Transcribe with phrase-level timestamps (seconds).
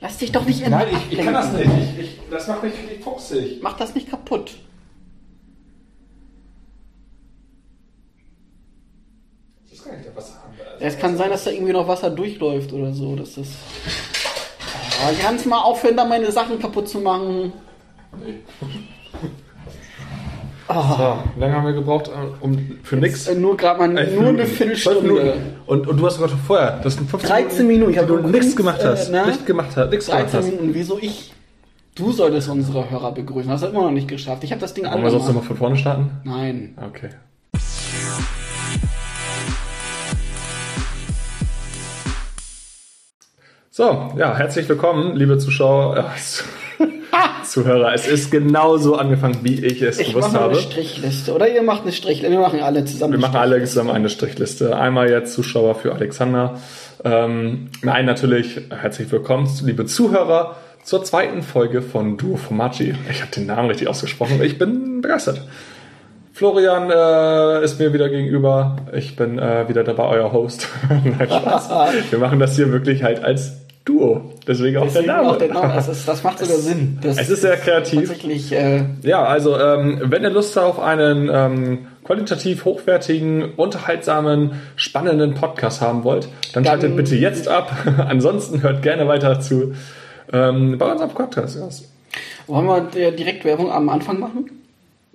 [0.00, 1.66] Lass dich doch nicht immer Nein, ich, ich kann das nicht.
[1.66, 3.60] Ich, ich, das macht mich richtig fuchsig.
[3.62, 4.56] Mach das nicht kaputt.
[9.64, 10.50] Das ist gar nicht der Wasserhahn.
[10.80, 13.16] Es kann sein, dass da irgendwie noch Wasser durchläuft oder so.
[13.16, 13.48] Dass das.
[15.02, 17.52] Oh, kannst mal aufhören, da meine Sachen kaputt zu machen.
[18.18, 18.40] Nee.
[20.72, 23.26] So, wie lange haben wir gebraucht äh, um, für nix?
[23.26, 24.46] Äh, Nur gerade mal Elf nur eine.
[24.46, 25.34] Viertelstunde.
[25.66, 27.90] Und, und du hast sogar schon vorher, das sind 15 13 Minuten.
[27.90, 29.08] Ich habe du nichts gemacht hast.
[29.08, 29.26] Äh?
[29.26, 29.90] Nichts gemacht hast.
[29.90, 30.46] Nichts gemacht 13 hast.
[30.46, 30.74] Minuten.
[30.74, 31.34] Wieso ich?
[31.96, 33.50] Du solltest unsere Hörer begrüßen.
[33.50, 34.44] Hast du immer noch nicht geschafft.
[34.44, 36.10] Ich habe das Ding Wollen wir sonst nochmal von vorne starten?
[36.22, 36.78] Nein.
[36.80, 37.10] Okay.
[43.72, 46.59] So, ja, herzlich willkommen, liebe Zuschauer, äh,
[47.44, 47.94] Zuhörer.
[47.94, 50.60] Es ist genauso angefangen, wie ich es Ich gewusst mache eine habe.
[50.60, 51.34] Strichliste.
[51.34, 52.30] Oder ihr macht eine Strichliste.
[52.30, 53.12] Wir machen alle zusammen.
[53.12, 54.76] Wir eine machen alle zusammen eine Strichliste.
[54.76, 56.58] Einmal jetzt Zuschauer für Alexander.
[57.04, 62.94] Ähm, nein, natürlich herzlich willkommen, liebe Zuhörer, zur zweiten Folge von Duo Formaggio.
[63.10, 64.42] Ich habe den Namen richtig ausgesprochen.
[64.42, 65.46] Ich bin begeistert.
[66.32, 68.76] Florian äh, ist mir wieder gegenüber.
[68.94, 70.68] Ich bin äh, wieder dabei, euer Host.
[70.88, 71.70] Nein, Spaß.
[72.10, 73.58] Wir machen das hier wirklich halt als
[73.90, 74.32] Duo.
[74.46, 75.30] Deswegen auch Deswegen der Name.
[75.30, 75.74] auch der Name.
[75.74, 76.98] Das, ist, das macht sogar Sinn.
[77.02, 78.00] Das es ist sehr kreativ.
[78.08, 85.34] Tatsächlich, äh, Ja, also ähm, wenn ihr Lust auf einen ähm, qualitativ hochwertigen, unterhaltsamen, spannenden
[85.34, 87.72] Podcast haben wollt, dann, Dann- schaltet bitte jetzt ab.
[88.08, 89.74] Ansonsten hört gerne weiter zu
[90.32, 91.58] ähm, bei unserem Podcast.
[92.46, 94.50] Wollen wir der direkt Werbung am Anfang machen?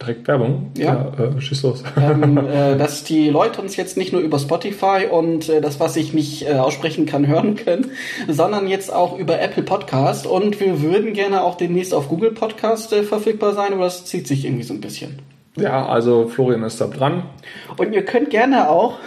[0.01, 0.71] Direkt Werbung.
[0.77, 1.13] Ja.
[1.17, 1.83] äh, schieß los.
[1.97, 5.95] ähm, äh, dass die Leute uns jetzt nicht nur über Spotify und äh, das, was
[5.95, 7.91] ich nicht äh, aussprechen kann, hören können,
[8.27, 10.27] sondern jetzt auch über Apple Podcast.
[10.27, 14.27] Und wir würden gerne auch demnächst auf Google Podcast äh, verfügbar sein, aber das zieht
[14.27, 15.19] sich irgendwie so ein bisschen.
[15.55, 17.23] ja, also Florian ist da dran.
[17.77, 18.97] Und ihr könnt gerne auch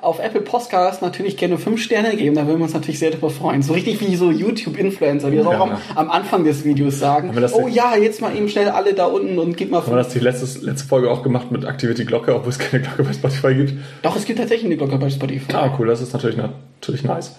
[0.00, 3.30] auf Apple Podcast natürlich gerne fünf Sterne geben, da würden wir uns natürlich sehr darüber
[3.30, 3.62] freuen.
[3.62, 5.58] So richtig wie so YouTube-Influencer, die das Ja.
[5.58, 7.32] auch am, am Anfang des Videos sagen.
[7.54, 10.04] Oh ja, jetzt mal eben schnell alle da unten und gib mal Haben wir fünf.
[10.06, 13.04] das die letzte, letzte Folge auch gemacht mit Aktivität die Glocke, obwohl es keine Glocke
[13.04, 13.72] bei Spotify gibt.
[14.02, 17.34] Doch, es gibt tatsächlich eine Glocke bei Spotify, Ah, cool, das ist natürlich, natürlich nice.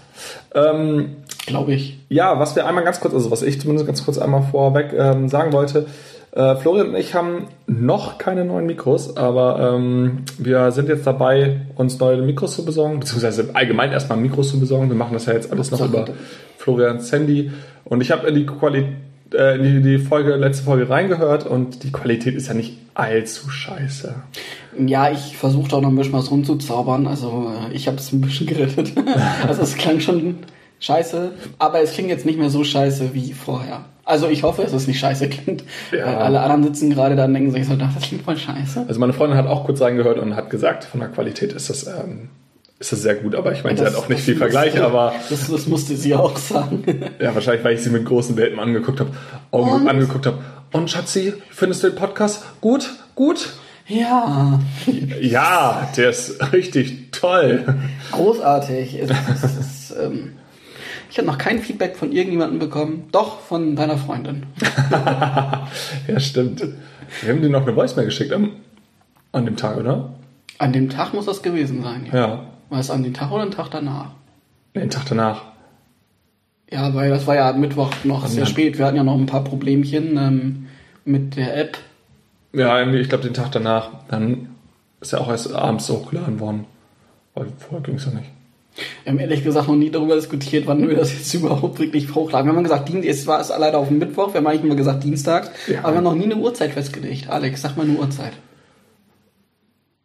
[0.55, 1.99] Ähm, glaube ich.
[2.09, 5.29] Ja, was wir einmal ganz kurz, also was ich zumindest ganz kurz einmal vorweg ähm,
[5.29, 5.85] sagen wollte.
[6.37, 11.61] Äh, Florian und ich haben noch keine neuen Mikros, aber ähm, wir sind jetzt dabei,
[11.73, 14.87] uns neue Mikros zu besorgen, beziehungsweise allgemein erstmal Mikros zu besorgen.
[14.87, 16.05] Wir machen das ja jetzt alles noch über
[16.59, 17.51] Florians Handy.
[17.85, 18.93] Und ich habe in die Qualität
[19.33, 24.13] äh, die, Folge, letzte Folge reingehört und die Qualität ist ja nicht allzu scheiße.
[24.77, 27.07] Ja, ich versuche auch noch ein bisschen was rumzuzaubern.
[27.07, 28.93] Also äh, ich habe es ein bisschen gerettet.
[29.47, 30.35] also es klang schon
[30.79, 33.85] scheiße, aber es klingt jetzt nicht mehr so scheiße wie vorher.
[34.05, 35.63] Also ich hoffe, dass es nicht scheiße klingt.
[35.91, 36.05] Ja.
[36.19, 38.85] Alle anderen sitzen gerade da und denken sich so, "Ach, das klingt voll scheiße.
[38.87, 41.87] Also meine Freundin hat auch kurz reingehört und hat gesagt, von der Qualität ist das,
[41.87, 42.29] ähm,
[42.79, 44.73] ist das sehr gut, aber ich meine, sie Das- hat auch nicht das viel Vergleich,
[44.73, 46.83] musste- aber Das, das musste sie auch sagen.
[47.19, 49.09] Ja, wahrscheinlich, weil ich sie mit großen Welpen angeguckt habe,
[49.51, 49.87] Augen Und?
[49.89, 50.37] angeguckt habe.
[50.71, 52.89] Und Schatzi, findest du den Podcast gut?
[53.15, 53.49] Gut?
[53.87, 54.59] ja,
[55.21, 57.63] Ja, der ist richtig toll.
[58.11, 58.99] großartig.
[59.01, 59.09] Es,
[59.43, 60.33] es, ähm,
[61.09, 63.07] ich habe noch kein Feedback von irgendjemandem bekommen.
[63.11, 64.45] Doch, von deiner Freundin.
[66.07, 66.63] Ja, stimmt.
[67.21, 68.51] Wir haben dir noch eine Voicemail geschickt am,
[69.31, 70.13] an dem Tag, oder?
[70.57, 72.07] An dem Tag muss das gewesen sein.
[72.11, 72.45] Ja.
[72.69, 74.11] War es an dem Tag oder den Tag danach?
[74.73, 75.43] Nee, den Tag danach.
[76.71, 78.45] Ja, weil das war ja Mittwoch noch sehr ja.
[78.45, 78.77] spät.
[78.77, 80.67] Wir hatten ja noch ein paar Problemchen ähm,
[81.05, 81.77] mit der App.
[82.53, 83.91] Ja, irgendwie, ich glaube, den Tag danach.
[84.09, 84.49] Dann
[84.99, 86.65] ist er auch erst abends hochgeladen worden.
[87.35, 88.29] Weil vorher ging es ja nicht.
[89.03, 92.49] Wir haben ehrlich gesagt noch nie darüber diskutiert, wann wir das jetzt überhaupt wirklich hochladen.
[92.49, 95.03] Wir haben gesagt, es war es leider auf dem Mittwoch, wir haben eigentlich immer gesagt
[95.03, 95.79] Dienstags, Ja.
[95.79, 97.29] aber wir haben noch nie eine Uhrzeit festgelegt.
[97.29, 98.33] Alex, sag mal eine Uhrzeit.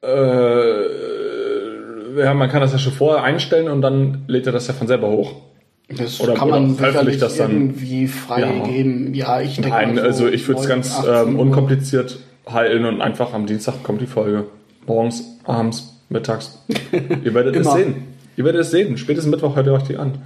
[0.03, 4.75] Äh, ja, man kann das ja schon vorher einstellen und dann lädt er das ja
[4.75, 5.35] von selber hoch.
[5.89, 7.51] Das Oder- kann oder man veröffentlicht sicherlich das dann?
[7.51, 9.15] irgendwie freigeben.
[9.15, 9.41] Ja.
[9.41, 12.85] ich denke Nein, mal so also ich würde es 9, ganz 18 ähm, unkompliziert halten
[12.87, 14.45] und einfach am Dienstag kommt die Folge.
[14.87, 16.59] Morgens, abends, mittags.
[17.25, 18.12] Ihr werdet es sehen.
[18.37, 18.97] Ihr werdet es sehen.
[18.97, 20.23] Spätestens Mittwoch hört ihr euch die an.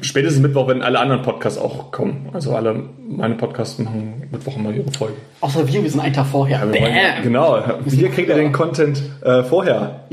[0.00, 2.30] Spätestens Mittwoch, wenn alle anderen Podcasts auch kommen.
[2.32, 5.16] Also alle meine Podcasts machen Mittwoch immer ihre Folge.
[5.40, 6.60] Außer wir, wir sind einen Tag vorher.
[6.60, 7.62] Ja, wir wollen, genau.
[7.86, 10.04] Hier kriegt ihr den Content äh, vorher.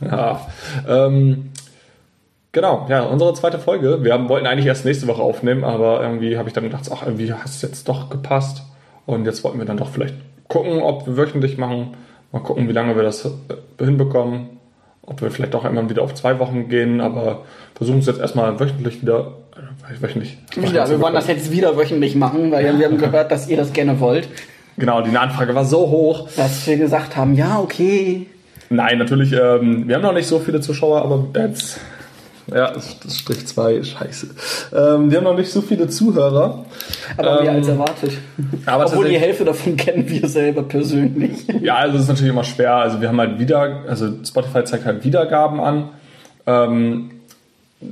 [0.00, 0.46] Ja.
[0.88, 1.50] Ähm,
[2.52, 4.04] genau, ja, unsere zweite Folge.
[4.04, 7.02] Wir haben, wollten eigentlich erst nächste Woche aufnehmen, aber irgendwie habe ich dann gedacht, ach,
[7.04, 8.62] irgendwie hat es jetzt doch gepasst.
[9.06, 10.14] Und jetzt wollten wir dann doch vielleicht
[10.48, 11.94] gucken, ob wir wöchentlich machen.
[12.30, 13.30] Mal gucken, wie lange wir das äh,
[13.84, 14.60] hinbekommen.
[15.04, 17.42] Ob wir vielleicht auch einmal wieder auf zwei Wochen gehen, aber
[17.74, 19.32] versuchen es jetzt erstmal wöchentlich wieder.
[19.56, 20.38] Äh, wöchentlich.
[20.56, 23.72] Wieder, wir wollen das jetzt wieder wöchentlich machen, weil wir haben gehört, dass ihr das
[23.72, 24.28] gerne wollt.
[24.76, 26.28] Genau, die Nachfrage war so hoch.
[26.36, 28.26] Dass wir gesagt haben, ja, okay.
[28.70, 31.78] Nein, natürlich, ähm, wir haben noch nicht so viele Zuschauer, aber jetzt
[32.48, 34.26] Ja, das Strich 2, scheiße.
[34.74, 36.64] Ähm, wir haben noch nicht so viele Zuhörer.
[37.16, 38.12] Aber ähm, mehr als erwartet.
[38.66, 41.46] Aber Obwohl die Hälfte davon kennen wir selber persönlich.
[41.60, 42.74] Ja, also es ist natürlich immer schwer.
[42.74, 45.90] Also wir haben halt wieder, also Spotify zeigt halt Wiedergaben an.
[46.46, 47.10] Ähm,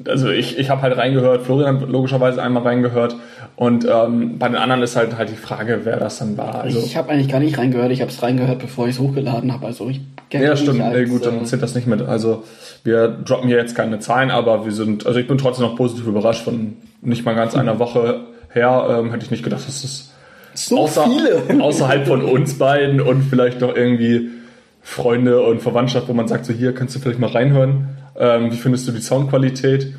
[0.07, 3.17] also ich, ich habe halt reingehört, Florian logischerweise einmal reingehört
[3.57, 6.63] und ähm, bei den anderen ist halt halt die Frage, wer das dann war.
[6.63, 9.53] Also ich habe eigentlich gar nicht reingehört, ich habe es reingehört, bevor ich es hochgeladen
[9.53, 9.67] habe.
[9.67, 10.01] Also ich
[10.33, 10.81] ja, stimmt.
[10.81, 12.03] Als, nee, gut, dann äh, zählt das nicht mit.
[12.03, 12.45] Also
[12.85, 16.07] wir droppen hier jetzt keine Zahlen, aber wir sind, also ich bin trotzdem noch positiv
[16.07, 18.21] überrascht von nicht mal ganz einer Woche
[18.53, 20.11] her, ähm, hätte ich nicht gedacht, dass das
[20.55, 21.63] so außer, viele.
[21.63, 24.31] außerhalb von uns beiden und vielleicht noch irgendwie
[24.83, 27.89] Freunde und Verwandtschaft, wo man sagt, so hier kannst du vielleicht mal reinhören.
[28.19, 29.95] Ähm, wie findest du die Soundqualität?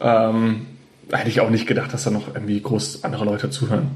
[0.00, 0.66] Ähm,
[1.10, 3.90] hätte ich auch nicht gedacht, dass da noch irgendwie groß andere Leute zuhören.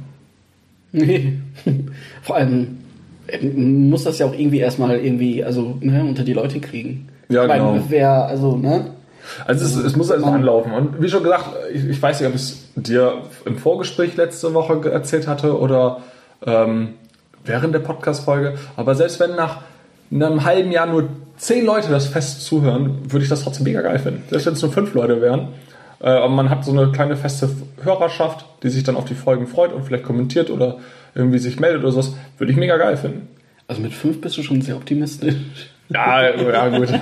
[0.92, 1.38] Nee.
[2.22, 2.78] Vor allem
[3.26, 7.08] äh, muss das ja auch irgendwie erstmal irgendwie, also ne, unter die Leute kriegen.
[7.28, 7.78] Ja, ich genau.
[7.88, 8.92] wer, also, ne?
[9.44, 10.72] Also es, es muss erstmal anlaufen.
[10.72, 14.54] Und wie schon gesagt, ich, ich weiß nicht, ob ich es dir im Vorgespräch letzte
[14.54, 16.02] Woche erzählt hatte oder
[16.46, 16.90] ähm,
[17.44, 18.54] während der Podcast-Folge.
[18.76, 19.62] Aber selbst wenn nach
[20.12, 23.98] einem halben Jahr nur zehn Leute das fest zuhören, würde ich das trotzdem mega geil
[23.98, 24.22] finden.
[24.28, 25.48] Selbst wenn es nur fünf Leute wären.
[26.00, 27.48] Äh, aber man hat so eine kleine feste
[27.82, 30.78] Hörerschaft, die sich dann auf die Folgen freut und vielleicht kommentiert oder
[31.14, 33.28] irgendwie sich meldet oder sowas, würde ich mega geil finden.
[33.68, 35.34] Also mit fünf bist du schon sehr optimistisch.
[35.88, 36.88] Ja, ja gut.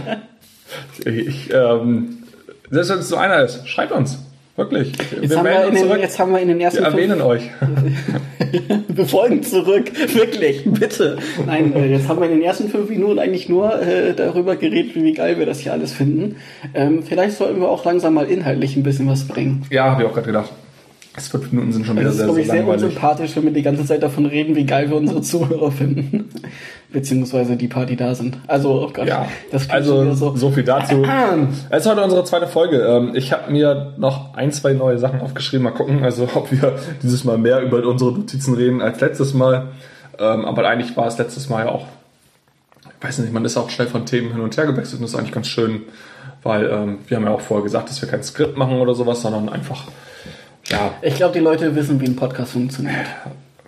[1.05, 2.25] Ich, ähm,
[2.71, 4.19] selbst wenn es so einer ist, schreibt uns.
[4.57, 4.93] Wirklich.
[5.21, 6.81] Jetzt, wir haben wir in den, jetzt haben wir in den ersten.
[6.81, 7.51] Wir erwähnen fünf, euch.
[8.89, 9.91] wir folgen zurück.
[10.15, 11.19] Wirklich, bitte.
[11.45, 14.95] Nein, äh, jetzt haben wir in den ersten fünf Minuten eigentlich nur äh, darüber geredet,
[14.95, 16.37] wie geil wir das hier alles finden.
[16.73, 19.67] Ähm, vielleicht sollten wir auch langsam mal inhaltlich ein bisschen was bringen.
[19.71, 20.53] Ja, habe ich auch gerade gedacht.
[21.15, 23.85] Das fünf Minuten sind schon wieder sehr, sehr, sehr, sehr unsympathisch, wenn wir die ganze
[23.85, 26.29] Zeit davon reden, wie geil wir unsere Zuhörer finden.
[26.93, 28.39] Beziehungsweise die Party da sind.
[28.49, 30.35] Also, oh Gott, ja, das also so.
[30.35, 31.05] so viel dazu.
[31.71, 32.79] Es ist heute unsere zweite Folge.
[32.79, 35.63] Ähm, ich habe mir noch ein, zwei neue Sachen aufgeschrieben.
[35.63, 39.69] Mal gucken, also ob wir dieses Mal mehr über unsere Notizen reden als letztes Mal.
[40.19, 41.87] Ähm, aber eigentlich war es letztes Mal ja auch,
[42.85, 45.13] ich weiß nicht, man ist auch schnell von Themen hin und her gewechselt und das
[45.13, 45.83] ist eigentlich ganz schön,
[46.43, 49.23] weil ähm, wir haben ja auch vorher gesagt, dass wir kein Skript machen oder sowas,
[49.23, 49.85] sondern einfach
[50.69, 50.95] ja.
[51.03, 53.07] Ich glaube, die Leute wissen, wie ein Podcast funktioniert.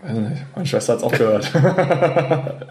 [0.03, 0.43] Weiß nicht.
[0.55, 1.51] Meine Schwester hat es auch gehört.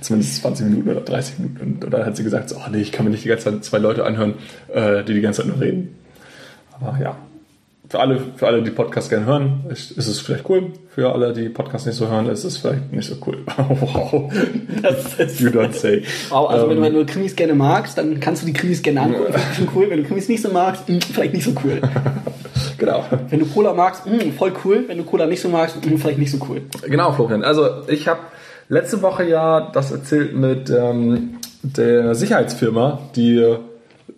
[0.00, 1.84] Zumindest 20 Minuten oder 30 Minuten.
[1.84, 3.64] Und dann hat sie gesagt, so, oh nee, ich kann mir nicht die ganze Zeit
[3.64, 4.34] zwei Leute anhören,
[4.72, 5.96] äh, die die ganze Zeit nur reden.
[6.78, 7.16] Aber ja,
[7.88, 10.72] für alle, für alle, die Podcast gerne hören, ist, ist, es vielleicht cool.
[10.94, 13.38] Für alle, die Podcast nicht so hören, ist es vielleicht nicht so cool.
[13.56, 14.32] wow.
[14.82, 16.02] Das ist you don't say.
[16.30, 19.32] Wow, also ähm, wenn, du Krimis gerne magst, dann kannst du die Krimis gerne angucken.
[19.32, 19.54] Ja.
[19.54, 19.88] Schon cool.
[19.88, 21.80] Wenn du Krimis nicht so magst, hm, vielleicht nicht so cool.
[22.78, 23.04] genau.
[23.28, 24.84] Wenn du Cola magst, mh, hm, voll cool.
[24.86, 26.62] Wenn du Cola nicht so magst, mh, hm, vielleicht nicht so cool.
[26.86, 27.44] Genau, Florian.
[27.44, 28.20] Also ich habe
[28.68, 33.56] letzte Woche ja das erzählt mit ähm, der Sicherheitsfirma, die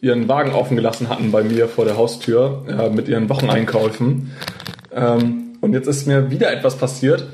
[0.01, 4.31] ihren Wagen offen gelassen hatten bei mir vor der Haustür äh, mit ihren Wocheneinkäufen.
[4.93, 7.25] Ähm, und jetzt ist mir wieder etwas passiert,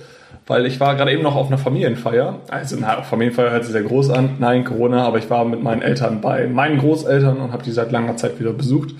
[0.46, 2.40] weil ich war gerade eben noch auf einer Familienfeier.
[2.48, 4.36] Also na, Familienfeier hört sich sehr groß an.
[4.38, 7.92] Nein, Corona, aber ich war mit meinen Eltern bei meinen Großeltern und habe die seit
[7.92, 8.94] langer Zeit wieder besucht.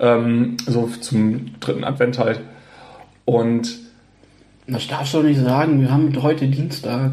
[0.00, 2.40] Ähm, so zum dritten Advent halt.
[3.24, 3.78] Und
[4.66, 5.80] das darfst du doch nicht sagen.
[5.80, 7.12] Wir haben heute Dienstag.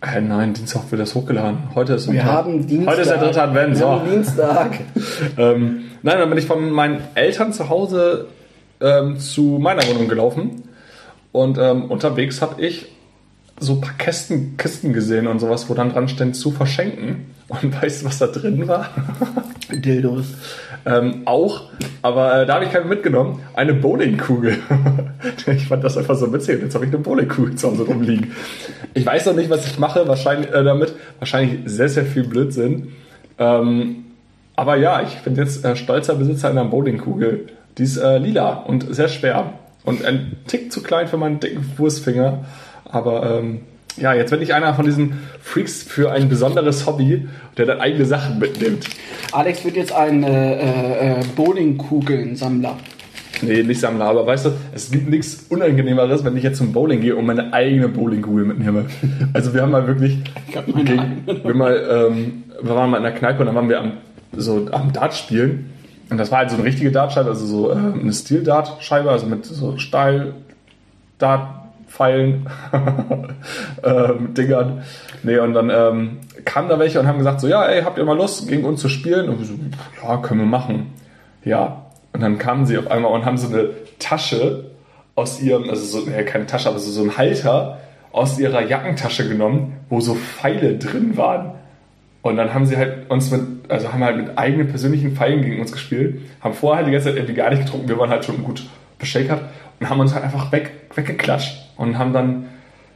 [0.00, 1.74] Äh, nein, Dienstag wird das hochgeladen.
[1.74, 2.92] Heute ist Wir haben Dienstag.
[2.92, 3.70] Heute ist der dritte Advent.
[3.70, 3.88] Wir so.
[3.88, 4.80] haben Dienstag.
[5.38, 8.26] ähm, nein, dann bin ich von meinen Eltern zu Hause
[8.80, 10.64] ähm, zu meiner Wohnung gelaufen.
[11.30, 12.86] Und ähm, unterwegs habe ich
[13.60, 17.26] so ein paar Kästen, Kisten gesehen und sowas, wo dann dran stand zu verschenken.
[17.48, 18.90] Und weißt du, was da drin war?
[19.70, 20.26] Dildos.
[20.84, 21.62] Ähm, auch,
[22.02, 23.40] aber äh, da habe ich keine mitgenommen.
[23.54, 24.58] Eine Bowlingkugel.
[25.46, 26.60] ich fand das einfach so witzig.
[26.60, 28.32] Jetzt habe ich eine Bowlingkugel zu Hause rumliegen.
[28.94, 30.94] Ich weiß noch nicht, was ich mache wahrscheinlich äh, damit.
[31.18, 32.92] Wahrscheinlich sehr, sehr viel Blödsinn.
[33.38, 34.04] Ähm,
[34.56, 37.46] aber ja, ich bin jetzt äh, stolzer Besitzer einer Bowlingkugel.
[37.78, 39.54] Die ist äh, lila und sehr schwer.
[39.84, 42.44] Und ein Tick zu klein für meinen dicken Fußfinger.
[42.84, 43.60] Aber ähm,
[43.96, 48.04] ja, jetzt bin ich einer von diesen Freaks für ein besonderes Hobby, der dann eigene
[48.04, 48.86] Sachen mitnimmt.
[49.32, 52.78] Alex wird jetzt ein äh, äh, Bowlingkugeln-Sammler.
[53.42, 57.00] Nee, nicht Sammler, aber weißt du, es gibt nichts Unangenehmeres, wenn ich jetzt zum Bowling
[57.00, 58.86] gehe und meine eigene Bowlingkugel mitnehme.
[59.32, 60.18] Also wir haben mal wirklich,
[60.52, 63.92] gegen, wir, mal, ähm, wir waren mal in der Kneipe und dann waren wir am,
[64.36, 65.70] so am Dart spielen
[66.10, 69.46] und das war halt so eine richtige Dartscheibe, also so äh, eine Steel-Dart-Scheibe, also mit
[69.46, 71.61] so Stahl-Dart
[71.92, 72.48] Pfeilen,
[73.84, 74.82] ähm, Dingern.
[75.22, 78.04] Nee, und dann ähm, kamen da welche und haben gesagt, so, ja, ey, habt ihr
[78.04, 79.28] mal Lust, gegen uns zu spielen?
[79.28, 79.54] Und wir so,
[80.02, 80.92] ja, können wir machen.
[81.44, 81.86] Ja.
[82.14, 84.70] Und dann kamen sie auf einmal und haben so eine Tasche
[85.14, 87.78] aus ihrem, also so, ja, keine Tasche, aber so, so ein Halter
[88.10, 91.52] aus ihrer Jackentasche genommen, wo so Pfeile drin waren.
[92.22, 95.60] Und dann haben sie halt uns mit, also haben halt mit eigenen persönlichen Pfeilen gegen
[95.60, 98.42] uns gespielt, haben vorher die ganze Zeit irgendwie gar nicht getrunken, wir waren halt schon
[98.44, 98.64] gut
[99.02, 99.42] beschäkert
[99.80, 102.46] und haben uns halt einfach weg, weggeklatscht und haben dann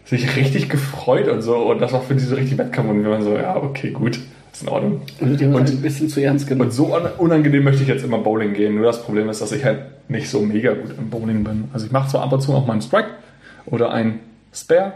[0.05, 3.23] sich richtig gefreut und so und das war für diese richtig Wettkampf und wir waren
[3.23, 4.21] so, ja, okay, gut,
[4.53, 5.01] ist in Ordnung.
[5.21, 6.69] Also die haben und, ein bisschen zu ernst genommen.
[6.69, 9.65] Und so unangenehm möchte ich jetzt immer Bowling gehen, nur das Problem ist, dass ich
[9.65, 11.65] halt nicht so mega gut im Bowling bin.
[11.73, 13.11] Also ich mache zwar ab und zu auch mal einen Strike
[13.67, 14.21] oder ein
[14.55, 14.93] Spare,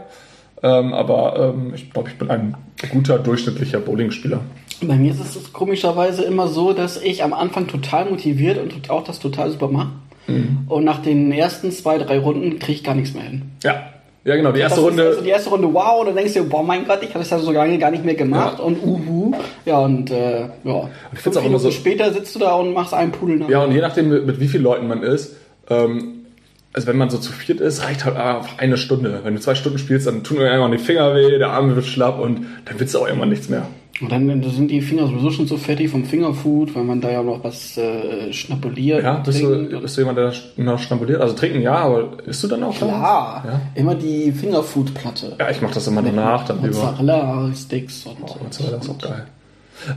[0.63, 2.55] ähm, aber ähm, ich glaube, ich bin ein
[2.89, 4.39] guter, durchschnittlicher Bowling-Spieler.
[4.81, 9.03] Bei mir ist es komischerweise immer so, dass ich am Anfang total motiviert und auch
[9.03, 9.91] das total super mache.
[10.27, 10.65] Mhm.
[10.67, 13.43] Und nach den ersten zwei, drei Runden kriege ich gar nichts mehr hin.
[13.63, 13.87] Ja.
[14.23, 15.03] Ja, genau, die erste Runde.
[15.03, 17.31] Also die erste Runde, wow, und dann denkst du, boah, mein Gott, ich habe das
[17.31, 18.63] ja so lange gar nicht mehr gemacht ja.
[18.63, 19.33] und uhu.
[19.65, 20.89] Ja, und äh, ja.
[21.11, 21.71] Ich finde auch immer so.
[21.71, 23.49] Später sitzt du da und machst einen Pudel nach.
[23.49, 25.35] Ja, und je nachdem, mit, mit wie vielen Leuten man ist,
[25.71, 26.25] ähm,
[26.73, 29.21] also wenn man so zu viert ist, reicht halt einfach eine Stunde.
[29.23, 31.85] Wenn du zwei Stunden spielst, dann tun dir irgendwann die Finger weh, der Arm wird
[31.85, 33.67] schlapp und dann willst du auch irgendwann nichts mehr.
[34.01, 37.21] Und dann sind die Finger sowieso schon so fettig vom Fingerfood, weil man da ja
[37.21, 39.03] noch was äh, schnabuliert.
[39.03, 41.21] Ja, bist du, bist du jemand, der noch schnabuliert?
[41.21, 43.61] Also trinken ja, aber isst du dann auch Klar, ja?
[43.75, 45.35] immer die Fingerfood-Platte.
[45.39, 46.45] Ja, ich mach das immer danach.
[46.45, 48.17] Dann Mozzarella-Sticks und...
[48.23, 49.27] Oh, Mozzarella ist auch geil.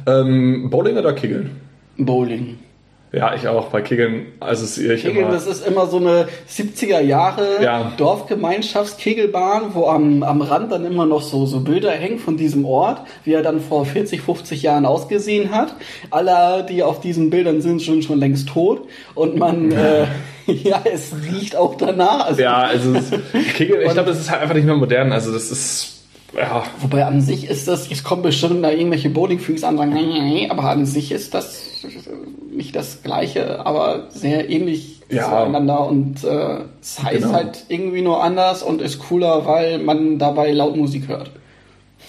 [0.07, 1.51] Ähm, Bowling oder Kegeln?
[1.97, 2.59] Bowling.
[3.15, 3.69] Ja, ich auch.
[3.69, 7.93] Bei Kegeln, also es ich Kegeln, immer, das ist immer so eine 70er Jahre ja.
[7.97, 13.03] Dorfgemeinschaftskegelbahn, wo am, am Rand dann immer noch so, so Bilder hängen von diesem Ort,
[13.25, 15.75] wie er dann vor 40, 50 Jahren ausgesehen hat.
[16.11, 18.89] Alle, die auf diesen Bildern sind, schon schon längst tot.
[19.15, 20.07] Und man, äh,
[20.47, 22.27] ja, es riecht auch danach.
[22.27, 23.11] Also, ja, also es,
[23.55, 25.13] Kegel, ich glaube, das ist halt einfach nicht mehr modern.
[25.13, 25.94] Also das ist
[26.37, 26.65] ja.
[26.81, 30.71] Wobei an sich ist das, es kommen bestimmt da irgendwelche Bowling-Freaks an und sagen, aber
[30.71, 31.63] an sich ist das
[32.51, 35.29] nicht das gleiche, aber sehr ähnlich ja.
[35.29, 37.33] zueinander und äh, es heißt genau.
[37.33, 41.31] halt irgendwie nur anders und ist cooler, weil man dabei laut Musik hört.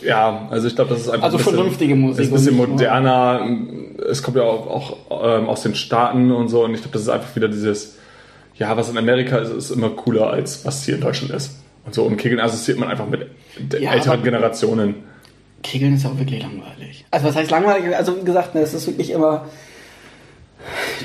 [0.01, 2.25] Ja, also ich glaube, das ist einfach also ein bisschen, vernünftige Musik.
[2.25, 3.47] Ist ein bisschen moderner.
[4.09, 4.67] Es kommt ja auch,
[5.09, 7.97] auch ähm, aus den Staaten und so und ich glaube, das ist einfach wieder dieses,
[8.57, 11.51] ja, was in Amerika ist, ist immer cooler als was hier in Deutschland ist.
[11.85, 13.27] Und so und Kegeln assoziiert man einfach mit
[13.79, 14.95] ja, älteren Generationen.
[15.61, 17.05] Kegeln ist auch wirklich langweilig.
[17.11, 17.95] Also was heißt langweilig?
[17.95, 19.45] Also wie gesagt, ne, es ist wirklich immer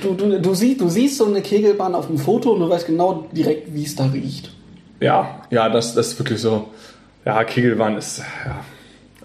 [0.03, 2.87] Du, du, du, siehst, du siehst so eine Kegelbahn auf dem Foto und du weißt
[2.87, 4.53] genau direkt, wie es da riecht.
[5.01, 6.69] Ja, ja, das, das ist wirklich so.
[7.25, 8.65] Ja, Kegelbahn ist, ja.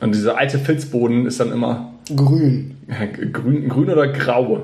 [0.01, 1.93] Und dieser alte Filzboden ist dann immer.
[2.13, 2.77] Grün.
[2.89, 4.63] Ja, grün, grün oder grau.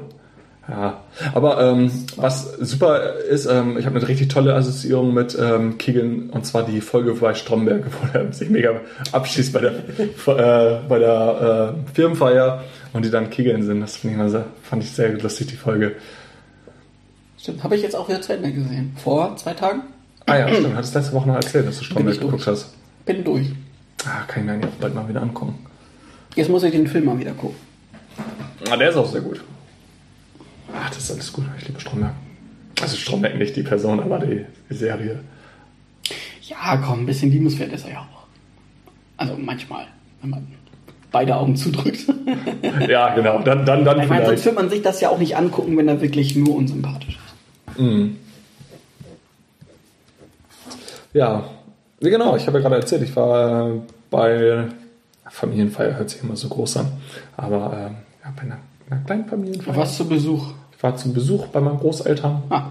[0.71, 1.01] Ja,
[1.33, 6.29] aber ähm, was super ist, ähm, ich habe eine richtig tolle Assoziierung mit ähm, Kegeln
[6.29, 8.79] und zwar die Folge bei Stromberg, wo er sich mega
[9.11, 12.63] abschießt bei der, äh, bei der äh, Firmenfeier
[12.93, 13.81] und die dann Kegeln sind.
[13.81, 15.91] Das fand ich, sehr, fand ich sehr lustig, die Folge.
[17.37, 18.95] Stimmt, habe ich jetzt auch wieder zu Ende gesehen.
[19.03, 19.81] Vor zwei Tagen?
[20.25, 20.75] Ah ja, stimmt.
[20.75, 22.73] Hattest letzte Woche noch erzählt, dass du Stromberg geguckt hast.
[23.05, 23.47] Bin durch.
[24.05, 25.55] Ah, kann ich mir eigentlich bald mal wieder angucken.
[26.35, 27.57] Jetzt muss ich den Film mal wieder gucken.
[28.69, 29.41] Ah, der ist auch sehr gut.
[30.75, 31.45] Ach, das ist alles gut.
[31.57, 32.13] Ich liebe Stromberg.
[32.81, 35.19] Also Stromberg nicht die Person, aber die, die Serie.
[36.43, 38.25] Ja, komm, ein bisschen liebenswert ist er ja auch.
[39.17, 39.85] Also manchmal,
[40.21, 40.47] wenn man
[41.11, 42.05] beide Augen zudrückt.
[42.87, 43.41] ja, genau.
[43.41, 45.87] Dann, dann, dann ich meine, sonst wird man sich das ja auch nicht angucken, wenn
[45.87, 47.79] er wirklich nur unsympathisch ist.
[47.79, 48.17] Mhm.
[51.13, 51.43] Ja,
[51.99, 52.35] genau.
[52.35, 53.71] Ich habe ja gerade erzählt, ich war
[54.09, 54.65] bei
[55.29, 56.91] Familienfeier, hört sich immer so groß an,
[57.37, 58.57] aber äh, ja, bei einer,
[58.89, 59.77] einer kleinen Familienfeier.
[59.77, 60.53] Was zu Besuch?
[60.81, 62.41] Ich war zu Besuch bei meinen Großeltern.
[62.49, 62.63] Ah.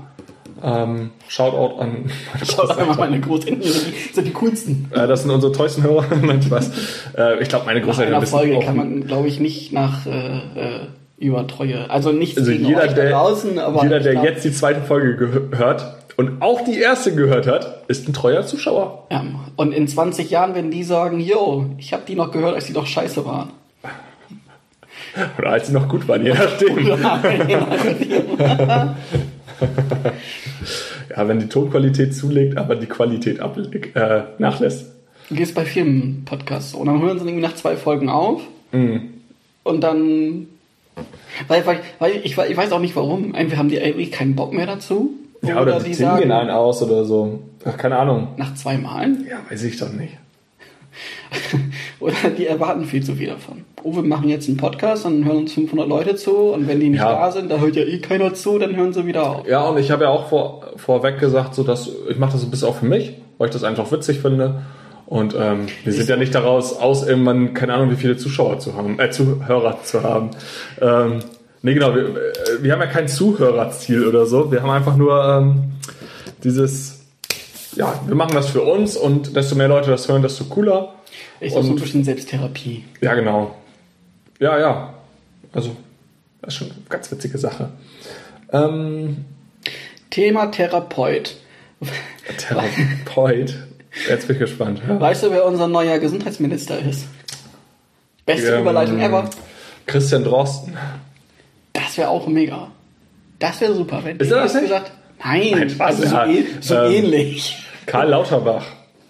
[0.64, 3.61] Ähm, Shoutout an meine Shoutout an meine Großeltern.
[3.61, 4.90] Das sind die coolsten.
[4.90, 6.07] Äh, das sind unsere treuesten Hörer.
[6.21, 6.73] Nein, Spaß.
[7.17, 10.11] Äh, ich glaube, meine Großeltern nach einer Folge kann man, glaube ich, nicht nach äh,
[10.11, 10.87] äh,
[11.19, 11.88] über Treue.
[11.88, 16.43] Also nicht also jeder, der, draußen, aber jeder, der jetzt die zweite Folge gehört und
[16.43, 19.07] auch die erste gehört hat, ist ein treuer Zuschauer.
[19.12, 19.25] Ja,
[19.55, 22.73] und in 20 Jahren, wenn die sagen, yo, ich habe die noch gehört, als die
[22.73, 23.50] doch scheiße waren.
[25.38, 26.79] Oder als sie noch gut waren, je nachdem.
[31.11, 34.87] ja, wenn die Tonqualität zulegt, aber die Qualität ablegt, äh, nachlässt.
[35.29, 38.97] Du gehst bei vielen Podcasts und dann hören sie irgendwie nach zwei Folgen auf mm.
[39.62, 40.47] und dann.
[41.47, 43.35] Weil, weil, weil ich, ich weiß auch nicht warum.
[43.35, 45.14] Entweder haben die irgendwie keinen Bock mehr dazu.
[45.43, 47.40] Ja, oder, oder die sagen einen aus oder so.
[47.64, 48.29] Ach, keine Ahnung.
[48.37, 49.26] Nach zwei Malen?
[49.29, 50.14] Ja, weiß ich doch nicht.
[52.01, 53.65] Oder die erwarten viel zu viel davon.
[53.83, 56.91] Oh, wir machen jetzt einen Podcast, dann hören uns 500 Leute zu und wenn die
[56.91, 57.13] nicht ja.
[57.13, 59.49] da sind, da hört ja eh keiner zu, dann hören sie wieder auf.
[59.49, 62.51] Ja, und ich habe ja auch vor, vorweg gesagt, so dass ich mache das ein
[62.51, 64.63] bisschen auch für mich, weil ich das einfach witzig finde.
[65.07, 68.77] Und ähm, wir sind ja nicht daraus aus, irgendwann, keine Ahnung, wie viele Zuschauer zu
[68.77, 70.31] haben, äh, Zuhörer zu haben.
[70.81, 71.19] Ähm,
[71.63, 74.53] nee, genau, wir, äh, wir haben ja kein Zuhörerziel oder so.
[74.53, 75.73] Wir haben einfach nur ähm,
[76.45, 77.00] dieses,
[77.77, 80.95] ja, wir machen das für uns und desto mehr Leute das hören, desto cooler.
[81.41, 82.85] Ist auch so ein bisschen Selbsttherapie.
[83.00, 83.57] Ja, genau.
[84.39, 84.95] Ja, ja.
[85.53, 85.77] Also,
[86.43, 87.71] das ist schon eine ganz witzige Sache.
[88.53, 89.25] Ähm,
[90.11, 91.37] Thema Therapeut.
[92.37, 93.57] Therapeut.
[94.09, 94.81] Jetzt bin ich gespannt.
[94.87, 95.00] Ja.
[95.00, 97.07] Weißt du, wer unser neuer Gesundheitsminister ist?
[98.27, 99.29] Beste ähm, Überleitung ever.
[99.87, 100.77] Christian Drosten.
[101.73, 102.71] Das wäre auch mega.
[103.39, 104.65] Das wäre super, wenn ist das nicht?
[104.65, 104.93] gesagt.
[105.25, 106.27] Nein, Nein also so, ja.
[106.61, 107.62] so ähm, ähnlich.
[107.87, 108.65] Karl Lauterbach.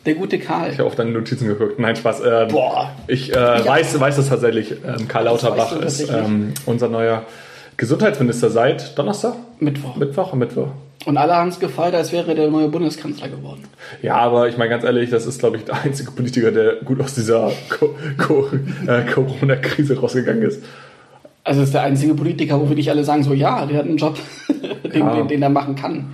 [0.07, 0.71] Der gute Karl.
[0.73, 1.79] Ich habe auf deine Notizen geguckt.
[1.79, 2.23] Nein, Spaß.
[2.25, 2.91] Ähm, Boah.
[3.07, 3.67] Ich äh, ja.
[3.67, 4.73] weiß, weiß das tatsächlich.
[4.73, 7.25] Ähm, Karl Lauterbach ist ähm, unser neuer
[7.77, 9.35] Gesundheitsminister seit Donnerstag?
[9.59, 9.97] Mittwoch.
[9.97, 10.69] Mittwoch, Mittwoch.
[11.07, 13.65] Und alle haben es gefeiert, als wäre der neue Bundeskanzler geworden.
[14.03, 17.01] Ja, aber ich meine ganz ehrlich, das ist, glaube ich, der einzige Politiker, der gut
[17.01, 18.49] aus dieser Co Co
[18.87, 20.63] äh, Corona-Krise rausgegangen ist.
[21.45, 24.19] Also ist der einzige Politiker, wo wirklich alle sagen, so ja, der hat einen Job,
[24.93, 25.15] den, ja.
[25.15, 26.13] den, den, er machen kann.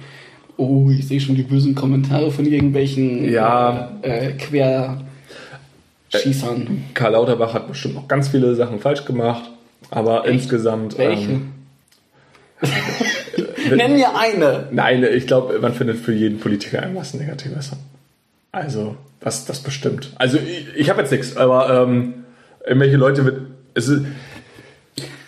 [0.56, 3.92] Oh, ich sehe schon die bösen Kommentare von irgendwelchen ja.
[4.02, 6.62] äh, Querschießern.
[6.62, 9.50] Äh, Karl Lauterbach hat bestimmt noch ganz viele Sachen falsch gemacht,
[9.90, 10.35] aber Echt?
[10.35, 10.97] insgesamt.
[10.97, 11.33] Welche?
[11.33, 11.52] Ähm,
[13.76, 14.68] Nenn mir eine.
[14.71, 17.73] Nein, ich glaube, man findet für jeden Politiker irgendwas Negatives.
[18.52, 20.12] Also, das, das bestimmt.
[20.16, 22.14] Also, ich, ich habe jetzt nichts, aber ähm,
[22.64, 23.40] irgendwelche Leute wird.
[23.75, 24.06] Es ist,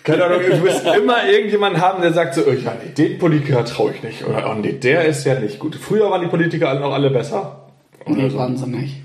[0.03, 3.65] keine Ahnung, du wirst immer irgendjemanden haben, der sagt so, oh, ja, nee, den Politiker
[3.65, 4.25] traue ich nicht.
[4.25, 5.75] Oder, oh nee, der ist ja nicht gut.
[5.75, 7.69] Früher waren die Politiker alle noch alle besser.
[8.05, 8.37] Oder nee, so.
[8.37, 8.95] waren sie nicht.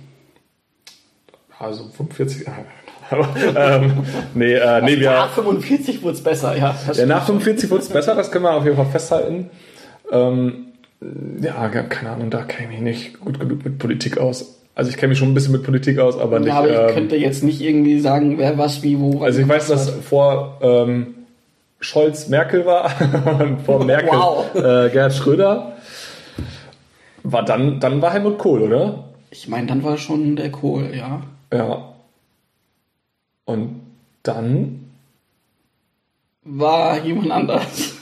[1.58, 2.46] Also 45,
[3.10, 6.74] aber, ähm, nee, äh, nee, wir, nach 45 wurde es besser, ja.
[6.92, 9.50] Ja, nach 45 wurde es besser, das können wir auf jeden Fall festhalten.
[10.10, 10.66] Ähm,
[11.40, 14.63] ja, keine Ahnung, da kenne ich mich nicht gut genug mit Politik aus.
[14.74, 16.48] Also ich kenne mich schon ein bisschen mit Politik aus, aber nicht.
[16.48, 19.22] Ja, aber ich ähm, könnte jetzt nicht irgendwie sagen, wer was wie wo.
[19.22, 21.14] Also ich weiß, dass vor ähm,
[21.80, 22.90] Scholz Merkel war
[23.40, 24.54] und vor Merkel wow.
[24.54, 25.76] äh, Gerhard Schröder.
[27.22, 29.04] War dann, dann war Helmut Kohl, oder?
[29.30, 31.22] Ich meine, dann war schon der Kohl, ja.
[31.52, 31.94] Ja.
[33.46, 33.80] Und
[34.22, 34.90] dann
[36.42, 37.94] war jemand anders.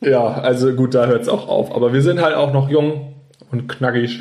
[0.00, 1.74] Ja, also gut, da hört es auch auf.
[1.74, 3.14] Aber wir sind halt auch noch jung
[3.50, 4.20] und knackig.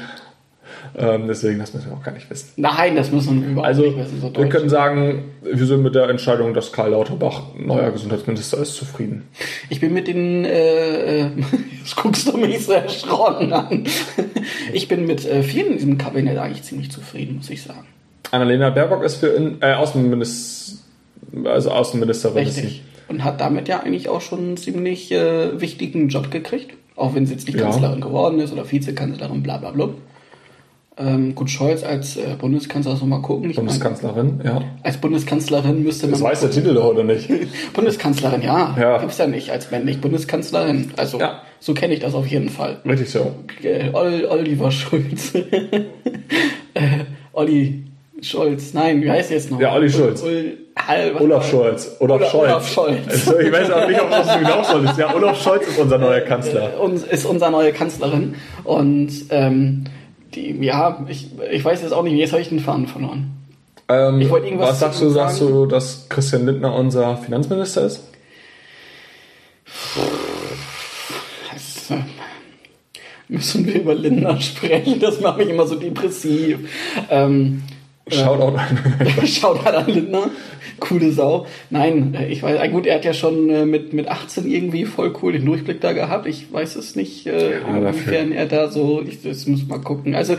[0.96, 2.50] Ähm, deswegen, das müssen wir auch gar nicht wissen.
[2.56, 4.22] Nein, das müssen wir überhaupt also, nicht wissen.
[4.22, 8.76] So wir können sagen, wir sind mit der Entscheidung, dass Karl Lauterbach neuer Gesundheitsminister ist,
[8.76, 9.24] zufrieden.
[9.70, 11.30] Ich bin mit den, äh, äh
[11.80, 13.86] jetzt guckst du mich so erschrocken an.
[14.72, 17.88] Ich bin mit äh, vielen in diesem Kabinett eigentlich ziemlich zufrieden, muss ich sagen.
[18.32, 20.78] Annalena Baerbock ist für in, äh, Außenminister,
[21.46, 22.46] also Außenministerin.
[22.46, 22.84] Richtig.
[23.08, 26.76] Und hat damit ja eigentlich auch schon einen ziemlich äh, wichtigen Job gekriegt.
[26.96, 27.63] Auch wenn sie jetzt nicht ja.
[27.63, 29.89] Kanzlerin geworden ist oder Vizekanzlerin, bla bla bla.
[30.95, 33.49] Ähm, gut, Scholz als äh, Bundeskanzler, soll mal gucken.
[33.49, 34.62] Ich Bundeskanzlerin, meine, ja.
[34.84, 36.12] Als Bundeskanzlerin müsste man.
[36.12, 37.29] Das weiß der Titel doch, oder nicht?
[37.73, 38.75] Bundeskanzlerin, ja.
[38.79, 38.97] ja.
[38.99, 40.91] Gibt's ja nicht als männlich Bundeskanzlerin.
[40.95, 41.41] Also, ja.
[41.60, 42.77] so kenne ich das auf jeden Fall.
[42.86, 43.34] Richtig so.
[43.63, 45.34] Äh, Oliver Schulz.
[46.73, 46.89] äh,
[47.32, 47.86] Olli
[48.21, 49.60] Scholz, nein, wie heißt jetzt noch?
[49.60, 50.21] Ja, Olli Schulz.
[50.21, 51.97] Ul, Ul, Olaf Scholz.
[51.99, 52.51] Olaf Olaf, Scholz.
[52.51, 52.99] Olaf Scholz.
[53.10, 54.89] Also, ich weiß auch nicht, ob das genau soll.
[54.95, 56.79] Ja, Olaf Scholz ist unser neuer Kanzler.
[56.79, 58.36] Und ist unsere neue Kanzlerin.
[58.63, 59.86] Und ähm,
[60.36, 63.32] die, ja, ich, ich weiß jetzt auch nicht, jetzt habe ich den Faden verloren.
[63.89, 68.04] Ähm, ich wollte irgendwas was sagst du, sagst du, dass Christian Lindner unser Finanzminister ist?
[71.52, 72.04] Das, äh,
[73.28, 75.00] müssen wir über Lindner sprechen?
[75.00, 76.60] Das macht mich immer so depressiv.
[77.10, 77.63] Ähm,
[78.10, 78.78] Shoutout an.
[79.26, 80.30] Shoutout an Lindner.
[80.80, 81.46] Coole Sau.
[81.70, 84.86] Nein, äh, ich weiß, äh, gut, er hat ja schon äh, mit, mit 18 irgendwie
[84.86, 86.28] voll cool den Durchblick da gehabt.
[86.28, 90.16] Ich weiß es nicht, ja, inwiefern er da so, ich, das muss mal gucken.
[90.16, 90.36] Also,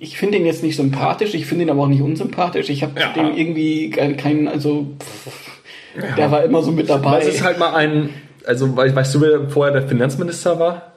[0.00, 2.70] ich finde ihn jetzt nicht sympathisch, ich finde ihn aber auch nicht unsympathisch.
[2.70, 3.12] Ich habe ja.
[3.12, 5.60] dem irgendwie keinen, also, pff,
[5.96, 6.16] ja.
[6.16, 7.18] der war immer so mit dabei.
[7.18, 8.10] Das ist halt mal ein,
[8.46, 10.92] also, weißt du, wer vorher der Finanzminister war?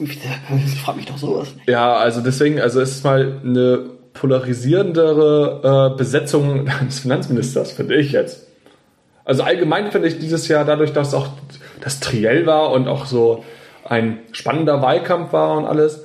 [0.00, 0.18] Ich
[0.82, 1.54] frag mich doch sowas.
[1.54, 1.68] Nicht.
[1.68, 8.12] Ja, also deswegen, also es ist mal eine polarisierendere äh, Besetzung des Finanzministers, finde ich
[8.12, 8.46] jetzt.
[9.24, 11.28] Also allgemein finde ich dieses Jahr dadurch, dass auch
[11.80, 13.44] das Triell war und auch so
[13.84, 16.04] ein spannender Wahlkampf war und alles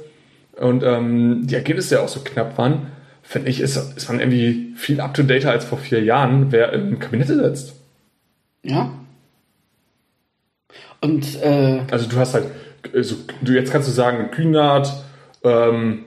[0.57, 2.91] und ähm, die Ergebnisse ja auch so knapp waren,
[3.23, 7.27] finde ich, ist, ist man irgendwie viel up-to-date als vor vier Jahren, wer im Kabinett
[7.27, 7.73] sitzt.
[8.63, 8.91] Ja.
[11.01, 12.45] Und äh, also du hast halt,
[12.93, 14.93] also, du jetzt kannst du sagen, Kühnert,
[15.43, 16.05] ähm,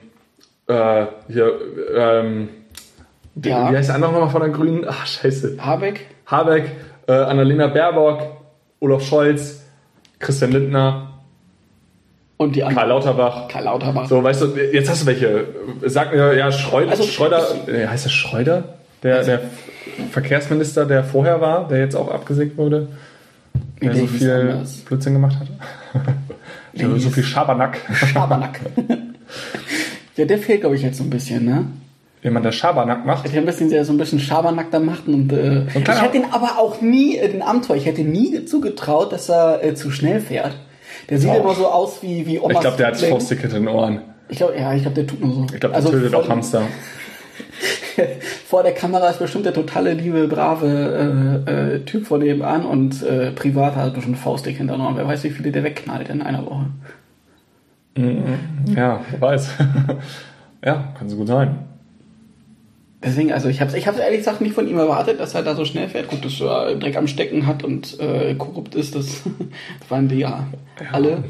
[0.67, 1.53] äh, hier,
[1.95, 2.49] ähm,
[3.35, 3.71] ja.
[3.71, 4.85] wie heißt der andere nochmal von den Grünen?
[4.87, 5.57] Ach, scheiße.
[5.59, 6.07] Habeck.
[6.25, 6.71] Habeck,
[7.07, 8.21] äh, Annalena Baerbock,
[8.79, 9.63] Olaf Scholz,
[10.19, 11.13] Christian Lindner.
[12.35, 12.77] Und die anderen.
[12.77, 13.47] Karl Lauterbach.
[13.47, 14.07] Karl Lauterbach.
[14.07, 15.47] So, weißt du, jetzt hast du welche.
[15.85, 18.75] Sag mir, ja, Schreuder, also, Schreuder, äh, heißt das Schreuder?
[19.03, 19.41] Der, der
[20.11, 22.89] Verkehrsminister, der vorher war, der jetzt auch abgesägt wurde,
[23.81, 25.47] der so viel Blödsinn gemacht hat.
[26.73, 27.79] der so viel Schabernack.
[27.93, 28.59] Schabernack.
[30.17, 31.65] Ja, der fehlt, glaube ich, jetzt so ein bisschen, ne?
[32.23, 33.31] Jemand, der Schabernack macht.
[33.31, 35.07] Der ein bisschen, der so ein bisschen Schabernack da macht.
[35.07, 39.13] Und, äh, ich hätte ihn aber auch nie, äh, den Amtor, ich hätte nie zugetraut,
[39.13, 40.57] dass er äh, zu schnell fährt.
[41.09, 41.41] Der sieht Oh.
[41.41, 42.97] immer so aus wie, wie Omas Ich glaube, der hat.
[42.97, 44.01] Faustticket in den Ohren.
[44.29, 45.45] Ich glaube, ja, ich glaube, der tut nur so.
[45.53, 46.63] Ich glaube, der tötet vor, auch Hamster.
[48.47, 53.03] vor der Kamera ist bestimmt der totale, liebe, brave äh, äh, Typ von nebenan und
[53.03, 54.97] äh, privat hat er bestimmt Faustdick hinter den Ohren.
[54.97, 56.65] Wer weiß, wie viele der wegknallt in einer Woche.
[58.75, 59.49] Ja, wer weiß.
[60.65, 61.59] ja, kann so gut sein.
[63.03, 65.55] Deswegen, also ich habe ich hab's ehrlich gesagt nicht von ihm erwartet, dass er da
[65.55, 66.07] so schnell fährt.
[66.07, 69.21] Gut, dass er Dreck am Stecken hat und äh, korrupt ist, das
[69.89, 70.47] waren die ja,
[70.91, 71.23] alle.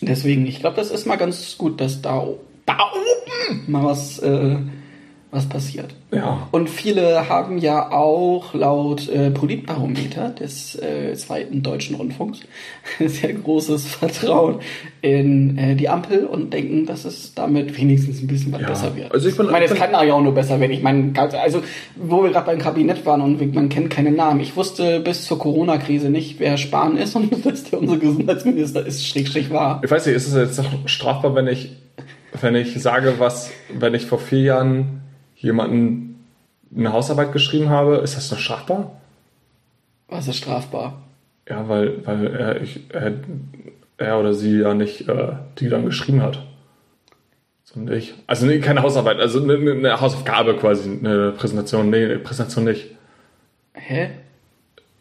[0.00, 2.24] Deswegen, ich glaube, das ist mal ganz gut, dass da,
[2.64, 4.56] da oben mal was, äh,
[5.36, 5.94] was passiert.
[6.12, 6.48] Ja.
[6.50, 12.40] Und viele haben ja auch laut äh, Politbarometer des äh, zweiten deutschen Rundfunks
[12.98, 14.56] sehr großes Vertrauen
[15.02, 18.68] in äh, die Ampel und denken, dass es damit wenigstens ein bisschen was Ja.
[18.68, 19.12] besser wird.
[19.12, 20.72] Also ich bin- meine, es ich kann ja auch nur besser werden.
[20.72, 21.62] Ich meine, also
[21.96, 24.40] wo wir gerade beim Kabinett waren und man kennt keine Namen.
[24.40, 29.06] Ich wusste bis zur Corona-Krise nicht, wer Spahn ist und dass der unser Gesundheitsminister ist,
[29.06, 29.80] schräg, schräg war.
[29.84, 31.72] Ich weiß nicht, ist es jetzt strafbar, wenn ich,
[32.40, 35.02] wenn ich sage, was, wenn ich vor vier Jahren
[35.36, 36.24] jemanden
[36.76, 38.92] eine Hausarbeit geschrieben habe, ist das noch strafbar?
[40.08, 41.02] Was ist strafbar?
[41.48, 43.12] Ja, weil, weil er, ich, er,
[43.98, 46.42] er oder sie ja nicht äh, die dann geschrieben hat.
[47.64, 48.14] Sondern ich.
[48.26, 51.90] Also nee, keine Hausarbeit, also eine, eine- eine Hausaufgabe quasi, eine Präsentation.
[51.90, 52.90] Nee, eine Präsentation nicht.
[53.74, 54.10] Hä?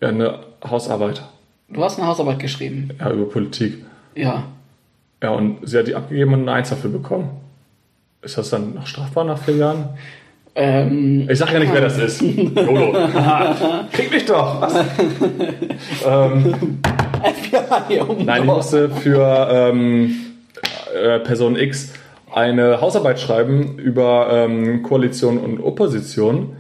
[0.02, 1.24] Ja, eine Hausarbeit.
[1.70, 2.90] Du hast eine Hausarbeit geschrieben.
[3.00, 3.84] Ja, über Politik.
[4.16, 4.44] Ja.
[5.24, 7.30] Ja, und sie hat die abgegeben und eine Eins dafür bekommen.
[8.22, 9.90] Ist das dann noch strafbar nach vier Jahren?
[10.56, 12.22] Ähm, Ich sag ja nicht, wer das ist.
[12.22, 12.94] Jolo.
[13.92, 14.62] Krieg mich doch.
[14.62, 14.74] Was?
[16.06, 16.80] ähm,
[17.24, 20.16] FBI um nein, ich musste für ähm,
[20.96, 21.94] äh, Person X
[22.34, 26.56] eine Hausarbeit schreiben über ähm, Koalition und Opposition.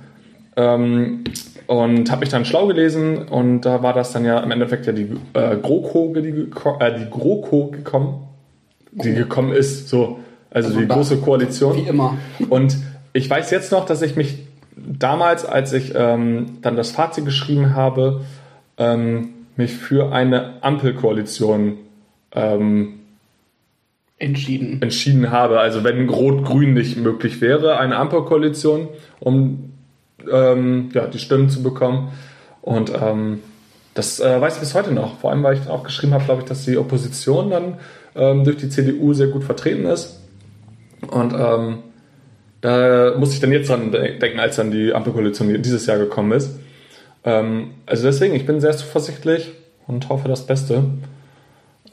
[0.57, 1.23] Ähm,
[1.67, 4.93] und habe mich dann schlau gelesen und da war das dann ja im Endeffekt ja
[4.93, 6.29] die äh, GroKo, die,
[6.79, 8.27] äh, die GroKo gekommen,
[8.91, 10.19] die gekommen ist, so,
[10.51, 11.75] also, Also die große Koalition.
[11.75, 12.17] Wie immer.
[12.49, 12.77] Und
[13.15, 14.39] ich weiß jetzt noch, dass ich mich
[14.75, 18.25] damals, als ich ähm, dann das Fazit geschrieben habe,
[18.77, 21.77] ähm, mich für eine Ampelkoalition
[22.33, 22.99] ähm,
[24.17, 24.81] Entschieden.
[24.81, 25.61] entschieden habe.
[25.61, 28.89] Also wenn Rot-Grün nicht möglich wäre, eine Ampelkoalition,
[29.21, 29.71] um
[30.29, 32.11] ähm, ja, die Stimmen zu bekommen.
[32.61, 33.39] Und ähm,
[33.93, 35.19] das äh, weiß ich bis heute noch.
[35.19, 37.77] Vor allem, weil ich auch geschrieben habe, glaube ich, dass die Opposition dann
[38.13, 40.19] ähm, durch die CDU sehr gut vertreten ist.
[41.07, 41.33] Und
[42.65, 46.31] da muss ich dann jetzt dran de- denken, als dann die Ampelkoalition dieses Jahr gekommen
[46.31, 46.59] ist.
[47.23, 49.51] Ähm, also deswegen, ich bin sehr zuversichtlich
[49.87, 50.83] und hoffe das Beste.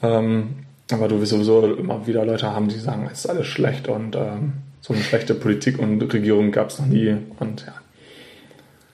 [0.03, 0.51] Ähm,
[0.91, 4.17] aber du wirst sowieso immer wieder Leute haben, die sagen, es ist alles schlecht und
[4.17, 7.17] ähm, so eine schlechte Politik und Regierung gab es noch nie.
[7.39, 7.75] Und ja.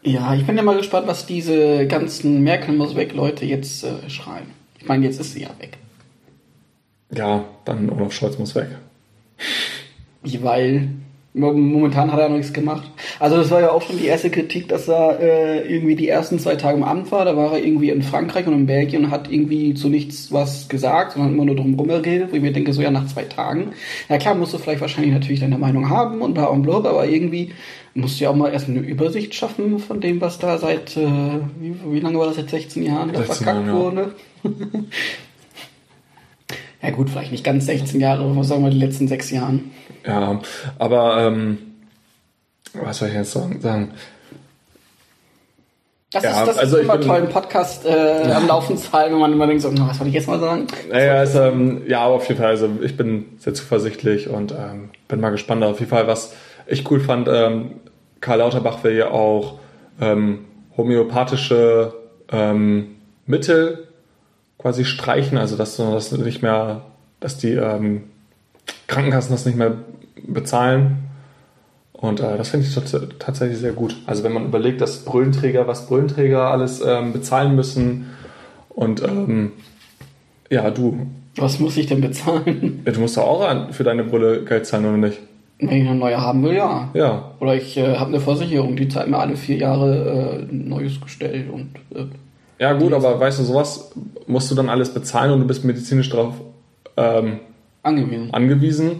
[0.03, 4.09] Ja, ich bin ja mal gespannt, was diese ganzen Merkel muss weg Leute jetzt äh,
[4.09, 4.47] schreien.
[4.79, 5.79] Ich meine, jetzt ist sie ja weg.
[7.11, 8.69] Ja, dann Olaf Scholz muss weg.
[10.23, 10.88] Weil
[11.35, 12.91] momentan hat er noch nichts gemacht.
[13.21, 16.38] Also das war ja auch schon die erste Kritik, dass er äh, irgendwie die ersten
[16.38, 17.25] zwei Tage im Amt war.
[17.25, 20.69] Da war er irgendwie in Frankreich und in Belgien und hat irgendwie zu nichts was
[20.69, 23.73] gesagt, sondern immer nur drum rumgeredet, wo ich mir denke, so ja nach zwei Tagen.
[24.09, 27.07] Ja klar, musst du vielleicht wahrscheinlich natürlich deine Meinung haben und bla und blub, aber
[27.07, 27.53] irgendwie
[27.95, 31.07] musst du ja auch mal erst eine Übersicht schaffen von dem, was da seit, äh,
[31.61, 34.14] wie, wie lange war das seit 16 Jahren, da 16 verkackt wurde.
[36.83, 39.71] ja gut, vielleicht nicht ganz 16 Jahre, aber was sagen wir die letzten sechs Jahren.
[40.07, 40.41] Ja,
[40.79, 41.59] aber ähm,
[42.75, 43.59] was soll ich jetzt sagen?
[46.11, 48.91] Das Ja, ist das also ist immer bin- toll im Podcast äh, am Laufen zu
[48.93, 50.67] halten, wenn man immer denkt, so, was wollte ich jetzt mal sagen?
[50.91, 54.91] Naja, es, ähm, ja, aber auf jeden Fall, also ich bin sehr zuversichtlich und ähm,
[55.09, 56.33] bin mal gespannt auf jeden Fall, was
[56.67, 57.29] ich cool fand.
[57.29, 57.73] Ähm,
[58.21, 59.59] Karl Lauterbach will ja auch
[60.01, 60.47] ähm,
[60.79, 61.93] homöopathische
[62.33, 63.88] ähm, Mittel
[64.59, 66.83] quasi streichen, also dass das nicht mehr,
[67.21, 68.05] dass die ähm,
[68.87, 69.75] Krankenkassen das nicht mehr
[70.27, 71.05] bezahlen.
[71.92, 73.97] Und äh, das finde ich tats tatsächlich sehr gut.
[74.07, 78.07] Also wenn man überlegt, dass Brillenträger, was Brillenträger alles ähm, bezahlen müssen
[78.68, 79.53] und ähm,
[80.51, 82.83] ja, du, Was muss ich denn bezahlen?
[82.87, 85.18] ja, du musst doch auch für deine Brille Geld zahlen, oder nicht?
[85.59, 86.88] Wenn ich eine neue haben will, ja.
[86.94, 87.33] Ja.
[87.40, 91.01] Oder ich äh, habe eine Versicherung, die zahlt mir alle vier Jahre äh, ein neues
[91.01, 92.07] Gestell und äh,
[92.59, 93.92] Ja, gut, aber weißt du, sowas
[94.27, 96.35] musst du dann alles bezahlen und du bist medizinisch darauf
[96.97, 97.40] ähm,
[97.83, 98.35] angewiesen.
[98.35, 98.90] angewiesen.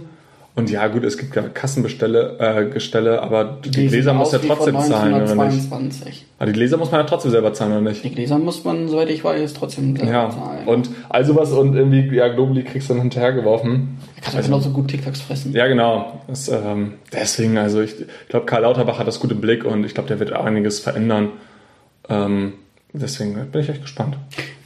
[0.59, 4.41] Und ja, gut, es gibt ja Kassenbestelle, äh, Gestelle, aber die, die Gläser muss ja
[4.41, 5.73] trotzdem zahlen, oder nicht?
[5.73, 8.03] Aber die Gläser muss man ja trotzdem selber zahlen, oder nicht?
[8.03, 10.31] Die Gläser muss man, soweit ich weiß, trotzdem selber ja.
[10.31, 10.67] zahlen.
[10.67, 13.99] Und also was und irgendwie, ja, Globally kriegst du dann hinterhergeworfen.
[14.17, 15.53] Er kann also, genauso gut TikToks fressen.
[15.53, 16.23] Ja, genau.
[16.27, 17.95] Das, ähm, deswegen, also ich
[18.29, 21.29] glaube, Karl Lauterbach hat das gute Blick und ich glaube, der wird einiges verändern.
[22.09, 22.55] Ähm,
[22.93, 24.17] Deswegen bin ich echt gespannt.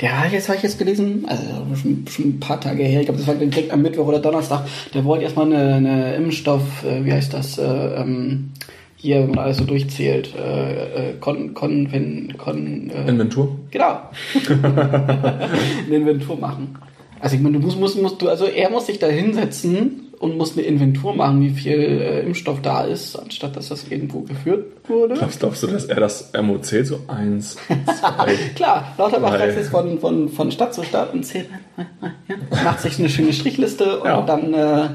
[0.01, 1.45] Ja, jetzt habe ich jetzt gelesen, also
[1.81, 4.65] schon, schon ein paar Tage her, ich glaube, das war direkt am Mittwoch oder Donnerstag,
[4.95, 8.51] der wollte erstmal eine, eine Impfstoff, äh, wie heißt das, äh, ähm,
[8.97, 13.59] hier, wenn man alles so durchzählt, äh, äh Kon, Kon, Kon, Kon äh, Inventur?
[13.71, 13.99] Genau.
[14.49, 16.79] eine Inventur machen.
[17.19, 20.39] Also ich meine, du musst, musst, musst du, also er muss sich da hinsetzen und
[20.39, 24.67] muss eine Inventur machen, wie viel äh, Impfstoff da ist, anstatt dass das irgendwo geführt
[24.89, 25.15] wurde.
[25.15, 29.99] Glaubst, glaubst du, dass er das MOC so eins, zwei, Klar, Lauterbach reist jetzt von,
[29.99, 34.23] von, von Stadt zu Stadt und zählt, ja, macht sich eine schöne Strichliste und ja.
[34.23, 34.55] dann...
[34.55, 34.89] Äh,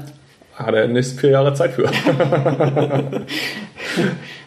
[0.54, 1.84] hat er nächsten vier Jahre Zeit für.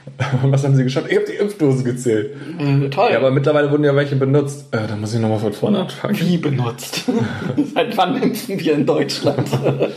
[0.43, 1.07] Was haben sie geschafft?
[1.09, 2.31] Ich habe die Impfdosen gezählt.
[2.59, 3.09] Äh, toll.
[3.11, 4.67] Ja, aber mittlerweile wurden ja welche benutzt.
[4.71, 6.19] Äh, da muss ich nochmal von vorne anfangen.
[6.19, 7.03] Wie benutzt?
[7.73, 9.47] Seit wann impfen wir in Deutschland?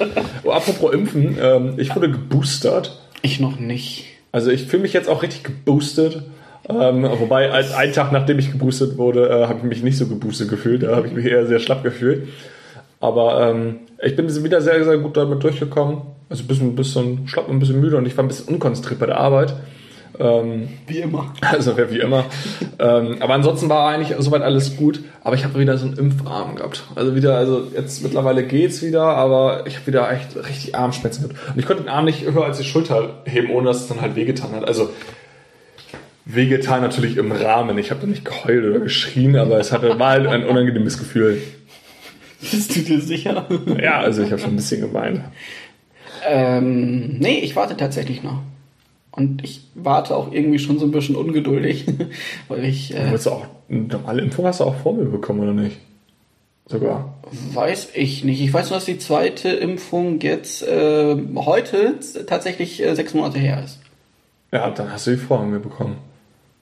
[0.44, 3.00] oh, apropos Impfen, ähm, ich wurde geboostert.
[3.22, 4.06] Ich noch nicht.
[4.32, 6.22] Also ich fühle mich jetzt auch richtig geboostet.
[6.68, 10.06] Ähm, wobei, als einen Tag nachdem ich geboostet wurde, äh, habe ich mich nicht so
[10.06, 10.82] geboostet gefühlt.
[10.82, 12.28] Da habe ich mich eher sehr schlapp gefühlt.
[13.00, 16.02] Aber ähm, ich bin wieder sehr, sehr gut damit durchgekommen.
[16.30, 18.48] Also ein bisschen, ein bisschen schlapp und ein bisschen müde und ich war ein bisschen
[18.48, 19.54] unkonzentriert bei der Arbeit.
[20.18, 21.32] Ähm, wie immer.
[21.40, 22.26] Also wie immer.
[22.78, 25.00] ähm, aber ansonsten war eigentlich soweit alles gut.
[25.22, 26.84] Aber ich habe wieder so einen Impfarm gehabt.
[26.94, 31.48] Also wieder, also jetzt mittlerweile geht's wieder, aber ich habe wieder echt richtig Armschmerzen gehabt.
[31.48, 34.00] Und ich konnte den Arm nicht höher als die Schulter heben, ohne dass es dann
[34.00, 34.66] halt wehgetan hat.
[34.66, 34.90] Also
[36.24, 37.78] wehgetan natürlich im Rahmen.
[37.78, 41.42] Ich habe da nicht geheult oder geschrien, aber es hatte mal halt ein unangenehmes Gefühl.
[42.40, 43.46] Bist du dir sicher?
[43.82, 45.20] Ja, also ich habe schon ein bisschen geweint.
[46.26, 48.42] Ähm, nee, ich warte tatsächlich noch.
[49.16, 51.86] Und ich warte auch irgendwie schon so ein bisschen ungeduldig,
[52.48, 52.94] weil ich.
[52.94, 55.78] Äh, du auch eine normale Impfung hast du auch vor mir bekommen, oder nicht?
[56.66, 57.14] Sogar.
[57.52, 58.40] Weiß ich nicht.
[58.40, 63.62] Ich weiß nur, dass die zweite Impfung jetzt äh, heute tatsächlich äh, sechs Monate her
[63.62, 63.80] ist.
[64.50, 65.96] Ja, dann hast du die vor mir bekommen.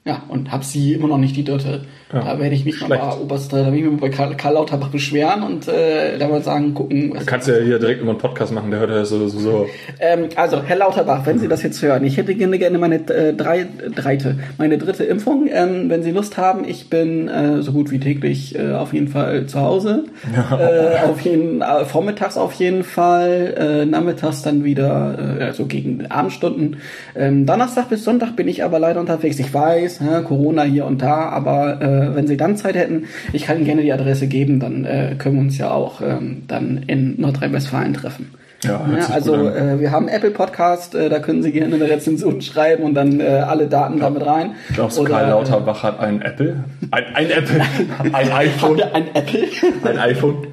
[0.04, 1.82] Ja, und habe sie immer noch nicht die dritte.
[2.12, 2.90] Ja, da werde ich mich schlecht.
[2.90, 6.26] mal bei oberster, da werde ich mich bei Karl, Karl Lauterbach beschweren und äh, da
[6.26, 7.12] mal sagen, gucken.
[7.14, 9.28] Was du kannst ja hier direkt immer einen Podcast machen, der hört ja so.
[9.28, 9.66] so, so.
[10.00, 13.32] Ähm, also, Herr Lauterbach, wenn Sie das jetzt hören, ich hätte gerne, gerne meine äh,
[13.32, 15.48] drei, dreite, meine dritte Impfung.
[15.48, 19.08] Ähm, wenn Sie Lust haben, ich bin äh, so gut wie täglich äh, auf jeden
[19.08, 20.04] Fall zu Hause.
[20.50, 26.06] Äh, auf jeden, äh, vormittags auf jeden Fall, äh, nachmittags dann wieder, äh, also gegen
[26.06, 26.78] Abendstunden.
[27.14, 29.38] Ähm, Donnerstag bis Sonntag bin ich aber leider unterwegs.
[29.38, 33.06] Ich weiß, ist, ja, Corona hier und da, aber äh, wenn Sie dann Zeit hätten,
[33.32, 36.42] ich kann Ihnen gerne die Adresse geben, dann äh, können wir uns ja auch ähm,
[36.48, 38.30] dann in Nordrhein-Westfalen treffen.
[38.64, 42.40] Ja, ja also äh, wir haben Apple Podcast, äh, da können Sie gerne eine Rezension
[42.42, 44.54] schreiben und dann äh, alle Daten Glaub, damit rein.
[44.74, 46.64] Glaubst du, Karl Lauterbach hat ein Apple?
[46.90, 47.60] Ein, ein Apple?
[48.12, 48.82] ein iPhone?
[48.92, 49.48] Ein Apple?
[49.84, 50.46] ein iPhone?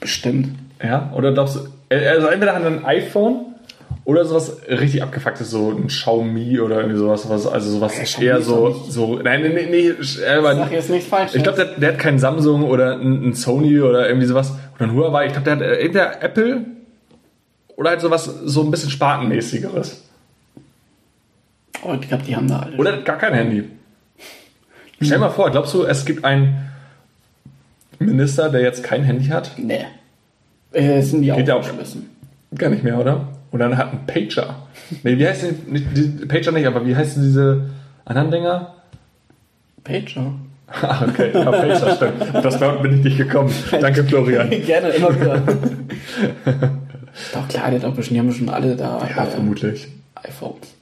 [0.00, 0.48] Bestimmt.
[0.82, 3.51] Ja, oder glaubst du, also entweder hat er ein iPhone
[4.04, 8.42] oder sowas richtig abgefucktes, so ein Xiaomi oder irgendwie sowas, was, also sowas ja, eher
[8.42, 11.34] so, so, nein, nee, nee, nee, aber, Sag jetzt nichts falsch.
[11.34, 14.94] Ich glaube, der, der, hat keinen Samsung oder ein, Sony oder irgendwie sowas oder ein
[14.94, 15.26] Huawei.
[15.26, 16.64] Ich glaube, der hat entweder Apple
[17.76, 20.02] oder halt sowas, so ein bisschen Spartenmäßigeres.
[21.84, 22.76] Oh, ich glaube, die haben da alle.
[22.76, 23.68] Oder gar kein Handy.
[25.00, 26.70] Stell dir mal vor, glaubst du, es gibt einen
[27.98, 29.52] Minister, der jetzt kein Handy hat?
[29.58, 29.84] Nee.
[30.72, 31.68] Äh, sind die auch Geht auch
[32.54, 33.28] Gar nicht mehr, oder?
[33.52, 34.56] Und dann hat ein Pager.
[35.02, 37.70] Nee, wie heißt die, die Pager nicht, aber wie heißen diese
[38.04, 38.74] anderen Dinger?
[39.84, 40.32] Pager.
[40.80, 42.34] Ah, okay, ja, Pager, stimmt.
[42.42, 43.52] Das dort bin ich nicht gekommen.
[43.78, 44.48] Danke, Florian.
[44.66, 45.42] Gerne, immer wieder.
[47.34, 49.06] Doch klar, die haben wir schon alle da.
[49.14, 49.88] Ja, äh, vermutlich.
[50.14, 50.74] iPhones.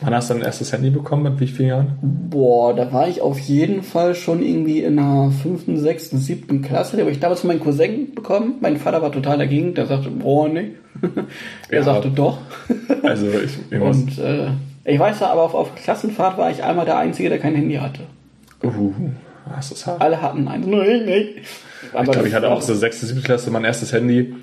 [0.00, 1.22] Wann hast du dein erstes Handy bekommen?
[1.22, 1.98] Mit wie vielen Jahren?
[2.02, 6.96] Boah, da war ich auf jeden Fall schon irgendwie in der fünften, sechsten, siebten Klasse.
[6.96, 8.56] Da habe ich damals von meinem Cousin bekommen.
[8.60, 9.74] Mein Vater war total dagegen.
[9.74, 10.72] Der sagte, boah, nee.
[11.68, 12.38] er ja, sagte doch.
[13.02, 14.48] also ich, ich Und äh,
[14.84, 18.00] ich weiß aber auf, auf Klassenfahrt war ich einmal der Einzige, der kein Handy hatte.
[18.64, 18.92] Uh,
[19.54, 20.00] das ist hart.
[20.00, 20.66] Alle hatten eins.
[20.66, 21.24] Nein, nein.
[21.84, 24.34] Ich glaube, ich hatte auch so sechste, siebte Klasse mein erstes Handy.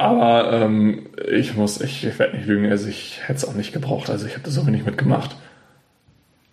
[0.00, 3.74] Aber ähm, ich muss, ich, ich werde nicht lügen, also ich hätte es auch nicht
[3.74, 4.08] gebraucht.
[4.08, 5.36] Also ich habe da so wenig mitgemacht.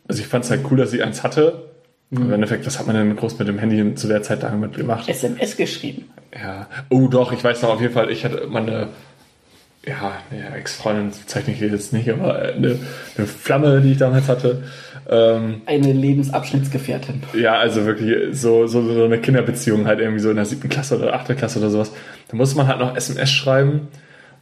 [0.05, 1.69] Also ich fand es halt cool, dass ich eins hatte.
[2.09, 2.23] Mhm.
[2.23, 5.07] Im Endeffekt, was hat man denn groß mit dem Handy zu der Zeit damit gemacht?
[5.07, 6.09] SMS geschrieben.
[6.37, 6.67] Ja.
[6.89, 8.89] Oh doch, ich weiß noch auf jeden Fall, ich hatte meine
[9.87, 12.77] ja, nee, Ex-Freundin zeichne ich jetzt nicht, aber eine,
[13.17, 14.63] eine, Flamme, die ich damals hatte.
[15.09, 17.23] Ähm, eine Lebensabschnittsgefährtin.
[17.33, 20.97] Ja, also wirklich so, so, so eine Kinderbeziehung halt irgendwie so in der siebten Klasse
[20.97, 21.93] oder achten Klasse oder sowas.
[22.27, 23.87] Da musste man halt noch SMS schreiben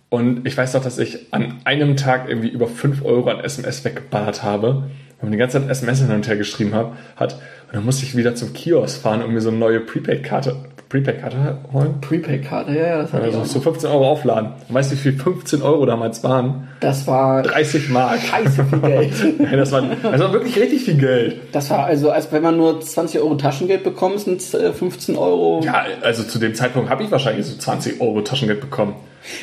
[0.09, 3.85] Und ich weiß doch, dass ich an einem Tag irgendwie über 5 Euro an SMS
[3.85, 7.33] weggeballert habe, weil man die ganze Zeit SMS hin und her geschrieben hat.
[7.33, 10.55] Und dann musste ich wieder zum Kiosk fahren und mir so eine neue Prepaid-Karte
[10.89, 11.99] Prepaid-Karte holen.
[11.99, 13.01] Prepaid-Karte, ja, ja.
[13.01, 14.51] Das also so 15 Euro aufladen.
[14.69, 16.67] Weißt du, wie viel 15 Euro damals waren?
[16.79, 18.19] Das war 30 Mark.
[18.21, 19.11] Scheiße viel Geld.
[19.39, 21.37] Nein, das war, das war wirklich richtig viel Geld.
[21.51, 25.61] Das war also, als wenn man nur 20 Euro Taschengeld bekommt, sind es 15 Euro.
[25.63, 28.95] Ja, also zu dem Zeitpunkt habe ich wahrscheinlich so 20 Euro Taschengeld bekommen.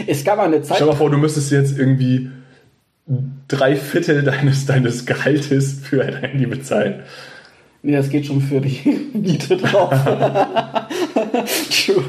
[0.06, 0.76] Es gab eine Zeit.
[0.76, 2.30] Stell dir mal vor, du müsstest jetzt irgendwie
[3.48, 7.02] drei Viertel deines, deines Gehaltes für ein Handy bezahlen.
[7.84, 9.90] Nee, das geht schon für die Miete drauf.
[11.70, 12.04] true.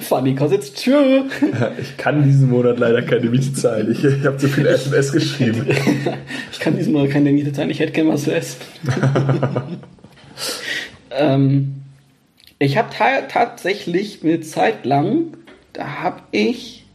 [0.00, 1.26] Funny, cause it's true.
[1.78, 3.92] Ich kann diesen Monat leider keine Miete zahlen.
[3.92, 5.66] Ich, ich habe zu viele SMS geschrieben.
[6.52, 7.70] Ich kann diesen Monat keine Miete zahlen.
[7.70, 8.56] Ich hätte gerne was zu essen.
[11.10, 11.74] ähm,
[12.58, 15.36] ich habe ta tatsächlich eine Zeit lang,
[15.74, 16.86] da habe ich,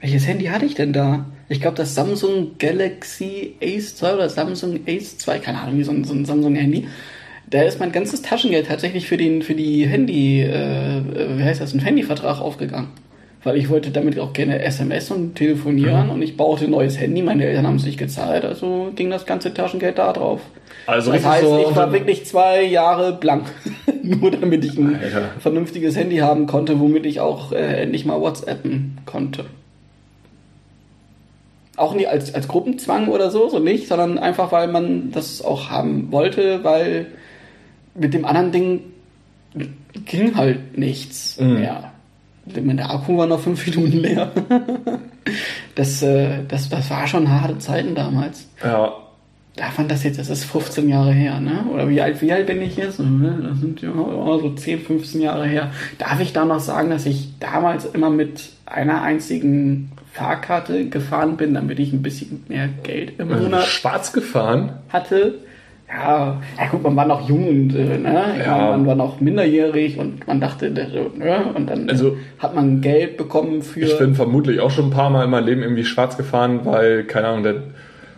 [0.00, 1.26] welches Handy hatte ich denn da?
[1.52, 5.92] Ich glaube, das Samsung Galaxy Ace 2 oder Samsung Ace 2, keine Ahnung, wie so
[5.92, 6.88] ein, so ein Samsung-Handy.
[7.48, 11.02] Da ist mein ganzes Taschengeld tatsächlich für den für die Handy, äh,
[11.36, 12.88] wie heißt das, ein Handyvertrag aufgegangen.
[13.44, 16.12] Weil ich wollte damit auch gerne SMS und telefonieren mhm.
[16.12, 17.20] und ich brauchte ein neues Handy.
[17.20, 20.40] Meine Eltern haben es nicht gezahlt, also ging das ganze Taschengeld da drauf.
[20.86, 23.44] Also das heißt, so ich war wirklich zwei Jahre blank,
[24.02, 25.30] nur damit ich ein Alter.
[25.40, 29.44] vernünftiges Handy haben konnte, womit ich auch äh, endlich mal WhatsAppen konnte
[31.82, 35.68] auch nicht als, als Gruppenzwang oder so, so nicht, sondern einfach, weil man das auch
[35.68, 37.06] haben wollte, weil
[37.94, 38.80] mit dem anderen Ding
[40.04, 41.54] ging halt nichts mhm.
[41.54, 41.92] mehr.
[42.46, 44.32] Der Akku war noch fünf Minuten leer.
[45.74, 48.48] das, äh, das, das war schon harte Zeiten damals.
[48.62, 48.92] Ja.
[49.54, 51.66] Da fand das jetzt, das ist 15 Jahre her, ne?
[51.72, 52.98] Oder wie alt, wie alt bin ich jetzt?
[52.98, 53.38] Ne?
[53.42, 55.70] Das sind ja so 10, 15 Jahre her.
[55.98, 61.54] Darf ich da noch sagen, dass ich damals immer mit einer einzigen Fahrkarte gefahren bin,
[61.54, 65.36] damit ich ein bisschen mehr Geld im also Monat schwarz gefahren hatte.
[65.88, 68.24] Ja, ja gut, man war noch jung und äh, ne?
[68.44, 68.70] ja.
[68.70, 71.52] Man war noch minderjährig und man dachte, ne?
[71.54, 73.80] und dann also, hat man Geld bekommen für.
[73.80, 77.04] Ich bin vermutlich auch schon ein paar Mal in meinem Leben irgendwie schwarz gefahren, weil,
[77.04, 77.62] keine Ahnung, der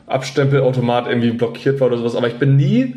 [0.06, 2.96] Abstempelautomat irgendwie blockiert war oder sowas, aber ich bin nie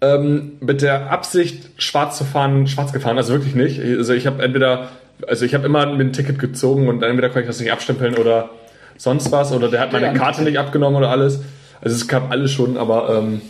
[0.00, 3.80] ähm, mit der Absicht, schwarz zu fahren, schwarz gefahren, also wirklich nicht.
[3.80, 4.88] Also ich habe entweder
[5.26, 8.16] also ich habe immer mir ein Ticket gezogen und entweder konnte ich das nicht abstempeln
[8.16, 8.50] oder
[8.96, 11.40] sonst was oder der hat meine Karte nicht abgenommen oder alles.
[11.80, 13.40] Also es gab alles schon, aber ähm,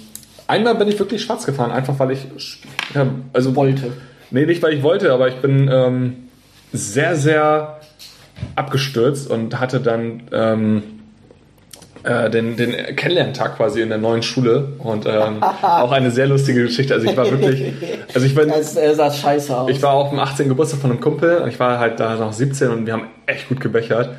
[0.47, 2.27] einmal bin ich wirklich schwarz gefahren, einfach weil ich
[2.95, 3.93] ja, also wollte.
[4.31, 6.29] Nee, nicht weil ich wollte, aber ich bin ähm,
[6.73, 7.81] sehr, sehr
[8.55, 10.83] abgestürzt und hatte dann ähm,
[12.03, 16.63] äh, den, den Kennenlerntag quasi in der neuen Schule und ähm, auch eine sehr lustige
[16.63, 16.95] Geschichte.
[16.95, 17.75] Also ich war wirklich,
[18.15, 19.71] also ich bin, das, äh, sah scheiße aus.
[19.71, 20.49] Ich war auf dem 18.
[20.49, 21.45] Geburtstag von einem Kumpel.
[21.49, 24.11] Ich war halt da noch 17 und wir haben echt gut gebechert.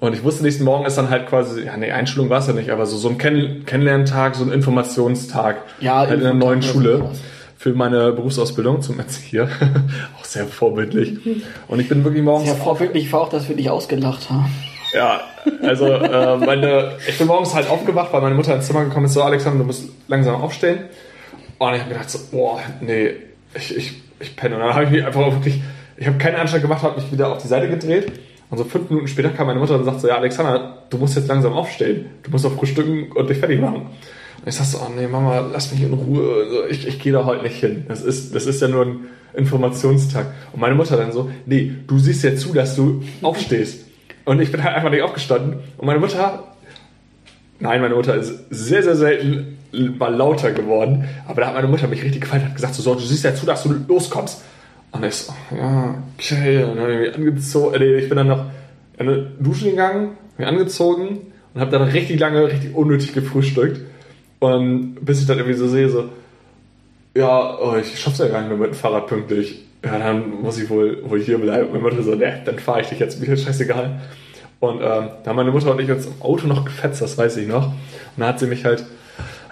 [0.00, 2.52] Und ich wusste, nächsten Morgen ist dann halt quasi, ja, nee, Einschulung war es ja
[2.52, 5.56] nicht, aber so, so ein Kenn Kennenlerntag, so ein Informationstag.
[5.80, 7.10] Ja, halt in der neuen Schule.
[7.56, 9.48] Für meine Berufsausbildung zum Erzieher.
[10.20, 11.18] auch sehr vorbildlich.
[11.66, 12.48] Und ich bin wirklich morgens.
[12.48, 14.46] Sehr vorbildlich war auch, dass wir dich ausgelacht haben.
[14.94, 15.20] Ja,
[15.62, 19.14] also äh, meine, ich bin morgens halt aufgewacht, weil meine Mutter ins Zimmer gekommen ist,
[19.14, 20.80] so Alexander, du musst langsam aufstehen.
[21.58, 23.10] Und ich habe gedacht so, boah, nee,
[23.54, 24.54] ich, ich, ich penne.
[24.54, 25.60] Und dann habe ich mich einfach wirklich,
[25.96, 28.12] ich habe keine Anstalt gemacht, habe mich wieder auf die Seite gedreht.
[28.50, 31.16] Und so fünf Minuten später kam meine Mutter und sagte so, ja Alexander, du musst
[31.16, 32.06] jetzt langsam aufstehen.
[32.22, 33.82] Du musst auf frühstücken und dich fertig machen.
[34.40, 36.66] Und ich sagte so, oh nee, Mama, lass mich in Ruhe.
[36.70, 37.84] Ich, ich gehe da heute nicht hin.
[37.88, 39.00] Das ist, das ist ja nur ein
[39.34, 40.32] Informationstag.
[40.52, 43.87] Und meine Mutter dann so, nee, du siehst ja zu, dass du aufstehst.
[44.28, 45.54] Und ich bin halt einfach nicht aufgestanden.
[45.78, 46.44] Und meine Mutter,
[47.60, 49.56] nein, meine Mutter ist sehr, sehr selten
[49.98, 51.08] mal lauter geworden.
[51.26, 53.46] Aber da hat meine Mutter mich richtig gefallen, hat gesagt, so, du siehst ja zu,
[53.46, 54.44] dass du loskommst.
[54.92, 56.62] Und ich so, ja, okay.
[56.62, 57.78] Und dann habe ich mich angezogen.
[57.78, 58.44] Nee, ich bin dann noch
[58.98, 61.20] in eine Dusche gegangen, mich angezogen
[61.54, 63.80] und habe dann richtig lange, richtig unnötig gefrühstückt.
[64.40, 66.10] Und bis ich dann irgendwie so sehe, so,
[67.16, 70.58] ja, oh, ich schaff's ja gar nicht mehr mit dem Fahrrad pünktlich ja, dann muss
[70.58, 71.68] ich wohl, wohl hier bleiben.
[71.70, 74.00] Meine Mutter so, ne, dann fahre ich dich jetzt, mir ist scheißegal.
[74.60, 77.36] Und ähm, da haben meine Mutter und ich uns im Auto noch gefetzt, das weiß
[77.36, 77.68] ich noch.
[77.68, 77.74] Und
[78.16, 78.84] dann hat sie mich halt,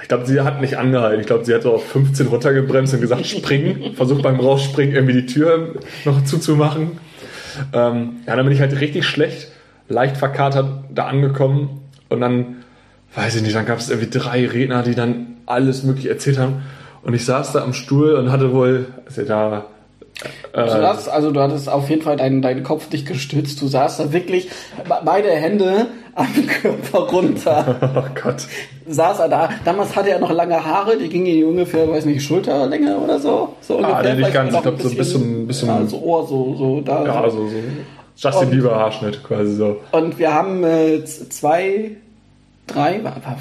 [0.02, 1.20] ich glaube, sie hat nicht angehalten.
[1.20, 3.94] Ich glaube, sie hat so auf 15 runtergebremst und gesagt, springen.
[3.94, 6.98] Versucht beim Rausspringen irgendwie die Tür noch zuzumachen.
[7.72, 9.48] Ähm, ja, dann bin ich halt richtig schlecht,
[9.88, 11.82] leicht verkatert da angekommen.
[12.08, 12.64] Und dann,
[13.14, 16.62] weiß ich nicht, dann gab es irgendwie drei Redner, die dann alles mögliche erzählt haben.
[17.02, 19.66] Und ich saß da am Stuhl und hatte wohl, also da
[20.52, 23.60] Du äh, saßt, also du hattest auf jeden Fall deinen, deinen Kopf dich gestützt.
[23.60, 24.48] Du saßt da wirklich
[25.04, 26.26] beide Hände am
[26.62, 27.76] Körper runter.
[27.96, 28.46] Oh Gott.
[28.88, 29.50] Saß er da.
[29.64, 33.54] Damals hatte er noch lange Haare, die gingen in ungefähr, weiß nicht, Schulterlänge oder so.
[33.60, 34.12] So ah, ungefähr.
[34.12, 35.68] Ah, nicht ganz, ich glaube so ein bisschen, bisschen.
[35.68, 37.04] Ja, so Ohr, so, so da.
[37.04, 37.54] Ja, so, so.
[38.16, 39.80] Justin Bieber Haarschnitt quasi so.
[39.92, 41.90] Und wir haben äh, zwei,
[42.66, 43.38] drei, war, war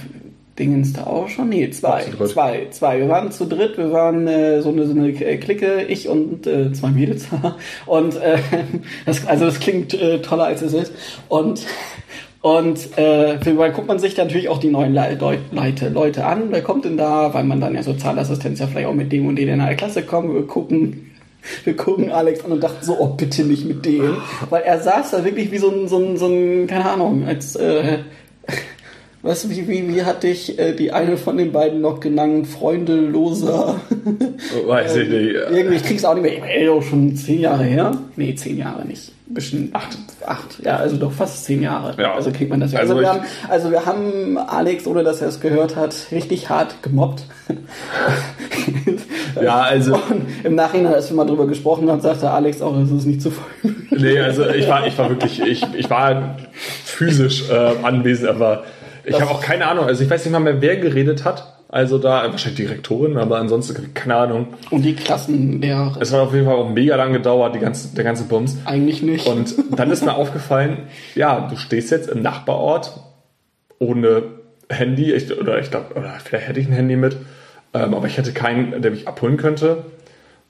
[0.58, 1.50] Dingens da auch schon?
[1.50, 2.06] Nee, zwei.
[2.26, 3.00] Zwei, zwei.
[3.00, 6.72] Wir waren zu dritt, wir waren äh, so, eine, so eine Clique, ich und äh,
[6.72, 7.28] zwei Mädels.
[7.86, 8.38] und äh,
[9.06, 10.94] das, also das klingt äh, toller als es ist.
[11.28, 11.66] Und
[12.46, 15.18] und äh, dann guckt man sich natürlich auch die neuen Le
[15.52, 16.44] Leute, Leute an.
[16.52, 17.34] Wer kommt denn da?
[17.34, 20.04] Weil man dann ja Sozialassistenz ja vielleicht auch mit dem und den in einer Klasse
[20.04, 20.32] kommt.
[20.32, 21.10] Wir gucken,
[21.64, 24.18] wir gucken Alex an und dachten so, oh bitte nicht mit dem.
[24.52, 27.56] Weil er saß da wirklich wie so ein, so ein, so ein keine Ahnung, als
[27.56, 27.98] äh,
[29.26, 32.46] was, wie, wie, wie hatte ich äh, die eine von den beiden noch genannt?
[32.46, 33.82] Freundeloser.
[34.68, 35.36] Weiß ich nicht.
[35.52, 36.44] Irgendwie, ich krieg's auch nicht mehr.
[36.44, 37.98] Ey, auch schon zehn Jahre her?
[38.16, 39.12] Nee, zehn Jahre nicht.
[39.26, 39.98] Bisschen acht,
[40.28, 42.00] acht, ja, also doch fast zehn Jahre.
[42.00, 42.14] Ja.
[42.14, 42.80] Also kriegt man das ja.
[42.82, 46.48] Also, also wir, haben, also wir haben Alex, ohne dass er es gehört hat, richtig
[46.50, 47.24] hart gemobbt.
[49.42, 49.96] ja, also.
[49.96, 53.24] Und Im Nachhinein, als wir mal drüber gesprochen haben, sagte Alex auch, es ist nicht
[53.24, 53.74] zu voll.
[53.90, 56.38] nee, also ich war, ich war wirklich, ich, ich war
[56.84, 58.64] physisch äh, anwesend, aber
[59.06, 59.86] ich habe auch keine Ahnung.
[59.86, 61.56] Also ich weiß nicht mal mehr, wer geredet hat.
[61.68, 64.48] Also da wahrscheinlich Direktorin, aber ansonsten keine Ahnung.
[64.70, 65.98] Und die Klassenlehrer.
[66.00, 68.58] Es hat auf jeden Fall auch mega lang gedauert, die ganze, der ganze Bums.
[68.66, 69.28] Eigentlich nicht.
[69.28, 70.84] Und dann ist mir aufgefallen,
[71.16, 72.98] ja, du stehst jetzt im Nachbarort
[73.80, 74.24] ohne
[74.70, 77.18] Handy, ich, oder ich glaube, oder vielleicht hätte ich ein Handy mit,
[77.74, 79.84] ähm, aber ich hätte keinen, der mich abholen könnte.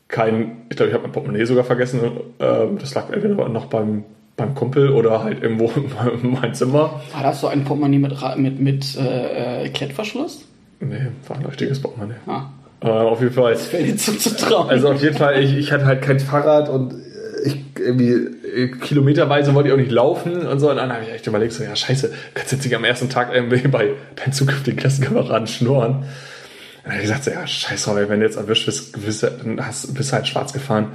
[0.08, 2.02] Kein, ich glaube, ich habe mein Portemonnaie sogar vergessen.
[2.38, 4.04] Äh, das lag entweder noch beim
[4.38, 5.72] beim Kumpel oder halt irgendwo
[6.24, 7.02] in meinem Zimmer.
[7.14, 10.46] War das so ein Portemonnaie mit, mit, mit äh, Klettverschluss?
[10.80, 12.16] Nee, war ein richtiges Portemonnaie.
[12.28, 12.50] Ah.
[12.82, 13.54] Äh, auf jeden Fall.
[13.54, 14.70] Das wäre jetzt zu trauen.
[14.70, 16.94] Also auf jeden Fall, ich, ich hatte halt kein Fahrrad und
[17.46, 20.70] ich irgendwie äh, kilometerweise wollte ich auch nicht laufen und so.
[20.70, 23.34] Und dann habe ich echt überlegt, so, ja, scheiße, kannst jetzt nicht am ersten Tag
[23.34, 25.96] irgendwie bei deinen zukünftigen Klassenkameraden schnurren.
[25.96, 26.04] Und
[26.84, 29.26] dann habe ich gesagt, so, ja, scheiße, wenn du jetzt erwischt bist, bist,
[29.94, 30.92] bist du halt schwarz gefahren.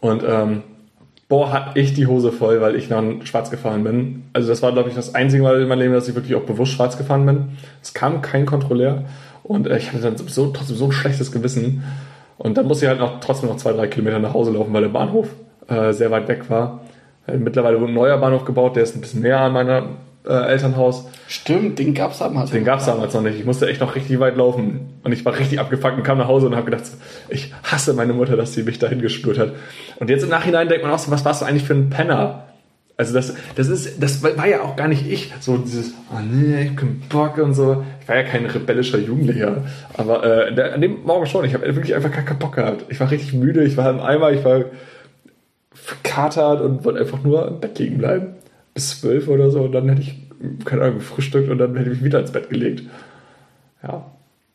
[0.00, 0.62] Und ähm,
[1.32, 4.24] boah, hatte ich die Hose voll, weil ich dann schwarz gefahren bin.
[4.34, 6.42] Also das war, glaube ich, das einzige Mal in meinem Leben, dass ich wirklich auch
[6.42, 7.56] bewusst schwarz gefahren bin.
[7.80, 9.04] Es kam kein Kontrolleur
[9.42, 11.84] und äh, ich hatte dann sowieso trotzdem so ein schlechtes Gewissen.
[12.36, 14.82] Und dann musste ich halt noch trotzdem noch zwei, drei Kilometer nach Hause laufen, weil
[14.82, 15.30] der Bahnhof
[15.68, 16.82] äh, sehr weit weg war.
[17.26, 19.84] Äh, mittlerweile wurde ein neuer Bahnhof gebaut, der ist ein bisschen näher an meiner
[20.26, 21.06] äh, Elternhaus.
[21.26, 22.50] Stimmt, den gab es damals.
[22.50, 23.38] Den gab es damals noch nicht.
[23.38, 24.90] Ich musste echt noch richtig weit laufen.
[25.02, 26.84] Und ich war richtig abgefuckt und kam nach Hause und habe gedacht,
[27.28, 29.52] ich hasse meine Mutter, dass sie mich dahin gespürt hat.
[29.98, 32.44] Und jetzt im Nachhinein denkt man auch so, was warst du eigentlich für ein Penner?
[32.96, 35.32] Also das, das ist, das war ja auch gar nicht ich.
[35.40, 37.84] So dieses, oh nee, ich hab keinen Bock und so.
[38.00, 39.64] Ich war ja kein rebellischer Jugendlicher.
[39.96, 41.44] Aber äh, an dem Morgen schon.
[41.44, 42.84] Ich habe wirklich einfach keinen Bock gehabt.
[42.90, 44.66] Ich war richtig müde, ich war im Eimer, ich war
[45.74, 48.34] verkatert und wollte einfach nur im Bett liegen bleiben
[48.74, 50.14] bis zwölf oder so und dann hätte ich,
[50.64, 52.82] keine Ahnung, gefrühstückt und dann hätte ich mich wieder ins Bett gelegt.
[53.82, 54.04] Ja.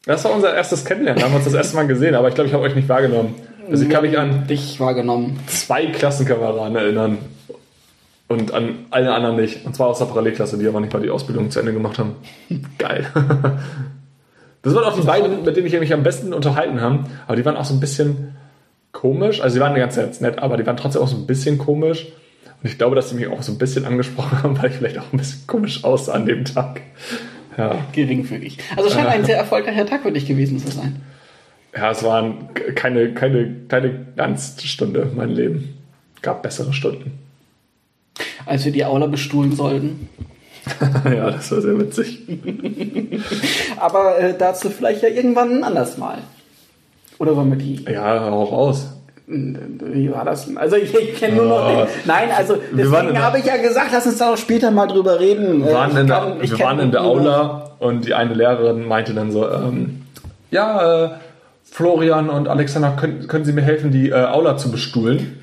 [0.05, 1.19] Das war unser erstes Kennenlernen.
[1.19, 2.87] Da haben wir uns das erste Mal gesehen, aber ich glaube, ich habe euch nicht
[2.87, 3.35] wahrgenommen.
[3.69, 5.39] Also ich kann mich an dich wahrgenommen.
[5.47, 7.17] zwei Klassenkameraden erinnern
[8.29, 9.65] und an alle anderen nicht.
[9.65, 12.15] Und zwar aus der Parallelklasse, die aber nicht mal die Ausbildung zu Ende gemacht haben.
[12.77, 13.05] Geil.
[14.61, 17.05] Das waren auch die beiden, mit denen ich mich am besten unterhalten habe.
[17.25, 18.35] Aber die waren auch so ein bisschen
[18.91, 19.41] komisch.
[19.41, 22.07] Also die waren ganz, ganz nett, aber die waren trotzdem auch so ein bisschen komisch.
[22.63, 24.97] Und ich glaube, dass sie mich auch so ein bisschen angesprochen haben, weil ich vielleicht
[24.97, 26.81] auch ein bisschen komisch aussah an dem Tag.
[27.57, 27.75] Ja.
[27.91, 28.59] Geringfügig.
[28.75, 31.01] Also scheint ein sehr erfolgreicher Tag für dich gewesen zu sein.
[31.75, 35.77] Ja, es waren keine, keine, keine Ganzstunde, mein Leben.
[36.21, 37.19] Gab bessere Stunden.
[38.45, 40.09] Als wir die Aula bestuhlen sollten.
[41.05, 42.21] ja, das war sehr witzig.
[43.77, 46.19] Aber äh, dazu vielleicht ja irgendwann anders mal.
[47.19, 47.85] Oder wollen wir die?
[47.91, 48.96] Ja, auch aus.
[49.29, 50.47] Wie war das?
[50.55, 51.87] Also ich, ich kenne nur noch den.
[52.05, 55.65] Nein, also deswegen habe ich ja gesagt, lass uns da auch später mal drüber reden.
[55.65, 59.31] Wir waren in der, wir waren in der Aula und die eine Lehrerin meinte dann
[59.31, 60.03] so, ähm,
[60.49, 61.09] ja, äh,
[61.69, 65.37] Florian und Alexander, können, können Sie mir helfen, die äh, Aula zu bestuhlen?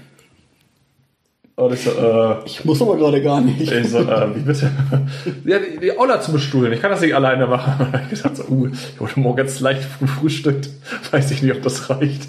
[1.57, 3.61] Und ich, so, äh, ich muss aber gerade gar nicht.
[3.61, 4.73] Ich so, äh, wie bitte?
[5.45, 6.73] ja, die, die Aula zu bestuhlen.
[6.73, 7.87] Ich kann das nicht alleine machen.
[7.87, 10.69] Und ich gesagt so, uh, ich wurde morgens leicht gefrühstückt.
[11.13, 12.29] Weiß ich nicht, ob das reicht.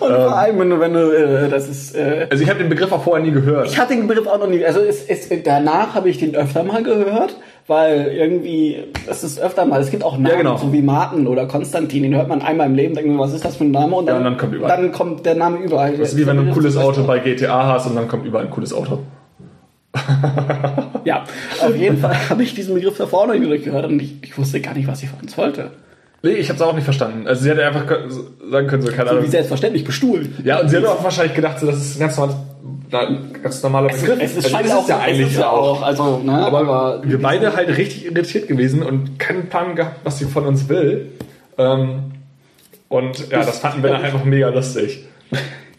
[0.00, 1.94] Und ähm, vor allem, wenn du, wenn du, äh, das ist.
[1.94, 3.68] Äh, also ich habe den Begriff auch vorher nie gehört.
[3.68, 4.64] Ich hatte den Begriff auch noch nie.
[4.64, 9.64] Also es, es, danach habe ich den öfter mal gehört weil irgendwie, das ist öfter
[9.64, 10.56] mal, es gibt auch Namen, ja, genau.
[10.56, 13.44] so wie Martin oder Konstantin, den hört man einmal im Leben, denkt man, was ist
[13.44, 13.96] das für ein Name?
[13.96, 14.76] Und dann, ja, und dann, kommt, überall.
[14.76, 15.96] dann kommt der Name überall.
[15.96, 18.44] Das ist wie wenn du ein cooles Auto bei GTA hast und dann kommt überall
[18.44, 19.00] ein cooles Auto.
[21.04, 21.24] ja,
[21.64, 24.74] auf jeden Fall habe ich diesen Begriff noch nicht gehört und ich, ich wusste gar
[24.74, 25.70] nicht, was sie von uns wollte.
[26.22, 27.26] Nee, ich habe es auch nicht verstanden.
[27.26, 27.86] Also sie hätte einfach
[28.50, 29.22] sagen können, so keine Ahnung.
[29.22, 30.34] So wie selbstverständlich bestuhlen.
[30.42, 32.38] Ja, und sie hat auch wahrscheinlich gedacht, so, das ist ein ganz normales
[33.42, 34.18] ganz normaler Begriff.
[34.20, 35.82] Es, es, also, ist ja eigentlich ja auch.
[35.82, 40.18] Also, ne, aber, aber wir beide halt richtig irritiert gewesen und keinen Plan gehabt, was
[40.18, 41.12] sie von uns will.
[41.58, 42.12] Ähm,
[42.88, 45.06] und ja, das fanden wir dann einfach mega lustig.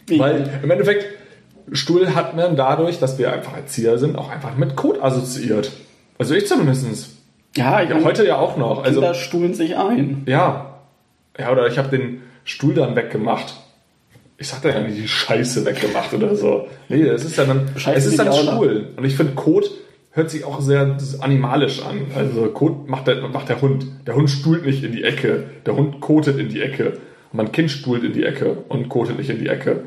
[0.08, 1.06] Weil im Endeffekt,
[1.72, 5.72] Stuhl hat man dadurch, dass wir einfach Erzieher sind, auch einfach mit Kot assoziiert.
[6.18, 7.16] Also ich zumindest.
[7.56, 8.84] Ja, ich Ja, heute ja auch noch.
[8.84, 10.22] Also, Kinder stuhlen sich ein.
[10.26, 10.72] ja.
[11.38, 13.56] Ja, oder ich habe den Stuhl dann weggemacht.
[14.38, 16.68] Ich sag da ja nicht die Scheiße weggemacht oder so.
[16.88, 18.32] Nee, es ist ja dann, Scheiße es ist dann.
[18.32, 18.88] Stuhl.
[18.96, 19.70] Und ich finde, Kot
[20.10, 22.06] hört sich auch sehr animalisch an.
[22.14, 23.86] Also Kot macht der, macht der Hund.
[24.06, 25.44] Der Hund stuhlt nicht in die Ecke.
[25.64, 26.98] Der Hund kotet in die Ecke.
[27.32, 29.84] Und mein Kind stuhlt in die Ecke und kotet nicht in die Ecke.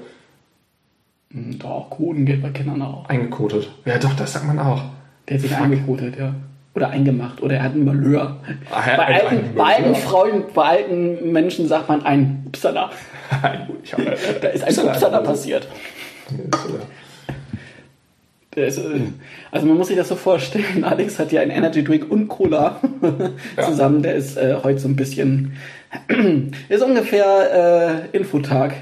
[1.31, 3.07] Hm, Doch, Koden geht bei Kindern auch.
[3.07, 3.69] Eingekotet.
[3.85, 4.83] Ja, doch, das sagt man auch.
[5.27, 6.33] Der hat sich eingekotet, ja.
[6.79, 7.41] Oder eingemacht.
[7.41, 8.37] Oder er hat einen Malheur.
[8.71, 9.95] Hat bei, alten, bei, alten.
[9.95, 12.89] Frauen, bei alten Menschen sagt man ein Upsala.
[14.41, 15.67] Da ist ein Upsala passiert.
[18.55, 19.01] Ist, äh,
[19.51, 22.79] also man muss sich das so vorstellen, Alex hat ja einen Energy Drink und Cola
[23.61, 24.01] zusammen.
[24.01, 25.53] Der ist äh, heute so ein bisschen,
[26.69, 28.73] ist ungefähr äh, Infotag.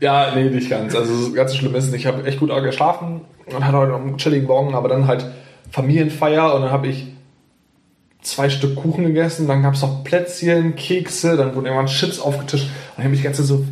[0.00, 0.94] Ja, nee, nicht ganz.
[0.94, 4.46] Also ganz schlimm ist, ich habe echt gut geschlafen und hatte heute noch einen chilligen
[4.46, 5.26] Morgen, aber dann halt
[5.70, 7.13] Familienfeier und dann habe ich
[8.24, 12.64] zwei Stück Kuchen gegessen, dann gab es noch Plätzchen, Kekse, dann wurden irgendwann Chips aufgetischt
[12.64, 13.64] und ich habe mich die ganze Zeit so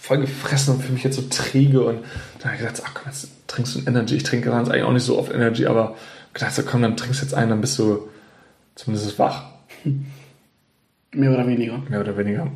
[0.00, 2.00] voll gefressen und fühle mich jetzt so träge und
[2.38, 4.16] dann habe ich gedacht, ach komm, jetzt trinkst du ein Energy.
[4.16, 5.94] Ich trinke sonst eigentlich auch nicht so oft Energy, aber
[6.32, 8.08] gedacht, so komm, dann trinkst du jetzt einen, dann bist du
[8.74, 9.44] zumindest wach.
[11.12, 11.78] Mehr oder weniger.
[11.88, 12.50] Mehr oder weniger.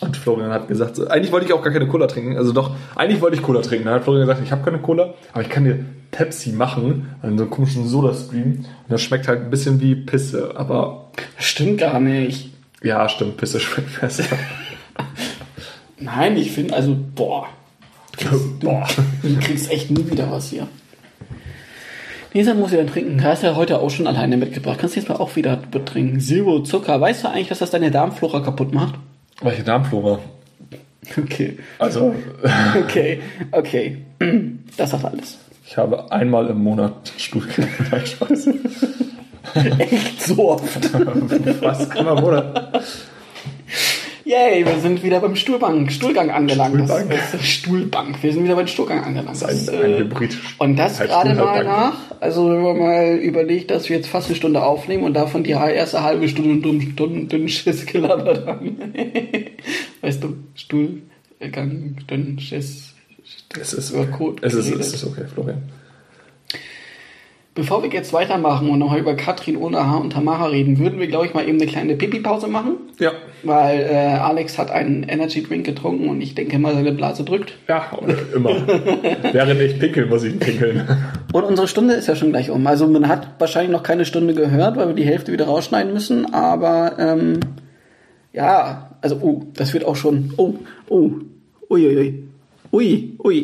[0.00, 2.36] Und Florian hat gesagt, so, eigentlich wollte ich auch gar keine Cola trinken.
[2.36, 3.86] Also doch, eigentlich wollte ich Cola trinken.
[3.86, 7.14] Dann hat Florian gesagt, ich habe keine Cola, aber ich kann dir Pepsi machen.
[7.22, 8.42] Also so einen komischen Soda-Stream.
[8.58, 10.52] Und das schmeckt halt ein bisschen wie Pisse.
[10.56, 12.50] Aber Stimmt gar nicht.
[12.82, 14.24] ja, stimmt, Pisse schmeckt besser.
[15.98, 17.46] Nein, ich finde, also, boah.
[18.60, 18.86] Boah.
[19.22, 20.66] Du kriegst echt nie wieder was hier.
[22.32, 23.22] Lisa muss ja dann trinken.
[23.22, 24.78] Hast ja heute auch schon alleine mitgebracht.
[24.78, 26.18] Kannst du jetzt mal auch wieder betrinken.
[26.20, 26.98] Zero Zucker.
[26.98, 28.94] Weißt du eigentlich, dass das deine Darmflora kaputt macht?
[29.42, 30.18] Welche Darmflora?
[31.16, 31.58] Okay.
[31.78, 32.14] Also,
[32.84, 33.20] Okay.
[33.52, 33.98] Okay.
[34.76, 35.38] Das hat alles.
[35.66, 37.66] ich habe einmal im Monat Stuhlgang.
[39.78, 40.92] Echt so oft.
[41.62, 41.90] Was?
[41.92, 42.82] Einmal im Monat?
[44.26, 46.74] Yay, wir sind wieder beim Stuhlbank, Stuhlgang angelangt.
[46.74, 47.10] Stuhlbank?
[47.10, 48.20] Das ist Stuhlbank.
[48.24, 49.40] Wir sind wieder beim Stuhlgang angelangt.
[49.40, 50.36] Ein, Das, ein äh, Hybrid.
[50.58, 54.26] Und das Halt gerade mal nach, also wenn man mal überlegt, dass wir jetzt fast
[54.26, 58.76] eine Stunde aufnehmen und davon die erste halbe Stunde dumm, dumm, dünn Schiss gelabert haben.
[60.00, 62.94] weißt du, Stuhlgang, dünn Schiss.
[63.56, 65.62] Es ist, über Code es ist, es ist okay, Florian.
[67.54, 71.26] Bevor wir jetzt weitermachen und nochmal über Katrin Onaha und Tamara reden, würden wir, glaube
[71.26, 72.74] ich, mal eben eine kleine Pipi-Pause machen.
[72.98, 73.12] Ja.
[73.46, 77.54] Weil äh, Alex hat einen Energy Drink getrunken und ich denke mal, seine Blase drückt.
[77.68, 78.50] Ja, und immer.
[79.32, 80.86] Während ich pinkel, muss ich pinkeln.
[81.32, 82.66] Und unsere Stunde ist ja schon gleich um.
[82.66, 86.32] Also man hat wahrscheinlich noch keine Stunde gehört, weil wir die Hälfte wieder rausschneiden müssen.
[86.34, 87.40] Aber ähm,
[88.32, 90.32] ja, also oh, das wird auch schon.
[90.36, 90.54] Oh,
[90.88, 91.10] oh,
[91.70, 91.88] uiuiui.
[91.88, 92.25] Ui, ui,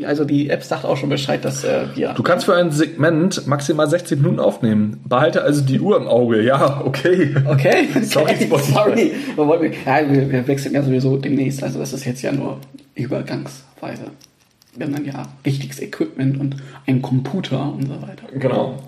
[0.05, 2.13] also die App sagt auch schon Bescheid, dass äh, wir.
[2.15, 5.01] Du kannst für ein Segment maximal 60 Minuten aufnehmen.
[5.05, 6.43] Behalte also die Uhr im Auge.
[6.43, 7.35] Ja, okay.
[7.47, 8.73] Okay, Sorry, okay, Spotify.
[8.73, 9.13] sorry.
[9.37, 11.63] Wir, ja, wir, wir wechseln ja sowieso demnächst.
[11.63, 12.59] Also das ist jetzt ja nur
[12.95, 14.05] übergangsweise.
[14.77, 16.57] Wir haben dann ja wichtiges Equipment und
[16.87, 18.27] einen Computer und so weiter.
[18.35, 18.79] Genau.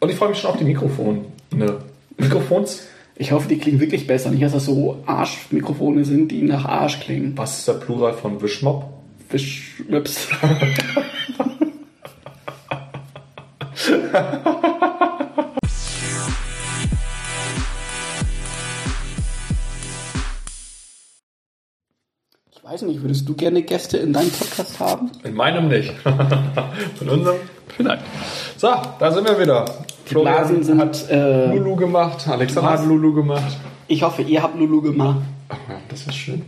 [0.00, 1.20] Und ich freue mich schon auf die Mikrofone.
[1.54, 1.76] Ne.
[2.16, 2.84] Mikrofons?
[3.16, 4.30] Ich hoffe, die klingen wirklich besser.
[4.30, 7.34] Nicht, dass das so Arschmikrofone sind, die nach Arsch klingen.
[7.36, 8.99] Was ist der Plural von Wischmob?
[9.30, 10.28] Wischwips.
[22.52, 25.10] Ich weiß nicht, würdest du gerne Gäste in deinem Podcast haben?
[25.24, 25.92] In meinem nicht.
[26.96, 27.36] Von unserem
[27.76, 28.02] vielleicht.
[28.56, 28.68] So,
[28.98, 29.64] da sind wir wieder.
[30.08, 30.80] Die Blasen sind.
[30.80, 32.80] hat äh, Lulu gemacht, Alexander Was?
[32.80, 33.56] hat Lulu gemacht.
[33.88, 35.20] ich hoffe, ihr habt Lulu gemacht.
[35.48, 36.44] Ach, ja, das ist schön.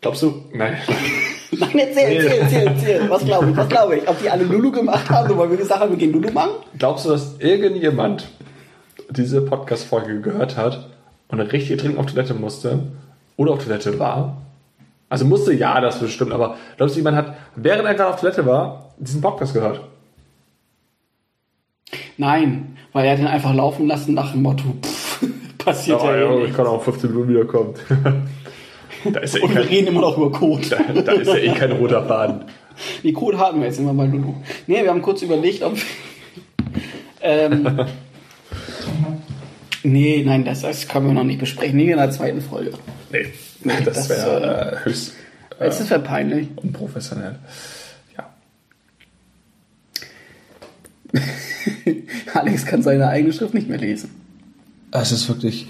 [0.00, 0.44] Glaubst du?
[0.52, 0.76] Nein.
[1.58, 3.10] Nein, erzähl, erzähl, erzähl, erzähl.
[3.10, 3.56] Was glaube ich?
[3.56, 4.08] Was glaube ich?
[4.08, 6.50] Ob die alle Lulu gemacht haben, weil wir gesagt haben, wir gehen Lulu machen?
[6.78, 8.28] Glaubst du, dass irgendjemand
[9.10, 10.90] diese Podcast-Folge gehört hat
[11.28, 12.80] und richtig dringend auf Toilette musste
[13.36, 14.42] oder auf Toilette war?
[15.08, 18.44] Also musste ja, das bestimmt, aber glaubst du, jemand hat, während er gerade auf Toilette
[18.44, 19.80] war, diesen Podcast gehört?
[22.18, 25.24] Nein, weil er ihn einfach laufen lassen nach dem Motto, pff,
[25.56, 26.56] passiert ja, eh ich nichts.
[26.56, 27.74] kann auch 15 Minuten wiederkommen.
[29.12, 30.68] da, ist ja eh Und wir kein, reden immer noch über Code.
[30.68, 32.44] da, da ist ja eh kein roter Faden.
[33.02, 34.34] Die Code hatten wir jetzt immer bei Lulu.
[34.66, 35.76] Nee, wir haben kurz überlegt, ob.
[37.20, 37.80] ähm,
[39.82, 41.76] nee, nein, das, das können wir noch nicht besprechen.
[41.76, 42.72] Nie in der zweiten Folge.
[43.10, 43.26] Nee,
[43.64, 45.14] Nee, das, das, wäre äh, höchst
[45.58, 46.48] Es wäre peinlich.
[46.56, 47.38] unprofessionell.
[48.16, 48.30] Ja.
[52.34, 54.10] Alex kann seine eigene Schrift nicht mehr lesen.
[54.92, 55.66] Es ist wirklich.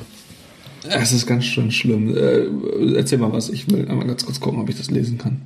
[0.89, 2.17] Es ist ganz schön schlimm.
[2.17, 3.49] Äh, erzähl mal was.
[3.49, 5.43] Ich will einmal ganz kurz gucken, ob ich das lesen kann.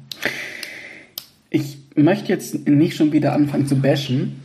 [1.51, 4.43] Ich möchte jetzt nicht schon wieder anfangen zu bashen,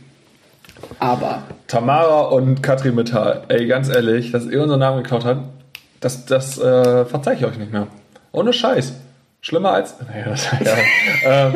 [0.98, 5.48] aber Tamara und Katrin Metall, ey, ganz ehrlich, dass ihr unseren Namen geklaut habt,
[6.00, 7.88] das, das äh, verzeih ich euch nicht mehr.
[8.32, 8.92] Ohne Scheiß.
[9.40, 9.94] Schlimmer als.
[10.08, 10.48] Naja, das,
[11.24, 11.52] ja,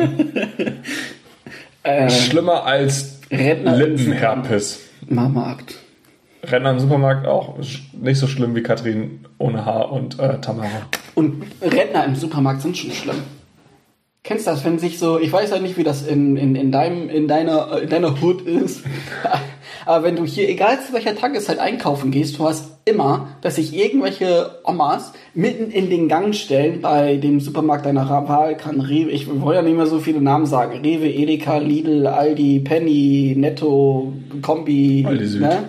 [1.83, 4.79] ähm, schlimmer als Redner Lippenherpes.
[5.07, 5.75] Marmarkt.
[6.43, 10.87] Renner im Supermarkt auch nicht so schlimm wie Katrin ohne Haar und äh, Tamara.
[11.15, 13.17] Und Rentner im Supermarkt sind schon schlimm.
[14.23, 16.71] Kennst du das, wenn sich so, ich weiß ja nicht, wie das in, in, in,
[16.71, 18.83] deinem, in, deiner, in deiner Hood ist,
[19.85, 23.73] aber wenn du hier, egal zu welcher Tageszeit einkaufen gehst, du hast immer, dass sich
[23.75, 29.27] irgendwelche Omas mitten in den Gang stellen bei dem Supermarkt deiner Wahl, kann Rewe, ich
[29.41, 35.05] wollte ja nicht mehr so viele Namen sagen, Rewe, Edeka, Lidl, Aldi, Penny, Netto, Kombi,
[35.07, 35.41] Aldi Süd.
[35.41, 35.63] Ne?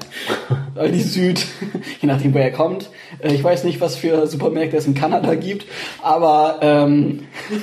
[0.74, 1.46] Aldi Süd,
[2.00, 2.90] je nachdem, woher er kommt.
[3.20, 5.66] Äh, Ich weiß nicht, was für Supermärkte es in Kanada gibt,
[6.02, 7.20] aber ähm,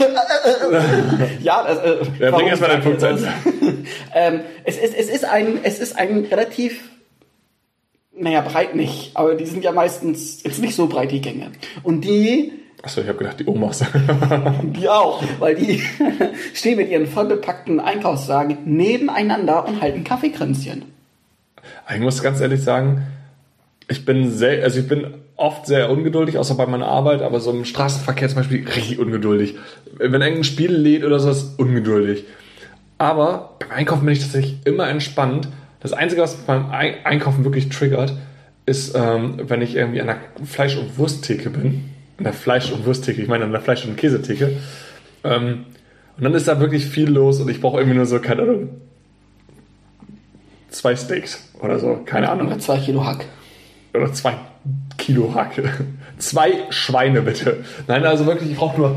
[1.41, 3.01] ja, das, äh, Ja, bring warum erst mal deinen Punkt
[4.15, 6.90] ähm, es, ist, es, ist ein, es ist ein relativ,
[8.21, 11.51] naja, breit nicht, aber die sind ja meistens jetzt nicht so breit, die Gänge.
[11.83, 12.51] Und die,
[12.83, 13.83] Achso, ich habe gedacht, die Omas.
[14.63, 15.81] die auch, weil die
[16.53, 20.85] stehen mit ihren vollbepackten Einkaufswagen nebeneinander und halten Kaffeekränzchen.
[21.93, 23.03] ich muss ganz ehrlich sagen,
[23.87, 27.51] ich bin sehr, also ich bin oft sehr ungeduldig, außer bei meiner Arbeit, aber so
[27.51, 29.55] im Straßenverkehr zum Beispiel richtig ungeduldig.
[29.97, 32.25] Wenn irgendein Spiel lädt oder sowas, ungeduldig.
[32.97, 35.47] Aber beim Einkaufen bin ich tatsächlich immer entspannt.
[35.81, 38.13] Das Einzige, was beim Ei- Einkaufen wirklich triggert,
[38.65, 41.89] ist, ähm, wenn ich irgendwie an der Fleisch- und Wursttheke bin.
[42.17, 44.51] An der Fleisch- und Wursttheke, ich meine an der Fleisch- und Käsetheke.
[45.23, 45.65] Ähm,
[46.17, 48.69] und dann ist da wirklich viel los und ich brauche irgendwie nur so, keine Ahnung,
[50.69, 53.25] zwei Steaks oder so, keine Ahnung Oder zwei Kilo Hack.
[53.93, 54.35] oder zwei
[54.97, 55.63] Kilo Hacke.
[56.19, 57.63] Zwei Schweine bitte.
[57.87, 58.95] Nein, also wirklich, ich brauche nur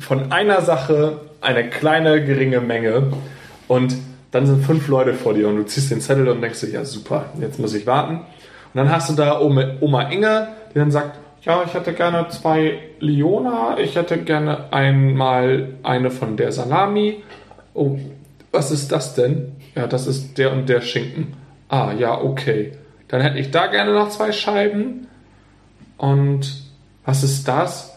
[0.00, 3.12] von einer Sache eine kleine, geringe Menge
[3.68, 3.94] und
[4.30, 6.84] dann sind fünf Leute vor dir und du ziehst den Zettel und denkst dir, ja
[6.84, 8.16] super, jetzt muss ich warten.
[8.16, 8.24] Und
[8.74, 12.80] dann hast du da Oma, Oma Inge, die dann sagt, ja, ich hätte gerne zwei
[12.98, 17.22] Liona, ich hätte gerne einmal eine von der Salami.
[17.72, 17.98] Oh,
[18.50, 19.52] was ist das denn?
[19.74, 21.34] Ja, das ist der und der Schinken.
[21.68, 22.72] Ah, ja, okay.
[23.08, 25.06] Dann hätte ich da gerne noch zwei Scheiben.
[25.96, 26.64] Und
[27.04, 27.96] was ist das?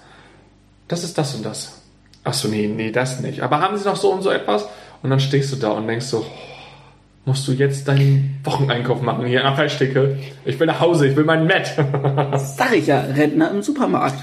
[0.88, 1.82] Das ist das und das.
[2.24, 3.42] Achso, nee, nee, das nicht.
[3.42, 4.68] Aber haben sie noch so und so etwas?
[5.02, 6.50] Und dann stehst du da und denkst so, oh,
[7.26, 10.18] musst du jetzt deinen Wocheneinkauf machen hier in Fleischtheke?
[10.46, 11.74] Ich will nach Hause, ich will mein Met.
[12.32, 14.20] Das sag ich ja, Rentner im Supermarkt.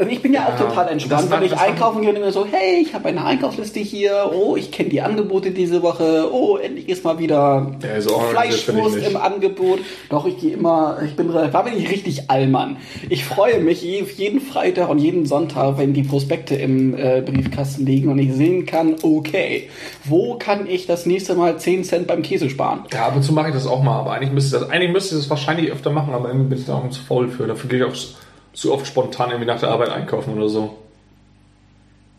[0.00, 2.80] Und ich bin ja, auch total entspannt, wenn ich einkaufen gehe und immer so, hey,
[2.82, 7.04] ich habe eine Einkaufsliste hier, oh, ich kenne die Angebote diese Woche, oh, endlich ist
[7.04, 9.80] mal wieder Ja, so ich Fleischwurst im Angebot.
[10.10, 12.76] Doch, ich gehe immer, ich bin, da bin ich richtig Allmann.
[13.08, 17.86] Ich freue mich je- jeden Freitag und jeden Sonntag, wenn die Prospekte im äh, Briefkasten
[17.86, 19.68] liegen und ich sehen kann, okay,
[20.04, 22.80] wo kann ich das nächste Mal 10 Cent beim Käse sparen?
[22.92, 24.92] Ja, ab und zu mache ich das auch mal, aber eigentlich müsste ich das, eigentlich
[24.92, 27.46] müsste ich das wahrscheinlich öfter machen, aber irgendwie bin ich da auch zu faul für.
[27.46, 27.94] Dafür gehe ich auch
[28.56, 30.76] zu oft spontan irgendwie nach der Arbeit einkaufen oder so.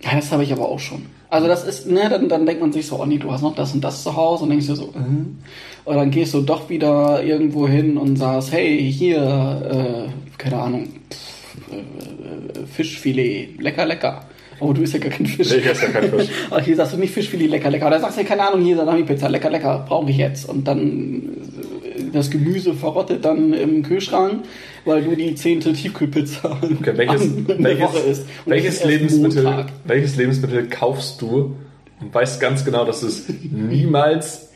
[0.01, 1.07] Ja, das habe ich aber auch schon.
[1.29, 3.55] Also das ist, ne, dann, dann denkt man sich so, oh nee, du hast noch
[3.55, 5.89] das und das zu Hause und denkst dir so, äh.
[5.89, 10.88] Und dann gehst du doch wieder irgendwo hin und sagst, hey, hier, äh, keine Ahnung,
[11.11, 14.25] pff, äh, äh, Fischfilet, lecker, lecker.
[14.59, 15.51] Aber du isst ja gar kein Fisch.
[15.51, 16.29] Ich esse ja keinen Fisch.
[16.51, 17.88] Ach, hier sagst du nicht Fischfilet, lecker, lecker.
[17.88, 20.47] Oder sagst du, keine Ahnung, hier Salami-Pizza, lecker, lecker, brauche ich jetzt.
[20.47, 21.76] Und dann äh,
[22.13, 24.45] das Gemüse verrottet dann im Kühlschrank,
[24.85, 28.25] weil du die zehnte Tiefkühlpizza Okay, welches, welches, Woche isst.
[28.45, 31.55] Welches, Lebensmittel, welches Lebensmittel kaufst du
[31.99, 34.49] und weißt ganz genau, dass du es niemals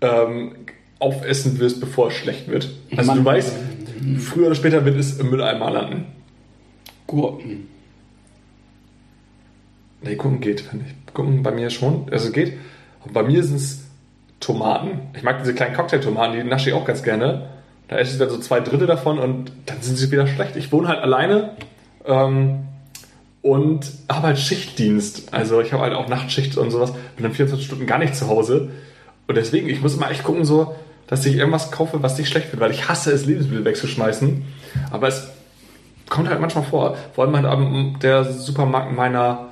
[0.00, 0.52] ähm,
[0.98, 2.70] aufessen wirst, bevor es schlecht wird?
[2.96, 3.18] Also Mann.
[3.18, 3.52] du weißt,
[4.18, 6.06] früher oder später wird es im Mülleimer landen.
[7.06, 7.68] Gurken.
[10.02, 11.14] Nee, gucken geht, finde ich.
[11.14, 12.06] Gucken bei mir schon.
[12.10, 12.54] Also geht.
[13.04, 13.89] Und bei mir sind es
[14.40, 15.00] Tomaten.
[15.14, 17.46] Ich mag diese kleinen Cocktailtomaten, die nasche ich auch ganz gerne.
[17.88, 20.56] Da esse ich dann so zwei Drittel davon und dann sind sie wieder schlecht.
[20.56, 21.50] Ich wohne halt alleine
[22.06, 22.60] ähm,
[23.42, 25.34] und habe halt Schichtdienst.
[25.34, 26.92] Also ich habe halt auch Nachtschicht und sowas.
[27.16, 28.70] Bin dann 24 Stunden gar nicht zu Hause.
[29.26, 30.74] Und deswegen, ich muss immer echt gucken, so,
[31.06, 34.44] dass ich irgendwas kaufe, was nicht schlecht wird, weil ich hasse es, Lebensmittel wegzuschmeißen.
[34.92, 35.28] Aber es
[36.08, 36.96] kommt halt manchmal vor.
[37.14, 39.49] Vor allem ähm, der Supermarkt meiner,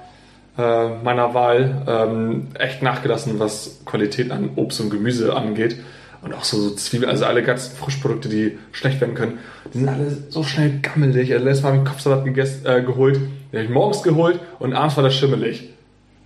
[0.59, 5.76] äh, meiner Wahl ähm, echt nachgelassen, was Qualität an Obst und Gemüse angeht.
[6.20, 9.38] Und auch so, so Zwiebeln, also alle ganzen Frischprodukte, die schlecht werden können,
[9.72, 11.32] die sind alle so schnell gammelig.
[11.32, 14.40] Also letztes Mal habe ich einen Kopfsalat gegessen, äh, geholt, den habe ich morgens geholt
[14.59, 15.70] und abends war der schimmelig.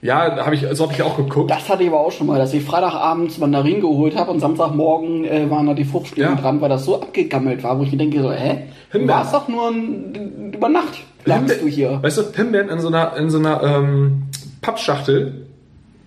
[0.02, 1.48] Ja, habe ich, so habe ich auch geguckt.
[1.48, 5.24] Das hatte ich aber auch schon mal, dass ich Freitagabends Mandarinen geholt habe und Samstagmorgen
[5.24, 6.40] äh, waren da die Fruchtfliegen Ja.
[6.40, 8.64] dran, weil das so abgegammelt war, wo ich mir denke so, hä?
[8.92, 10.98] Du warst doch nur ein, über Nacht.
[11.24, 12.02] Lagst du hier.
[12.02, 14.24] Weißt du, Himbeeren in so einer, in so einer ähm,
[14.60, 15.46] Pappschachtel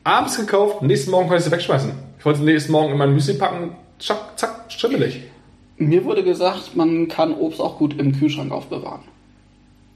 [0.04, 1.92] abends gekauft, nächsten Morgen konnte ich sie wegschmeißen.
[2.20, 5.22] Ich wollte sie nächsten Morgen in mein Müsli packen, zack, zack, schimmelig.
[5.78, 9.02] Mir wurde gesagt, man kann Obst auch gut im Kühlschrank aufbewahren.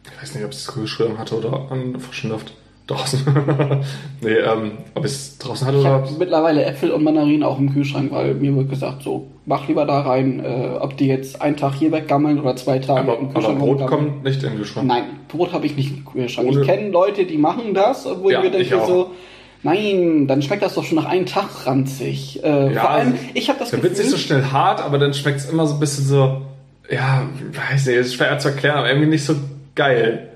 [0.05, 2.53] Ich weiß nicht, ob es das Kühlschrank hatte oder an frischen Luft.
[2.89, 3.19] Draußen.
[4.21, 5.93] nee, ähm, ob es draußen hatte Ich oder.
[5.93, 9.85] habe mittlerweile Äpfel und Mandarinen auch im Kühlschrank, weil mir wird gesagt, so, mach lieber
[9.85, 13.25] da rein, äh, ob die jetzt einen Tag hier weggammeln oder zwei Tage Aber, im
[13.25, 14.07] aber Kühlschrank Brot rumgammeln.
[14.11, 14.87] kommt nicht in den Kühlschrank.
[14.87, 16.47] Nein, Brot habe ich nicht im Kühlschrank.
[16.49, 18.87] Ohne- Ich kenne Leute, die machen das, wo Ja, ich mir ich denke auch.
[18.87, 19.11] so,
[19.63, 22.43] nein, dann schmeckt das doch schon nach einem Tag ranzig.
[22.43, 25.13] Äh, Ja, vor allem, ich habe das Der wird nicht so schnell hart, aber dann
[25.13, 26.41] schmeckt es immer so ein bisschen so,
[26.89, 27.21] ja,
[27.71, 29.35] weiß nicht, ist schwer zu erklären, aber irgendwie nicht so
[29.75, 30.28] geil.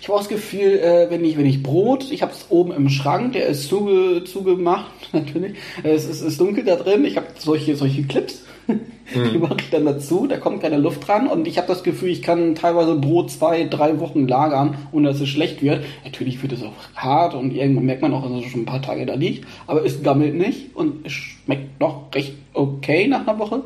[0.00, 2.72] Ich habe auch das Gefühl, äh, wenn ich wenn ich Brot, ich habe es oben
[2.72, 5.56] im Schrank, der ist zuge, zugemacht, natürlich.
[5.82, 7.04] Es ist, ist dunkel da drin.
[7.04, 8.44] Ich habe solche solche Clips,
[9.14, 10.26] die mache ich dann dazu.
[10.26, 13.64] Da kommt keine Luft dran und ich habe das Gefühl, ich kann teilweise Brot zwei,
[13.64, 15.84] drei Wochen lagern, ohne dass es schlecht wird.
[16.04, 18.82] Natürlich wird es auch hart und irgendwann merkt man auch, dass es schon ein paar
[18.82, 19.46] Tage da liegt.
[19.66, 23.62] Aber es gammelt nicht und es schmeckt noch recht okay nach einer Woche.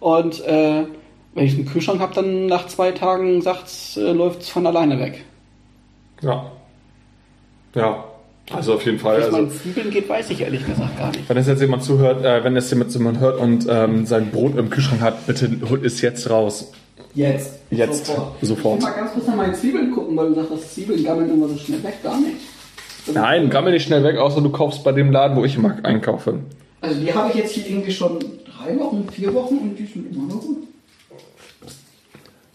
[0.00, 0.84] Und äh,
[1.36, 4.66] wenn ich es im Kühlschrank habe, dann nach zwei Tagen sagt's, äh, läuft es von
[4.66, 5.25] alleine weg.
[6.22, 6.50] Ja.
[7.74, 8.04] Ja.
[8.52, 9.16] Also auf jeden Fall.
[9.16, 11.28] Wie es Also, meinen Zwiebeln geht, weiß ich ehrlich gesagt gar nicht.
[11.28, 14.56] wenn es jetzt jemand zuhört, äh, wenn es jemand jemand hört und ähm, sein Brot
[14.56, 16.72] im Kühlschrank hat, bitte holt es jetzt raus.
[17.14, 17.58] Jetzt.
[17.70, 18.12] Jetzt.
[18.42, 18.78] Sofort.
[18.80, 21.30] Ich will mal ganz kurz nach meine Zwiebeln gucken, weil du sagst, dass Zwiebeln gammeln
[21.30, 22.02] immer so schnell weg.
[22.02, 22.36] Gar nicht.
[23.12, 26.40] Nein, gammel nicht schnell weg, außer du kaufst bei dem Laden, wo ich immer einkaufe.
[26.80, 30.14] Also die habe ich jetzt hier irgendwie schon drei Wochen, vier Wochen und die sind
[30.14, 30.58] immer noch gut.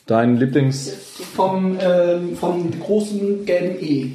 [0.05, 0.91] Dein Lieblings...
[1.35, 4.11] Vom, ähm, vom großen gelben E.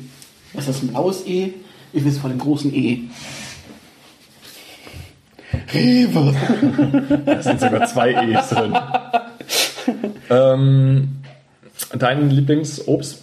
[0.53, 1.55] Was ist das, ein blaues E?
[1.93, 3.03] Ich weiß von dem großen E.
[5.72, 6.34] Rewe.
[7.26, 8.76] Da sind sogar zwei E's drin.
[10.30, 11.16] ähm,
[11.97, 13.22] dein Lieblingsobst?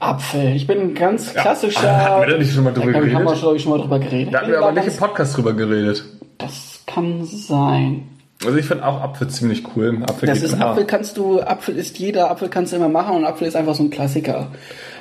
[0.00, 0.56] Apfel.
[0.56, 1.88] Ich bin ein ganz klassischer.
[1.88, 3.38] Ah, hatten wir da nicht schon mal drüber Da haben wir geredet?
[3.38, 4.34] schon, ich, schon mal drüber geredet.
[4.34, 6.04] Da hatten Ich wir aber nicht im Podcast drüber geredet.
[6.38, 8.08] Das kann sein.
[8.44, 10.02] Also ich finde auch Apfel ziemlich cool.
[10.02, 10.66] Apfel Das ist immer.
[10.66, 13.74] Apfel kannst du, Apfel ist jeder, Apfel kannst du immer machen und Apfel ist einfach
[13.74, 14.48] so ein Klassiker.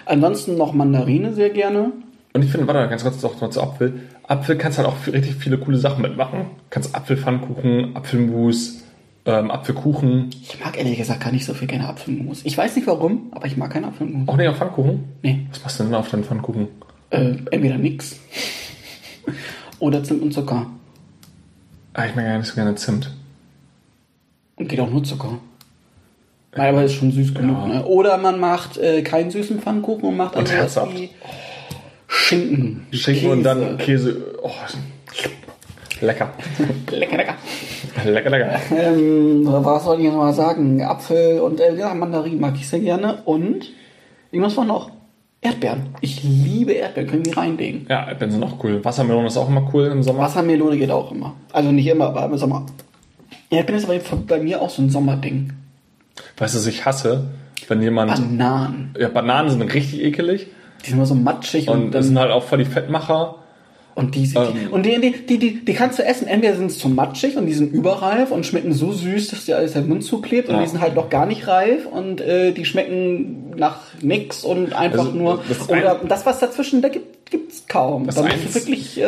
[0.05, 1.91] Ansonsten noch Mandarine sehr gerne.
[2.33, 4.01] Und ich finde, warte, ganz kurz noch zu Apfel.
[4.27, 6.45] Apfel kannst halt auch richtig viele coole Sachen mitmachen.
[6.69, 8.83] Kannst Apfelpfannkuchen, Apfelmus,
[9.25, 10.29] ähm, Apfelkuchen.
[10.41, 12.41] Ich mag ehrlich gesagt gar nicht so viel gerne Apfelmus.
[12.45, 14.27] Ich weiß nicht warum, aber ich mag keinen Apfelmus.
[14.27, 15.03] Auch nicht auf Pfannkuchen?
[15.23, 16.67] Nee, Was machst du denn auf deinen Pfannkuchen?
[17.11, 18.19] äh, entweder nix
[19.79, 20.67] oder Zimt und Zucker.
[21.93, 23.13] Ah, ich mag gar nicht so gerne Zimt.
[24.55, 25.39] Und geht auch nur Zucker.
[26.55, 27.67] Nein, aber ist schon süß genug.
[27.67, 27.85] Ne?
[27.85, 31.09] Oder man macht äh, keinen süßen Pfannkuchen und macht dann Und sowas wie
[32.07, 32.87] Schinken.
[32.91, 34.35] Schinken und dann Käse.
[34.43, 34.51] Oh,
[36.01, 36.29] lecker.
[36.91, 37.35] Lecker, lecker.
[38.03, 38.59] Lecker, lecker.
[38.77, 40.81] Ähm, was soll ich jetzt mal sagen?
[40.81, 43.21] Apfel und äh, ja, Mandarin mag ich sehr gerne.
[43.23, 43.71] Und
[44.31, 44.91] irgendwas war noch.
[45.43, 45.95] Erdbeeren.
[46.01, 47.87] Ich liebe Erdbeeren, können wir reinlegen.
[47.89, 48.83] Ja, Erdbeeren sind auch cool.
[48.85, 50.19] Wassermelone ist auch immer cool im Sommer.
[50.19, 51.33] Wassermelone geht auch immer.
[51.51, 52.65] Also nicht immer, aber im Sommer.
[53.51, 55.53] Erdbeeren ist aber bei mir auch so ein Sommerding.
[56.37, 57.25] Weißt du, was ich hasse?
[57.67, 58.11] Wenn jemand.
[58.15, 58.95] Bananen.
[58.99, 60.47] ja, Bananen sind richtig ekelig.
[60.83, 63.35] Die sind immer so matschig und, Und das sind halt auch voll die Fettmacher.
[63.93, 66.27] und die, sind- die, ähm, und die, die, die, die, kannst du essen.
[66.27, 69.57] Entweder sind es zu matschig und die sind überreif und schmecken so süß, dass dir
[69.57, 70.49] alles der Mund zuklebt.
[70.49, 70.61] Und Ja.
[70.63, 74.99] die sind halt noch gar nicht reif und äh, die schmecken nach nix und einfach
[75.05, 75.43] Also, nur.
[75.47, 78.05] das oder das, was dazwischen, da gibt gibt's kaum.
[78.07, 79.05] Das Da musst du wirklich äh,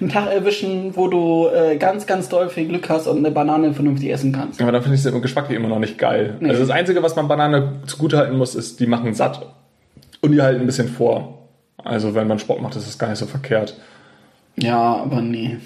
[0.00, 3.72] einen Tag erwischen, wo du äh, ganz, ganz doll viel Glück hast und eine Banane
[3.74, 4.60] vernünftig essen kannst.
[4.60, 6.36] Aber dann finde ich sie geschmacklich immer noch nicht geil.
[6.40, 6.50] Nee.
[6.50, 9.46] Also das Einzige, was man Banane zugutehalten muss, ist, die machen satt.
[10.20, 11.48] Und die halten ein bisschen vor.
[11.76, 13.76] Also wenn man Sport macht, ist das gar nicht so verkehrt.
[14.56, 15.58] Ja, aber nee.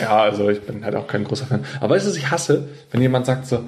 [0.00, 1.64] Ja, also ich bin halt auch kein großer Fan.
[1.80, 2.68] Aber weißt du, was ich hasse?
[2.90, 3.60] Wenn jemand sagt so,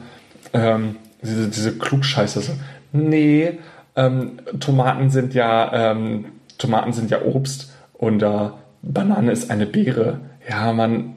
[0.52, 2.52] ähm, diese, diese Klugscheiße so,
[2.92, 3.58] nee,
[3.96, 6.26] ähm, Tomaten sind ja, ähm,
[6.58, 8.50] Tomaten sind ja Obst und äh,
[8.92, 10.20] Banane ist eine Beere.
[10.48, 11.14] Ja, man,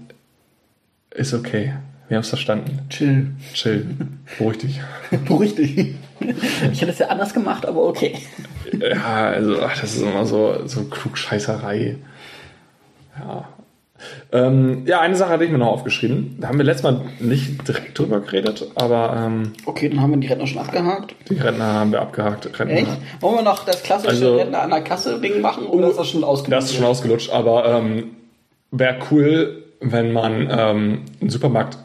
[1.11, 1.73] ist okay.
[2.07, 2.79] Wir haben es verstanden.
[2.89, 3.31] Chill.
[3.53, 3.85] Chill.
[4.37, 4.81] Beruhig dich.
[5.25, 5.95] Beruhig dich.
[6.73, 8.17] Ich hätte es ja anders gemacht, aber okay.
[8.77, 11.95] Ja, also ach, das ist immer so, so Klugscheißerei.
[13.17, 13.47] Ja.
[14.31, 16.37] Ähm, ja, eine Sache hatte ich mir noch aufgeschrieben.
[16.39, 20.17] Da haben wir letztes Mal nicht direkt drüber geredet, aber ähm, Okay, dann haben wir
[20.19, 21.15] die Rentner schon abgehakt.
[21.29, 22.59] die Rentner haben wir abgehakt.
[22.59, 22.77] Rentner.
[22.77, 22.97] Echt?
[23.21, 26.07] Wollen wir noch das klassische Also- Rentner an der Kasse Ding machen oder ist das
[26.09, 26.61] schon ausgegangen?
[26.61, 28.05] Das ist schon ausgelutscht, aber ähm,
[28.71, 31.77] wäre cool, wenn man ähm, einen Supermarkt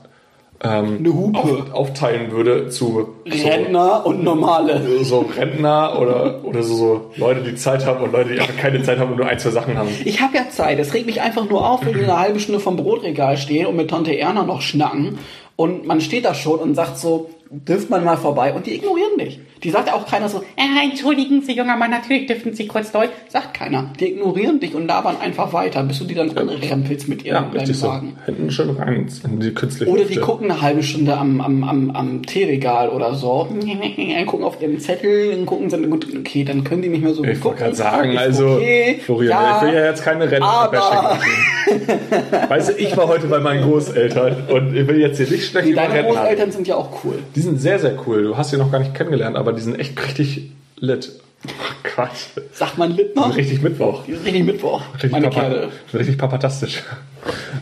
[0.65, 1.39] ähm, Eine Hupe.
[1.39, 4.81] auf, aufteilen würde zu so, Rentner und normale.
[5.05, 8.83] so Rentner oder, oder so, so Leute, die Zeit haben und Leute, die einfach keine
[8.83, 9.91] Zeit haben und nur ein, zwei Sachen haben.
[10.05, 10.79] Ich habe ja Zeit.
[10.79, 13.77] Es regt mich einfach nur auf, wenn wir eine halbe Stunde vom Brotregal stehen und
[13.77, 15.19] mit Tante Erna noch schnacken.
[15.57, 18.55] Und man steht da schon und sagt so, dürft man mal vorbei.
[18.55, 19.41] Und die ignorieren dich.
[19.65, 23.11] Die sagt auch keiner so, äh, entschuldigen Sie, junger Mann, natürlich dürfen Sie kurz Deutsch.
[23.29, 23.91] Sagt keiner.
[23.99, 27.51] Die ignorieren dich und labern einfach weiter, bis du die dann anrempelst mit Ja, ihrem
[27.53, 27.89] richtig so.
[27.89, 28.17] Wagen.
[28.27, 30.21] Hinten schön rein in die künstliche Oder die Hüfte.
[30.21, 33.49] gucken eine halbe Stunde am, am, am, am Teeregal oder so.
[34.27, 37.23] gucken auf ihren Zettel und gucken dann, gut, okay, dann können die nicht mehr so
[37.23, 37.65] gut Ich wollte gucken.
[37.65, 41.19] gerade sagen, also, okay, Florian, ja, ich will ja jetzt keine Rennen aber-
[42.49, 45.69] Weißt du, ich war heute bei meinen Großeltern und ich will jetzt hier nicht schlecht
[45.69, 46.17] Nee, deine Rennen haben.
[46.17, 47.19] Großeltern sind ja auch cool.
[47.35, 48.23] Die sind sehr, sehr cool.
[48.25, 51.13] Du hast sie noch gar nicht kennengelernt, aber die sind echt richtig lit.
[51.47, 51.51] Oh
[51.97, 52.11] Gott.
[52.53, 53.35] Sagt man Littner?
[53.37, 54.07] Richtig Mittwoch.
[54.09, 55.69] Richtig Mittwoch, Richtig, meine papa, Kerle.
[55.93, 56.83] richtig papatastisch.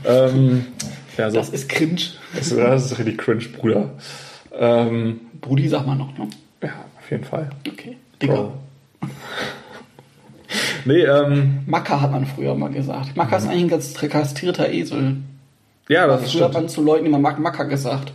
[0.07, 0.66] ähm,
[1.18, 2.01] ja, so, Das ist cringe.
[2.34, 3.90] das, ist, das ist richtig cringe, Bruder.
[4.57, 6.28] Ähm, Brudi sagt man noch, ne?
[6.62, 7.51] ja, auf jeden Fall.
[7.68, 7.97] Okay.
[8.20, 8.53] Digga.
[10.84, 13.16] Nee, ähm, Macker hat man früher mal gesagt.
[13.16, 15.16] Macker ist eigentlich ein ganz kastrierter Esel.
[15.88, 18.12] ja, das ist Früher hat man zu Leuten immer Mack- Macker gesagt.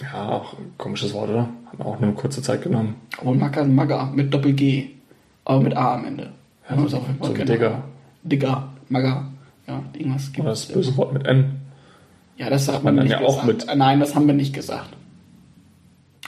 [0.00, 1.48] Ja, auch ein komisches Wort, oder?
[1.72, 2.96] Hat auch nur eine kurze Zeit genommen.
[3.18, 4.90] Obwohl Macker ist Magger mit Doppel-G.
[5.44, 6.30] Aber mit A am Ende.
[6.68, 7.82] Ja, ist auch so ein Digger.
[8.22, 8.68] Digger.
[8.88, 9.24] Magger.
[9.66, 11.60] Ja, irgendwas gibt Oder das böse Wort mit N.
[12.36, 13.66] Ja, das sagt man man dann nicht ja auch mit.
[13.74, 14.90] Nein, das haben wir nicht gesagt.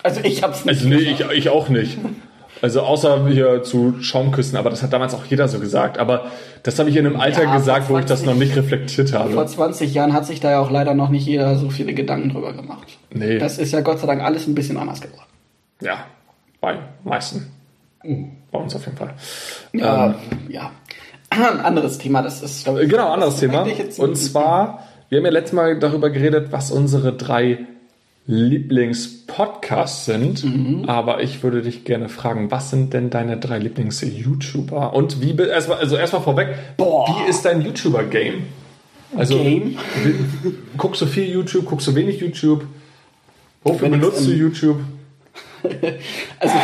[0.02, 1.32] Also ich hab's nicht Also nee, gesagt.
[1.32, 1.98] ich, ich auch nicht.
[2.62, 5.98] Also außer hier zu Schaumküssen, aber das hat damals auch jeder so gesagt.
[5.98, 6.26] Aber
[6.62, 8.56] das habe ich in einem Alter Ja, gesagt, wo vor ich das 20 noch nicht
[8.56, 9.46] reflektiert Vor habe.
[9.46, 12.52] 20 Jahren hat sich da ja auch leider noch nicht jeder so viele Gedanken drüber
[12.52, 12.98] gemacht.
[13.10, 13.38] Nee.
[13.38, 15.26] Das ist ja Gott sei Dank alles ein bisschen anders geworden.
[15.80, 16.06] Ja,
[16.60, 17.50] bei meisten.
[18.52, 19.14] Bei uns auf jeden Fall.
[19.72, 20.14] Ja,
[20.48, 20.70] ja.
[21.30, 22.88] Ein anderes Thema, das ist, ich.
[22.88, 23.66] Genau, anderes Thema.
[23.98, 27.66] Und zwar, wir haben ja letztes Mal darüber geredet, was unsere drei
[28.26, 30.44] Lieblingspodcasts sind.
[30.44, 30.88] Mhm.
[30.88, 34.94] Aber ich würde dich gerne fragen, was sind denn deine drei Lieblings-YouTuber?
[34.94, 37.06] Und wie, erstmal, also erstmal vorweg, Boah.
[37.08, 38.44] wie ist dein YouTuber-Game?
[39.16, 39.76] Also, Game?
[40.78, 42.64] guckst du viel YouTube, guckst du wenig YouTube?
[43.62, 44.80] Wofür Wenn benutzt du YouTube?
[46.40, 46.56] Also,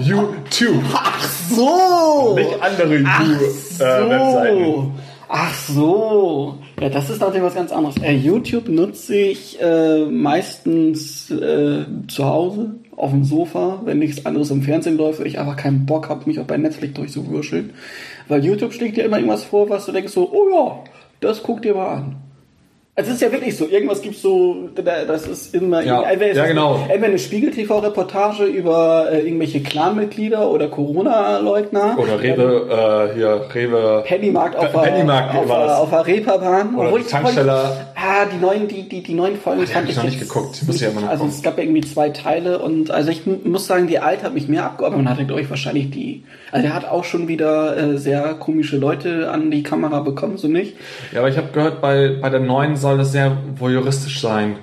[0.00, 0.82] YouTube,
[1.54, 2.34] so!
[2.34, 4.64] nicht andere Ach You-Webseiten.
[4.64, 4.92] so.
[5.28, 6.58] Ach so.
[6.78, 7.96] Ja, das ist natürlich was ganz anderes.
[8.02, 14.50] Äh, YouTube nutze ich äh, meistens äh, zu Hause, auf dem Sofa, wenn nichts anderes
[14.50, 17.72] im Fernsehen läuft, weil ich einfach keinen Bock habe, mich auch bei Netflix durchzuwurscheln.
[18.28, 20.84] Weil YouTube schlägt dir immer irgendwas vor, was du denkst so, oh ja,
[21.20, 22.16] das guck dir mal an.
[22.98, 26.34] Also es ist ja wirklich so, irgendwas gibt's so, da- das ist immer, Ja, entweder
[26.34, 26.76] ja, genau.
[26.88, 31.98] entweder eine Spiegel-TV-Reportage über äh, irgendwelche Clan-Mitglieder oder Corona-Leugner.
[31.98, 34.02] Oder Rewe, äh, hier, Rewe.
[34.06, 35.78] Pennymarkt auf, Pe- Pennymarkt der, auf, das.
[35.78, 36.74] auf der Reeperbahn.
[36.74, 37.86] Oder Obwohl die ich- Tanksteller.
[37.94, 40.62] Ah, die neuen, die, die, die neuen Folgen die hab ich noch nicht geguckt.
[40.66, 41.32] Muss ja immer noch Also kommen.
[41.34, 44.32] es gab ja irgendwie zwei Teile und also ich mu- muss sagen, die alte hat
[44.34, 46.22] mich mehr aber man hatte glaube ich wahrscheinlich die.
[46.52, 50.48] Also der hat auch schon wieder äh, sehr komische Leute an die Kamera bekommen, so
[50.48, 50.76] nicht.
[51.12, 54.56] Ja, aber ich habe gehört, bei, bei der neuen soll das sehr voyeuristisch sein.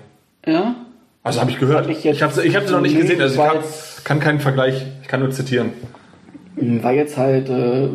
[0.45, 0.75] Ja.
[1.23, 1.89] Also habe ich gehört.
[1.89, 3.59] Ich Ich, habe sie ich hab sie noch nicht gesehen, also ich weil
[4.05, 5.71] kann, keinen Vergleich, ich kann nur zitieren.
[6.55, 7.87] War jetzt halt äh,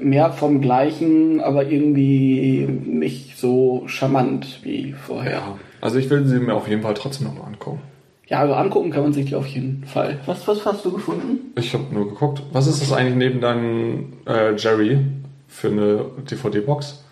[0.00, 5.32] mehr vom Gleichen, aber irgendwie nicht so charmant wie vorher.
[5.32, 5.58] Ja.
[5.80, 7.80] Also ich will sie mir auf jeden Fall trotzdem noch mal angucken.
[8.28, 10.20] Ja, also angucken kann man sich die auf jeden Fall.
[10.26, 11.52] Was, was hast du gefunden?
[11.56, 12.42] Ich habe nur geguckt.
[12.52, 14.98] Was ist das eigentlich neben deinem äh, Jerry
[15.48, 17.02] für eine DVD-Box?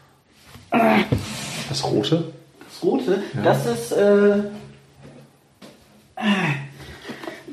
[1.68, 2.24] Das rote?
[2.64, 4.42] Das Rote, das ist äh,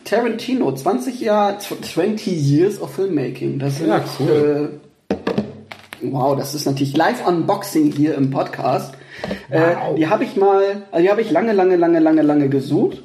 [0.03, 3.59] Tarantino, 20 Jahre, 20 Years of Filmmaking.
[3.59, 4.69] Das Ja, cool.
[5.09, 5.15] Äh,
[6.01, 8.93] wow, das ist natürlich Live-Unboxing hier im Podcast.
[9.49, 9.95] Äh, Wow.
[9.95, 13.01] die habe ich mal, also die habe ich lange, lange, lange, lange, lange gesucht.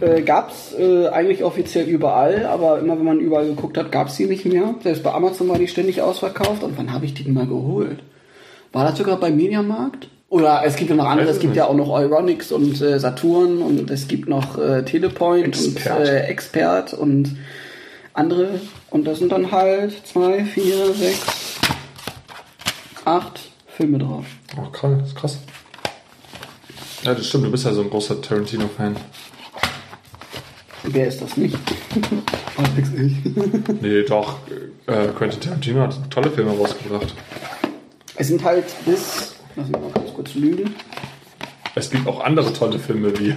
[0.00, 4.26] Äh, gab's äh, eigentlich offiziell überall, aber immer wenn man überall geguckt hat, gab's sie
[4.26, 4.74] nicht mehr.
[4.82, 6.62] Selbst bei Amazon war die ständig ausverkauft.
[6.62, 7.98] Und wann habe ich die mal geholt?
[8.72, 10.08] War das sogar beim Mediamarkt?
[10.28, 11.58] Oder es gibt ja noch andere, es gibt nicht.
[11.58, 15.98] ja auch noch Euronics und äh, Saturn und es gibt noch äh, Telepoint Expert.
[16.00, 17.36] und äh, Expert und
[18.14, 18.60] andere.
[18.90, 21.56] Und da sind dann halt zwei, vier, sechs,
[23.04, 24.24] acht Filme drauf.
[24.56, 25.38] Oh, krass, das ist krass.
[27.02, 28.96] Ja, das stimmt, du bist ja so ein großer Tarantino-Fan.
[30.84, 31.56] Wer ist das nicht?
[32.56, 33.14] Alex, ich.
[33.82, 34.38] Nee, doch.
[34.86, 37.14] Äh, Quentin Tarantino hat tolle Filme rausgebracht.
[38.16, 40.74] Es sind halt bis, lass mich mal ganz kurz lügen,
[41.74, 43.30] Es gibt auch andere tolle Filme wie.
[43.30, 43.36] äh,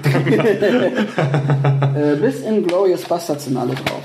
[2.15, 4.03] bis in Glorious Bastards sind alle drauf.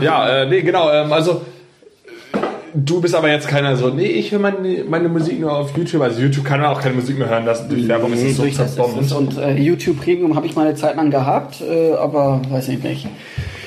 [0.00, 0.92] ja, äh, nee, genau.
[0.92, 1.42] Ähm, also,
[2.74, 6.02] du bist aber jetzt keiner so, nee, ich höre meine, meine Musik nur auf YouTube.
[6.02, 7.68] Also, YouTube kann man auch keine Musik mehr hören lassen.
[7.68, 9.00] Durch Werbung ist es so zerbombt.
[9.00, 12.68] ist, und äh, YouTube Premium habe ich mal eine Zeit lang gehabt, äh, aber weiß
[12.68, 13.08] ich nicht.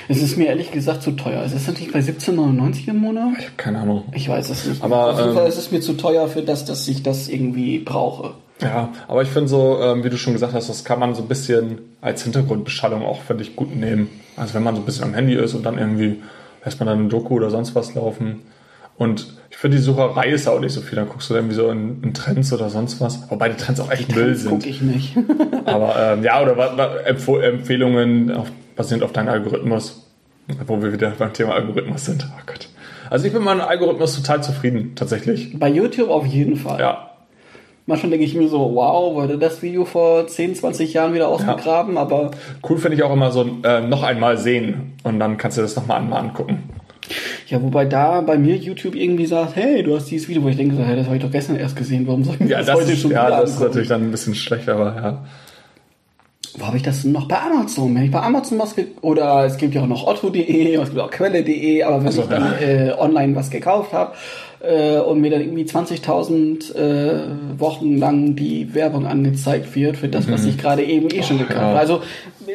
[0.08, 1.44] Es ist mir ehrlich gesagt zu teuer.
[1.44, 3.34] Es ist natürlich bei 17,99 im Monat.
[3.40, 4.04] Ich habe keine Ahnung.
[4.14, 4.84] Ich weiß es nicht.
[4.84, 7.28] Aber, Auf jeden ähm, Fall ist es mir zu teuer für das, dass ich das
[7.28, 8.34] irgendwie brauche.
[8.62, 11.24] Ja, aber ich finde so, ähm, wie du schon gesagt hast, das kann man so
[11.24, 14.10] ein bisschen als Hintergrundbeschallung auch, finde ich, gut nehmen.
[14.36, 16.22] Also wenn man so ein bisschen am Handy ist und dann irgendwie
[16.64, 18.42] lässt man dann ein Doku oder sonst was laufen.
[18.98, 20.96] Und ich finde, die Sucherei ist auch nicht so viel.
[20.96, 23.32] Dann guckst du irgendwie so in, in Trends oder sonst was.
[23.32, 24.66] Wobei die Trends auch echt Müll Gucke sind.
[24.68, 25.18] ich nicht.
[25.66, 30.08] Aber ähm, ja, oder Empfehlungen auf, basierend auf deinem Algorithmus.
[30.66, 32.28] Wo wir wieder beim Thema Algorithmus sind.
[32.30, 32.68] Oh Gott.
[33.12, 35.58] Also ich bin mit meinem Algorithmus total zufrieden, tatsächlich.
[35.58, 36.80] Bei YouTube auf jeden Fall.
[36.80, 37.12] Ja.
[37.86, 41.98] Manchmal denke ich mir so, wow, wurde das Video vor 10, 20 Jahren wieder ausgegraben,
[41.98, 42.32] aber
[42.68, 45.76] Cool finde ich auch immer so äh, noch einmal sehen und dann kannst du das
[45.76, 46.64] nochmal einmal angucken.
[47.48, 50.58] ja, wobei da bei mir YouTube irgendwie sagt, hey, du hast dieses Video, wo ich
[50.58, 52.68] denke, so, hey, das habe ich doch gestern erst gesehen, warum soll ich Ja, das,
[52.68, 53.70] das, heute ist, schon ja, wieder das ist angucken?
[53.70, 55.26] natürlich dann ein bisschen schlecht, aber ja.
[56.58, 57.28] Wo habe ich das denn noch?
[57.28, 57.96] Bei Amazon.
[57.96, 61.10] Wenn ich bei Amazon was oder es gibt ja auch noch otto.de, es gibt auch
[61.10, 62.68] quelle.de, aber wenn Ach so, ich dann ja.
[62.68, 64.14] äh, online was gekauft habe
[64.60, 70.30] äh, und mir dann irgendwie 20.000 äh, Wochen lang die Werbung angezeigt wird für das,
[70.30, 71.68] was ich gerade eben eh schon gekauft ja.
[71.68, 71.80] habe.
[71.80, 72.02] Also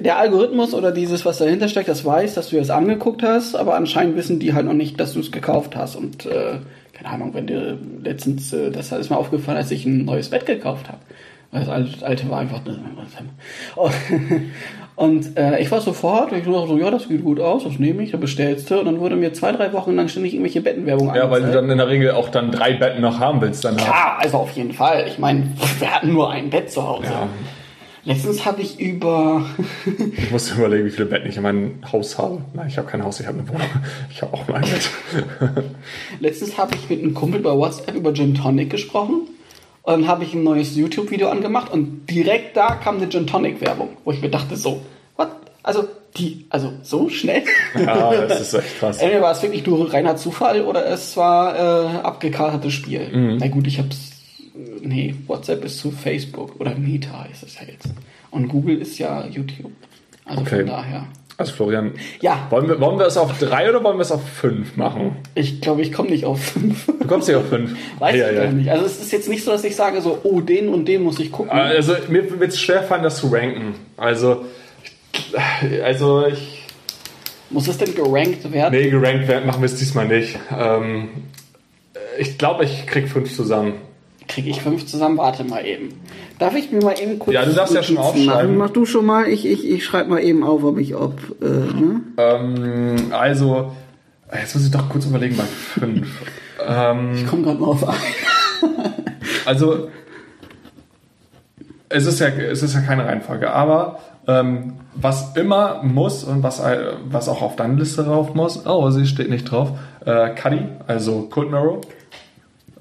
[0.01, 3.75] der Algorithmus oder dieses, was dahinter steckt, das weiß, dass du es angeguckt hast, aber
[3.75, 6.59] anscheinend wissen die halt noch nicht, dass du es gekauft hast und äh,
[6.93, 10.47] keine Ahnung, wenn dir letztens, äh, das ist mir aufgefallen, als ich ein neues Bett
[10.47, 10.99] gekauft habe.
[11.53, 12.61] Das alte, war einfach.
[13.77, 13.91] Oh.
[14.97, 18.03] Und äh, ich war sofort, ich dachte so, ja, das sieht gut aus, das nehme
[18.03, 18.79] ich, da bestellst du.
[18.79, 21.69] Und dann wurde mir zwei, drei Wochen lang ständig irgendwelche Bettenwerbung Ja, weil du dann
[21.71, 23.87] in der Regel auch dann drei Betten noch haben willst danach.
[23.87, 25.05] Ja, also auf jeden Fall.
[25.07, 27.05] Ich meine, wir hatten nur ein Bett zu Hause.
[27.05, 27.29] Ja.
[28.05, 29.45] Letztens habe ich über.
[30.17, 32.41] Ich muss überlegen, wie viele Betten ich in meinem Haus habe.
[32.55, 33.69] Nein, ich habe kein Haus, ich habe eine Wohnung.
[34.11, 34.91] Ich habe auch nur ein Bett.
[36.21, 39.29] Letztens habe ich mit einem Kumpel bei WhatsApp über Gin Tonic gesprochen.
[39.87, 43.91] Und dann habe ich ein neues YouTube-Video angemacht und direkt da kam eine Gin Tonic-Werbung,
[44.05, 44.83] wo ich mir dachte, so,
[45.17, 45.29] what?
[45.63, 47.45] Also, die, also so schnell?
[47.77, 48.99] Ja, das ist echt krass.
[48.99, 53.09] Entweder war es wirklich nur reiner Zufall oder es war äh, abgekartetes Spiel.
[53.13, 53.37] Mhm.
[53.39, 54.11] Na gut, ich hab's.
[54.81, 57.91] Nee, WhatsApp ist zu Facebook oder Meta ist es ja jetzt.
[58.33, 59.71] Und Google ist ja YouTube.
[60.25, 60.57] Also Okay.
[60.59, 61.07] von daher.
[61.39, 64.27] Also Florian, Ja, wollen wir, wollen wir es auf drei oder wollen wir es auf
[64.27, 65.17] fünf machen?
[65.35, 66.87] ich glaube, ich komme nicht auf fünf.
[66.87, 67.77] Du kommst nicht auf fünf.
[67.99, 68.45] Weiß Ja, ich ja.
[68.45, 68.71] gar nicht.
[68.71, 71.19] Also es ist jetzt nicht so, dass ich sage so, oh, den und den muss
[71.19, 71.51] ich gucken.
[71.53, 73.75] Also mir wird es schwer fallen, das zu ranken.
[73.99, 74.45] Also,
[75.13, 76.63] ich- also ich.
[77.51, 78.75] Muss es denn gerankt werden?
[78.81, 80.37] Nee, gerankt werden machen wir es diesmal nicht.
[80.59, 81.09] Ähm,
[82.19, 83.75] ich glaube, ich krieg fünf zusammen.
[84.37, 85.17] Kriege ich fünf zusammen?
[85.17, 85.99] Warte mal eben.
[86.39, 87.33] Darf ich mir mal eben kurz.
[87.33, 88.27] Ja, du darfst ja schon aufschreiben.
[88.27, 88.57] Machen?
[88.59, 89.29] Mach du schon mal.
[89.29, 91.19] Ich, ich, ich schreibe mal eben auf, ob ich ob.
[91.41, 92.03] Äh, ne?
[92.19, 93.73] Ähm, also,
[94.31, 96.07] jetzt muss ich doch kurz überlegen bei fünf.
[96.69, 97.97] ähm, Ich komme gerade mal auf ein.
[99.47, 99.89] Also,
[101.89, 106.61] es ist ja, es ist ja keine Reihenfolge, aber ähm, was immer muss und was,
[106.61, 109.71] äh, was auch auf deine Liste drauf muss, oh, sie steht nicht drauf,
[110.05, 111.81] äh, Cuddy, also Cold Mirror.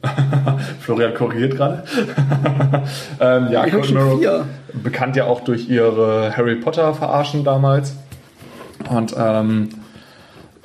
[0.80, 1.84] Florian korrigiert gerade.
[3.20, 4.46] ähm, ja, Mirror, vier.
[4.74, 7.96] bekannt ja auch durch ihre Harry Potter Verarschen damals.
[8.90, 9.70] Und ähm,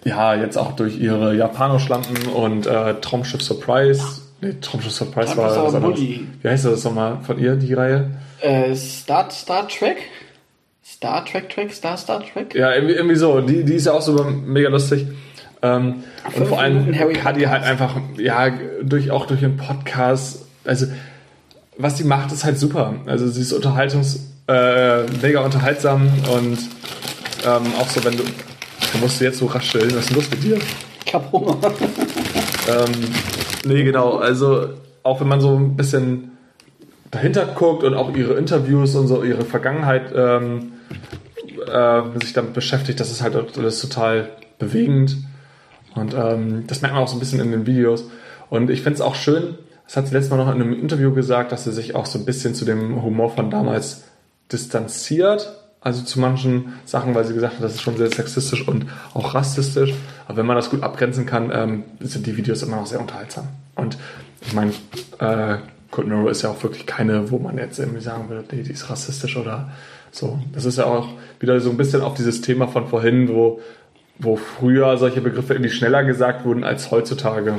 [0.05, 4.03] ja, jetzt auch durch ihre Japanoschlampen und äh, Traumschiff Surprise.
[4.41, 6.01] Nee, Traumschiff Surprise Das war was anderes.
[6.01, 8.11] Wie heißt das nochmal von ihr, die Reihe?
[8.41, 9.99] Äh, Star, Star Trek?
[10.85, 11.73] Star Trek Trek?
[11.73, 12.55] Star Star Trek?
[12.55, 13.41] Ja, irgendwie, irgendwie so.
[13.41, 15.07] Die, die ist ja auch so mega lustig.
[15.63, 16.05] Ähm,
[16.37, 17.51] und vor allem Minuten Harry Cuddy Podcast.
[17.51, 18.51] halt einfach, ja,
[18.83, 20.47] durch, auch durch ihren Podcast.
[20.65, 20.87] Also,
[21.77, 22.95] was sie macht, ist halt super.
[23.07, 26.59] Also, sie ist unterhaltungs, äh, mega unterhaltsam und
[27.47, 30.43] ähm, auch so, wenn du, du musst jetzt so rascheln, was ist denn los mit
[30.43, 30.59] dir?
[31.07, 31.57] Ich hab Hunger.
[32.69, 32.93] Ähm,
[33.65, 34.19] nee, genau.
[34.19, 34.69] Also
[35.03, 36.33] auch wenn man so ein bisschen
[37.11, 40.73] dahinter guckt und auch ihre Interviews und so ihre Vergangenheit ähm,
[41.67, 45.17] äh, sich damit beschäftigt, das ist halt alles total bewegend.
[45.95, 48.05] Und ähm, das merkt man auch so ein bisschen in den Videos.
[48.49, 51.13] Und ich finde es auch schön, das hat sie letztes Mal noch in einem Interview
[51.13, 54.05] gesagt, dass sie sich auch so ein bisschen zu dem Humor von damals
[54.53, 55.57] distanziert.
[55.83, 59.35] Also zu manchen Sachen, weil sie gesagt hat, das ist schon sehr sexistisch und auch
[59.35, 59.95] rassistisch.
[60.29, 63.49] Aber wenn man das gut abgrenzen kann, ähm, sind die Videos immer noch sehr unterhaltsam.
[63.77, 63.97] Und
[64.43, 64.73] ich meine,
[65.19, 65.57] äh,
[65.91, 68.73] Cold Mirror ist ja auch wirklich keine, wo man jetzt irgendwie sagen würde, nee, die
[68.73, 69.71] ist rassistisch oder
[70.13, 70.39] so.
[70.53, 71.09] Das ist ja auch
[71.41, 73.61] wieder so ein bisschen auf dieses Thema von vorhin, wo,
[74.21, 77.55] wo früher solche Begriffe irgendwie schneller gesagt wurden als heutzutage.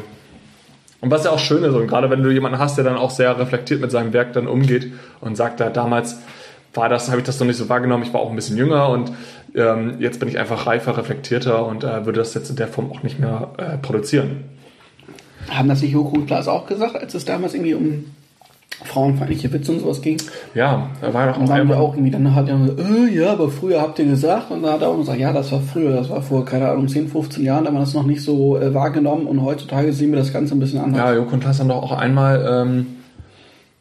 [1.01, 3.09] Und was ja auch schön ist, und gerade wenn du jemanden hast, der dann auch
[3.09, 6.19] sehr reflektiert mit seinem Werk dann umgeht und sagt, da damals
[6.73, 8.89] war das, habe ich das noch nicht so wahrgenommen, ich war auch ein bisschen jünger
[8.89, 9.11] und
[9.55, 12.91] ähm, jetzt bin ich einfach reifer, reflektierter und äh, würde das jetzt in der Form
[12.91, 14.45] auch nicht mehr äh, produzieren.
[15.49, 18.05] Haben das nicht Joko und Klaas auch gesagt, als es damals irgendwie um
[18.83, 20.17] frauenfeindliche Witze und sowas ging.
[20.55, 22.79] Ja, da war doch Und auch dann haben wir auch irgendwie, dann hat er gesagt,
[22.79, 24.51] äh, ja, aber früher habt ihr gesagt.
[24.51, 26.87] Und dann hat er auch gesagt, ja, das war früher, das war vor, keine Ahnung,
[26.87, 30.11] 10, 15 Jahren, da haben wir das noch nicht so äh, wahrgenommen und heutzutage sehen
[30.11, 30.97] wir das Ganze ein bisschen anders.
[30.97, 32.87] Ja, Joko und haben doch auch einmal ähm,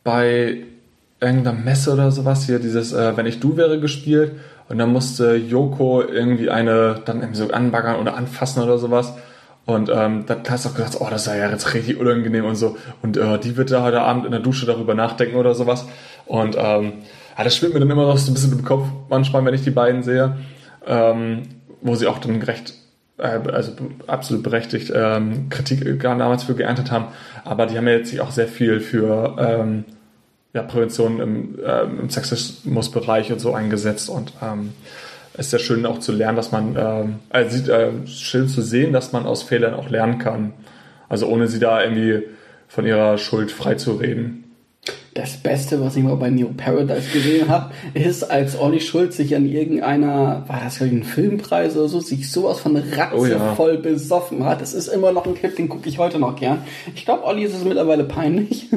[0.05, 0.59] bei
[1.21, 4.33] irgendeiner Messe oder sowas hier dieses äh, Wenn ich du wäre gespielt
[4.69, 9.15] und dann musste Joko irgendwie eine dann irgendwie so anbaggern oder anfassen oder sowas.
[9.67, 12.57] Und ähm, dann hast du auch gesagt, oh, das ist ja jetzt richtig unangenehm und
[12.57, 12.77] so.
[13.03, 15.87] Und äh, die wird da heute Abend in der Dusche darüber nachdenken oder sowas.
[16.27, 16.93] Und ähm,
[17.37, 19.63] ja, das schwimmt mir dann immer noch so ein bisschen im Kopf manchmal, wenn ich
[19.63, 20.37] die beiden sehe.
[20.87, 21.43] Ähm,
[21.83, 22.75] wo sie auch dann recht,
[23.19, 23.73] äh, also
[24.07, 27.07] absolut berechtigt ähm, Kritik damals für geerntet haben.
[27.45, 29.85] Aber die haben ja jetzt sich auch sehr viel für ähm,
[30.53, 34.09] ja, Prävention im, ähm, im Sexismusbereich und so eingesetzt.
[34.09, 34.73] Und ähm,
[35.39, 38.93] ist sehr schön auch zu lernen, dass man, ähm, also sieht, äh, schön zu sehen,
[38.93, 40.53] dass man aus Fehlern auch lernen kann.
[41.09, 42.25] Also ohne sie da irgendwie
[42.69, 44.45] von ihrer Schuld freizureden.
[45.15, 49.35] Das Beste, was ich mal bei Neo Paradise gesehen habe, ist, als Olli Schulz sich
[49.35, 53.81] an irgendeiner, war das ein Filmpreis oder so, sich sowas von ratzevoll Oh ja.
[53.81, 54.61] besoffen hat.
[54.63, 56.63] Das ist immer noch ein Clip, den gucke ich heute noch gern.
[56.95, 58.69] Ich glaube, Olli ist es mittlerweile peinlich.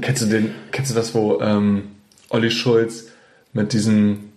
[0.00, 1.88] Kennst du den, kennst du das, wo ähm,
[2.30, 3.08] Olli Schulz
[3.52, 4.31] mit diesen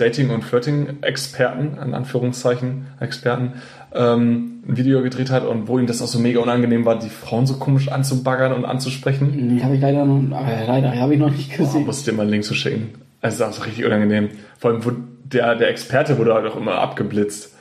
[0.00, 3.52] Dating- und Flirting-Experten, in Anführungszeichen, Experten,
[3.92, 7.08] ähm, ein Video gedreht hat und wo ihm das auch so mega unangenehm war, die
[7.08, 9.32] Frauen so komisch anzubaggern und anzusprechen?
[9.54, 11.84] Nee, habe ich leider noch, aber leider habe ich noch nicht gesehen.
[11.86, 12.90] musst dir mal einen Link zu schicken.
[13.20, 14.30] Also das ist auch richtig unangenehm.
[14.58, 14.92] Vor allem, wo
[15.24, 17.54] der, der Experte wurde halt auch immer abgeblitzt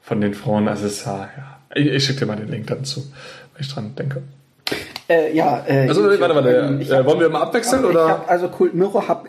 [0.00, 0.68] von den Frauen.
[0.68, 1.58] Also es war, ja.
[1.74, 3.04] Ich, ich schicke dir mal den Link dazu,
[3.54, 4.22] wenn ich dran denke.
[5.08, 7.90] Äh, ja, äh, Also, ich- warte, warte, ich äh, hab- wollen wir mal abwechseln, ich
[7.90, 8.08] oder?
[8.08, 9.28] Hab, also Kult Mirror habe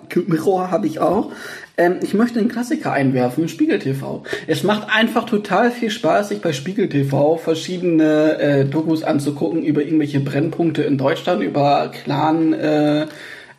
[0.72, 1.32] hab ich auch.
[1.78, 4.24] Ähm, ich möchte einen Klassiker einwerfen, Spiegel TV.
[4.48, 9.82] Es macht einfach total viel Spaß, sich bei Spiegel TV verschiedene äh, Dokus anzugucken über
[9.84, 13.06] irgendwelche Brennpunkte in Deutschland, über Clan äh,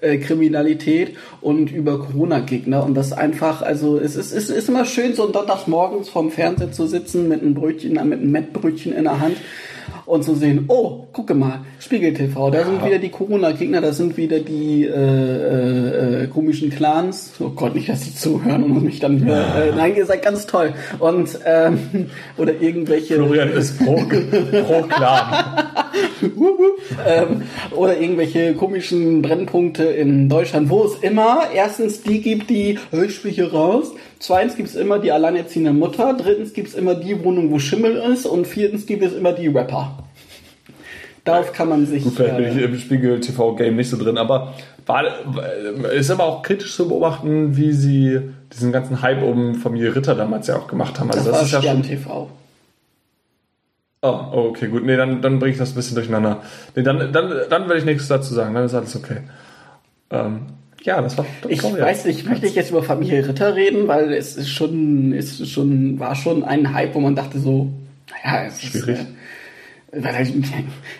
[0.00, 5.14] äh, Kriminalität und über Corona-Gegner und das einfach, also es ist, es ist immer schön,
[5.14, 9.20] so sonntags morgens vorm Fernseher zu sitzen mit einem Brötchen, mit einem Mettbrötchen in der
[9.20, 9.36] Hand
[10.08, 14.16] und zu sehen, oh, gucke mal, Spiegel TV, da sind wieder die Corona-Gegner, da sind
[14.16, 17.32] wieder die äh, äh, äh, komischen Clans.
[17.38, 20.46] Oh Gott, nicht, dass die zuhören und mich dann wieder, äh, nein, ihr seid ganz
[20.46, 20.72] toll.
[20.98, 22.06] Und ähm,
[22.38, 25.66] oder irgendwelche Florian ist pro, pro Clan.
[27.06, 27.42] ähm,
[27.72, 33.18] oder irgendwelche komischen Brennpunkte in Deutschland, wo es immer erstens die gibt, die "Hey, ich
[33.18, 37.50] hier raus, zweitens gibt es immer die alleinerziehende Mutter, drittens gibt es immer die Wohnung,
[37.50, 39.98] wo Schimmel ist und viertens gibt es immer die Rapper.
[41.24, 42.04] Darauf kann man sich.
[42.04, 44.54] Gut, vielleicht bin äh, ich im Spiegel TV-Game nicht so drin, aber
[44.86, 45.04] war,
[45.92, 48.20] ist aber auch kritisch zu beobachten, wie sie
[48.52, 51.10] diesen ganzen Hype um Familie Ritter damals ja auch gemacht haben.
[51.10, 51.82] Also das, das, war ist ja schon.
[51.82, 52.30] TV.
[54.00, 54.84] Oh, oh, okay, gut.
[54.84, 56.42] Nee, dann, dann bringe ich das ein bisschen durcheinander.
[56.74, 59.22] Nee, dann, dann, dann werde ich nichts dazu sagen, dann ist alles okay.
[60.10, 60.46] Ähm,
[60.82, 61.26] ja, das war.
[61.42, 64.48] Das Ich war weiß nicht, möchte ich jetzt über Familie Ritter reden, weil es ist
[64.48, 67.70] schon, es ist schon, war schon ein Hype, wo man dachte so,
[68.24, 69.00] naja, es Schwierig.
[69.00, 69.06] ist.
[69.92, 70.32] Äh, was heißt,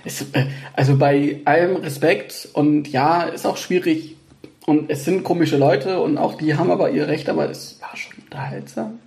[0.04, 4.16] es, äh, also bei allem Respekt und ja, ist auch schwierig
[4.66, 7.96] und es sind komische Leute und auch die haben aber ihr Recht, aber es war
[7.96, 8.98] schon unterhaltsam.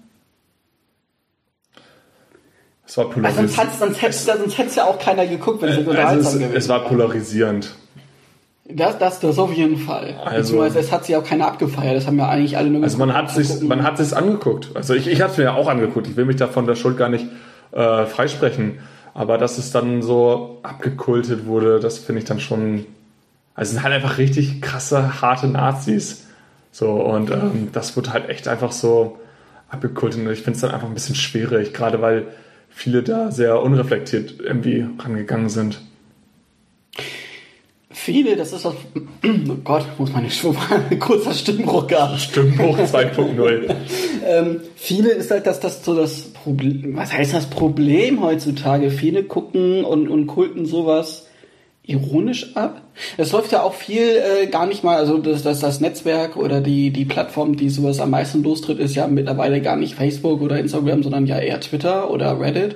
[2.85, 3.51] Es war polarisierend.
[3.51, 6.69] sonst hätte sonst hätt's ja auch keiner geguckt, wenn es Also unterhaltsam es, gewesen es
[6.69, 7.75] war polarisierend.
[8.75, 10.15] Das, das, das auf jeden Fall.
[10.23, 11.95] Also- Beziehungsweise es hat sich auch keiner abgefeiert.
[11.97, 14.69] Das haben ja eigentlich alle nur Also man hat sich, man hat sich angeguckt.
[14.75, 16.07] Also ich, ich habe es mir ja auch angeguckt.
[16.07, 17.25] Ich will mich da von der Schuld gar nicht
[17.71, 18.79] äh, freisprechen.
[19.13, 22.85] Aber dass es dann so abgekultet wurde, das finde ich dann schon.
[23.55, 26.27] Also es sind halt einfach richtig krasse, harte Nazis.
[26.71, 29.17] So, und ähm, das wird halt echt einfach so
[29.69, 30.21] abgekultet.
[30.25, 32.27] Und ich finde es dann einfach ein bisschen schwierig, gerade weil
[32.69, 35.81] viele da sehr unreflektiert irgendwie rangegangen sind.
[37.93, 38.73] Viele, das ist das.
[39.23, 40.29] Oh Gott, muss meine
[40.99, 42.19] kurzer Stimmbruch gehabt.
[42.19, 43.75] Stimmbruch 2.0.
[44.23, 46.95] Ähm, viele ist halt, dass das so das Problem.
[46.95, 48.91] Was heißt das Problem heutzutage?
[48.91, 51.27] Viele gucken und, und kulten sowas
[51.83, 52.81] ironisch ab.
[53.17, 56.61] Es läuft ja auch viel äh, gar nicht mal, also das, das, das Netzwerk oder
[56.61, 60.59] die, die Plattform, die sowas am meisten lostritt, ist ja mittlerweile gar nicht Facebook oder
[60.59, 62.75] Instagram, sondern ja eher Twitter oder Reddit,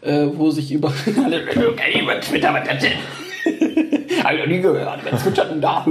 [0.00, 0.92] äh, wo sich über
[1.24, 3.95] alle über Twitter, was das denn?
[4.22, 5.00] Noch nie gehört.
[5.04, 5.84] Wer twittert denn da?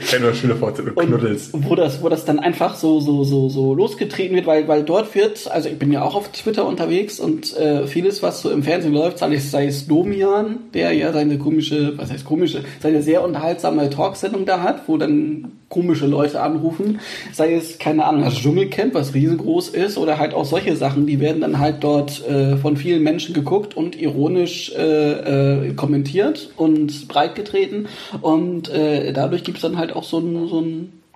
[0.00, 1.50] Ich kenne nur Schüler vor und Knuddels.
[1.52, 5.14] wo das, wo das dann einfach so, so, so, so losgetreten wird, weil, weil dort
[5.14, 8.62] wird, also ich bin ja auch auf Twitter unterwegs und äh, vieles, was so im
[8.62, 13.02] Fernsehen läuft, sei es, sei es Domian, der ja seine komische, was heißt komische, seine
[13.02, 16.98] sehr unterhaltsame Talksendung da hat, wo dann komische Leute anrufen,
[17.32, 21.20] sei es, keine Ahnung, das Dschungelcamp, was riesengroß ist, oder halt auch solche Sachen, die
[21.20, 27.08] werden dann halt dort äh, von vielen Menschen geguckt und ironisch äh, äh, kommentiert und
[27.08, 27.88] breitgetreten
[28.20, 30.64] und äh, dadurch gibt es dann halt auch so einen so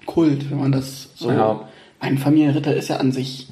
[0.06, 1.30] Kult, wenn man das so.
[1.30, 1.68] Ja.
[2.00, 3.48] Ein Familienritter ist ja an sich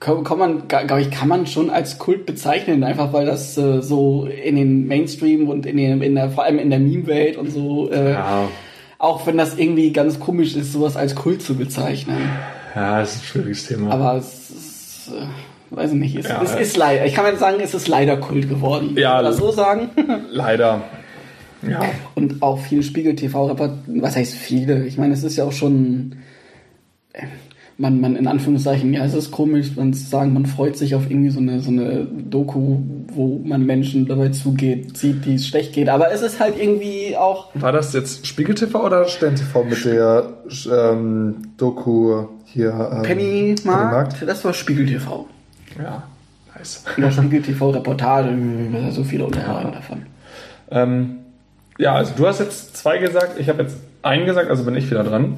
[0.00, 3.82] kann, kann man, glaube ich, kann man schon als Kult bezeichnen, einfach weil das äh,
[3.82, 7.50] so in den Mainstream und in, den, in der, vor allem in der Meme-Welt und
[7.52, 8.48] so, äh, Ja.
[8.98, 12.30] auch wenn das irgendwie ganz komisch ist, sowas als Kult zu bezeichnen.
[12.74, 13.90] Ja, das ist ein schwieriges Thema.
[13.90, 15.26] Aber es ist, äh,
[15.70, 18.16] weiß ich nicht, es, Ja, es ist leider, ich kann jetzt sagen, es ist leider
[18.16, 18.96] Kult geworden.
[18.96, 19.90] Ja, Kann so sagen.
[20.30, 20.82] Leider.
[21.68, 21.82] Ja.
[22.14, 24.86] Und auch viele Spiegel-TV-Report, was heißt viele?
[24.86, 26.16] Ich meine, es ist ja auch schon,
[27.12, 27.26] äh,
[27.76, 31.10] man, man in Anführungszeichen, ja, es ist komisch, man zu sagen, man freut sich auf
[31.10, 32.78] irgendwie so eine, so eine Doku,
[33.12, 35.88] wo man Menschen dabei zugeht, sieht, die es schlecht geht.
[35.88, 39.84] Aber es ist halt irgendwie auch, War das jetzt Spiegel TV oder Stern TV mit
[39.84, 40.32] der
[40.70, 42.90] ähm, Doku hier?
[42.92, 44.24] Ähm, Penny Markt, Markt?
[44.26, 45.26] das war Spiegel-TV.
[45.82, 46.02] Ja.
[46.56, 46.84] Nice.
[46.96, 48.28] Ja, Spiegel-TV-Reportage,
[48.90, 50.02] so viele Unterhaltungen davon.
[50.70, 51.16] Ähm,
[51.78, 54.90] ja, also du hast jetzt zwei gesagt, ich habe jetzt einen gesagt, also bin ich
[54.90, 55.36] wieder dran.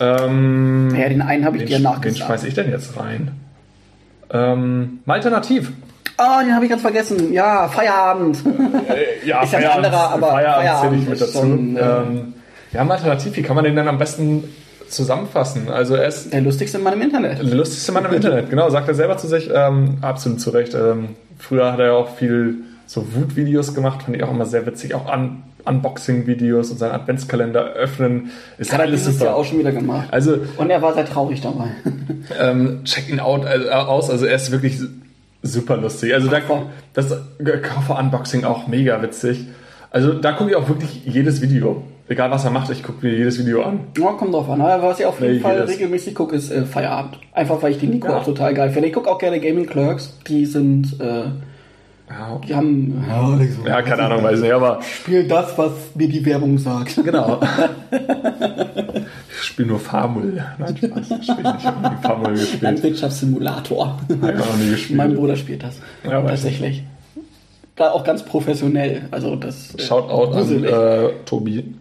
[0.00, 2.26] Ähm, Ja, den einen habe ich den, dir sch- den nachgesagt.
[2.26, 3.30] schmeiß ich denn jetzt rein?
[4.30, 5.72] Ähm, mal alternativ.
[6.18, 7.32] Oh, den habe ich ganz vergessen.
[7.32, 8.38] Ja, Feierabend.
[8.88, 11.32] Äh, ja, Ist ja ein anderer, aber Feierabend zähle Feierabend ich mit dazu.
[11.38, 12.34] schon, äh, ähm,
[12.72, 14.44] ja, alternativ, wie kann man den dann am besten
[14.92, 15.68] zusammenfassen?
[15.68, 17.38] Also er ist Der lustigste Mann im Internet.
[17.38, 20.74] der lustigste Mann im Internet, genau, sagt er selber zu sich, ähm, absolut zu Recht.
[20.74, 22.56] Ähm, früher hat er ja auch viel
[22.86, 27.64] so Wutvideos gemacht, fand ich auch immer sehr witzig, auch Un Unboxing-Videos und seinen Adventskalender
[27.74, 28.32] öffnen.
[28.58, 29.26] Ist Hat er alles dieses super.
[29.26, 30.08] Jahr auch schon wieder gemacht.
[30.10, 31.68] Also Und er war sehr traurig dabei.
[32.40, 34.80] ähm, check ihn out, äh, aus, also er ist wirklich
[35.42, 36.14] super lustig.
[36.14, 36.40] Also da,
[36.94, 39.46] das Koffer-Unboxing auch mega witzig.
[39.90, 41.84] Also da gucke ich auch wirklich jedes Video.
[42.08, 43.80] Egal was er macht, ich gucke mir jedes Video an.
[43.96, 44.60] Ja, kommt drauf an.
[44.60, 45.70] Aber was ich auf jeden Nee, Fall jedes.
[45.70, 47.18] regelmäßig gucke, ist äh, Feierabend.
[47.32, 48.18] Einfach weil ich die Nico Ja.
[48.18, 48.88] auch total geil finde.
[48.88, 50.18] Ich gucke auch gerne Gaming Clerks.
[50.28, 51.24] Die sind, äh,
[52.10, 53.04] Ja, die haben,
[53.66, 57.02] ja keine Ahnung, weiß nicht, aber spiel das, was mir die Werbung sagt.
[57.02, 57.40] genau.
[59.30, 60.42] ich spiele nur Farmul.
[60.58, 61.58] Nein, Spaß, ich spiele nicht.
[61.60, 62.62] Ich habe nie Farmul gespielt.
[62.62, 63.86] Landwirtschaftssimulator.
[63.86, 64.96] Hab ich auch nie gespielt.
[64.96, 65.78] mein Bruder spielt das.
[66.04, 66.82] Ja, Tatsächlich.
[67.76, 69.02] Da auch ganz professionell.
[69.10, 69.74] Also das.
[69.76, 71.74] äh, Shoutout an äh, Tobi.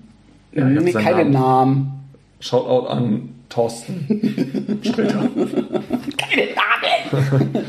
[0.53, 1.31] Ja, nee, keine Namen.
[1.31, 1.91] Namen.
[2.39, 4.79] Shoutout an Thorsten.
[4.83, 5.29] Später.
[6.17, 7.65] Keine Namen!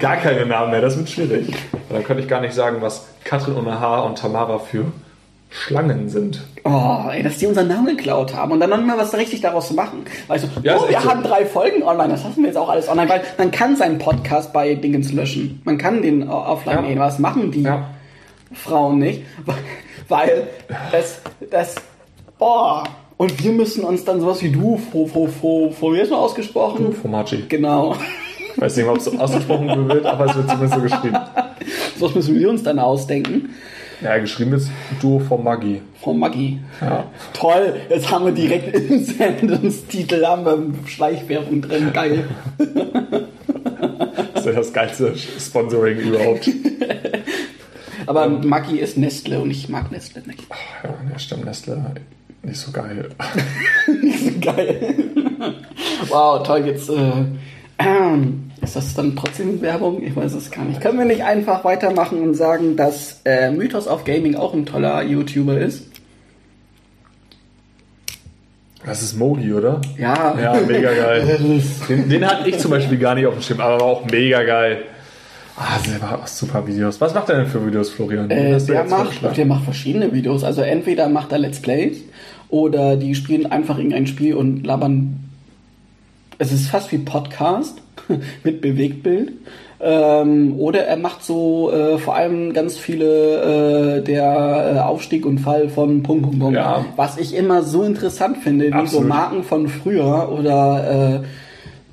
[0.00, 1.48] Gar keine Namen mehr, das wird schwierig.
[1.90, 4.86] Dann könnte ich gar nicht sagen, was Katrin ohne H und Tamara für
[5.50, 6.42] Schlangen sind.
[6.64, 9.40] Oh, ey, dass die unseren Namen geklaut haben und dann noch nicht mal was richtig
[9.42, 10.00] daraus machen.
[10.26, 11.08] Weißt du, Ja, oh, wir so.
[11.08, 13.98] haben drei Folgen online, das lassen wir jetzt auch alles online, weil man kann seinen
[13.98, 15.60] Podcast bei Dingens löschen.
[15.64, 16.82] Man kann den äh, offline Ja.
[16.82, 17.00] nehmen.
[17.00, 17.90] Was machen die Ja.
[18.52, 19.22] Frauen nicht?
[20.08, 20.48] Weil
[20.92, 21.20] das,
[21.50, 21.74] das,
[22.38, 22.84] boah.
[23.16, 26.18] Und wir müssen uns dann sowas wie du, fo, fo, fo, fo, wie ist das
[26.18, 26.92] ausgesprochen?
[26.92, 27.44] Fomachi.
[27.48, 27.96] Genau.
[28.54, 31.18] Ich weiß nicht, ob es ausgesprochen wird, aber es wird zumindest so geschrieben.
[31.98, 33.50] So müssen wir uns dann ausdenken.
[34.02, 34.70] Ja, geschrieben ist
[35.00, 35.80] Duo von Maggi.
[36.02, 36.58] Frau Maggi.
[36.82, 37.04] Ja.
[37.32, 41.90] Toll, jetzt haben wir direkt im Sendungstitel haben wir Schleichwerbung drin.
[41.94, 42.28] Geil.
[44.34, 46.50] Das ist ja das geilste Sponsoring überhaupt.
[48.06, 48.48] Aber Ähm.
[48.48, 50.46] Maggi ist Nestle und ich mag Nestle nicht.
[50.82, 51.94] Ja, ja stimmt, Nestle.
[52.42, 53.08] Nicht so geil.
[54.40, 54.94] Geil.
[56.08, 57.24] wow, toll, jetzt äh,
[57.78, 60.02] ähm, ist das dann trotzdem Werbung?
[60.02, 60.80] Ich weiß es gar nicht.
[60.80, 65.02] Können wir nicht einfach weitermachen und sagen, dass äh, Mythos of Gaming auch ein toller
[65.02, 65.86] YouTuber ist?
[68.84, 69.80] Das ist Mogi, oder?
[69.98, 70.38] Ja.
[70.40, 71.40] Ja, mega geil.
[71.88, 74.44] Den, den hatte ich zum Beispiel gar nicht auf dem Schirm, aber war auch mega
[74.44, 74.84] geil.
[75.56, 77.00] Ah, selber auch super Videos.
[77.00, 78.30] Was macht er denn für Videos, Florian?
[78.30, 80.44] Äh, der, macht, der macht verschiedene Videos.
[80.44, 81.98] Also entweder macht er Let's Plays
[82.50, 85.20] oder die spielen einfach irgendein Spiel und labern.
[86.38, 87.80] Es ist fast wie Podcast
[88.44, 89.32] mit Bewegtbild.
[89.78, 95.38] Ähm, oder er macht so äh, vor allem ganz viele äh, der äh, Aufstieg und
[95.38, 96.56] Fall von Punkt, Punkt, Punkt.
[96.56, 96.84] Ja.
[96.96, 99.00] Was ich immer so interessant finde, wie so.
[99.00, 101.26] Marken von früher oder äh,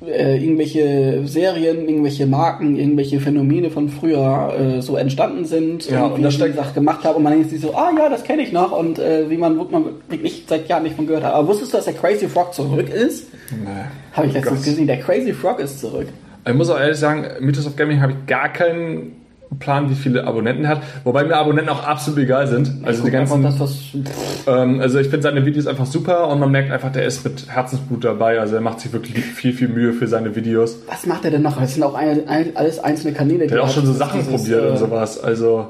[0.07, 6.11] äh, irgendwelche Serien, irgendwelche Marken, irgendwelche Phänomene von früher äh, so entstanden sind Ja, und
[6.13, 8.09] und wie da das steckt- Sachen gemacht haben und man denkt sich so, ah ja,
[8.09, 11.23] das kenne ich noch und äh, wie man, man wirklich seit Jahren nicht von gehört
[11.23, 11.33] hat.
[11.33, 13.27] Aber wusstest du, dass der Crazy Frog zurück ist?
[13.51, 13.69] Nee.
[14.13, 16.07] Habe ich Oh letztens gesehen, der Crazy Frog ist zurück.
[16.47, 19.13] Ich muss auch ehrlich sagen, Mythos of Gaming habe ich gar keinen
[19.59, 20.81] Plan, wie viele Abonnenten er hat.
[21.03, 22.71] Wobei mir Abonnenten auch absolut egal sind.
[22.83, 23.59] Also die Guck einfach ganzen.
[23.59, 27.05] das, was, Ähm, also ich finde seine Videos einfach super und man merkt einfach, der
[27.05, 28.39] ist mit Herzensblut dabei.
[28.39, 30.77] Also er macht sich wirklich viel, viel Mühe für seine Videos.
[30.87, 31.59] was macht er denn noch?
[31.59, 33.47] Das sind auch ein, ein, alles einzelne Kanäle.
[33.47, 35.19] Der hat auch schon so Sachen dieses, probiert äh, und sowas.
[35.23, 35.69] Also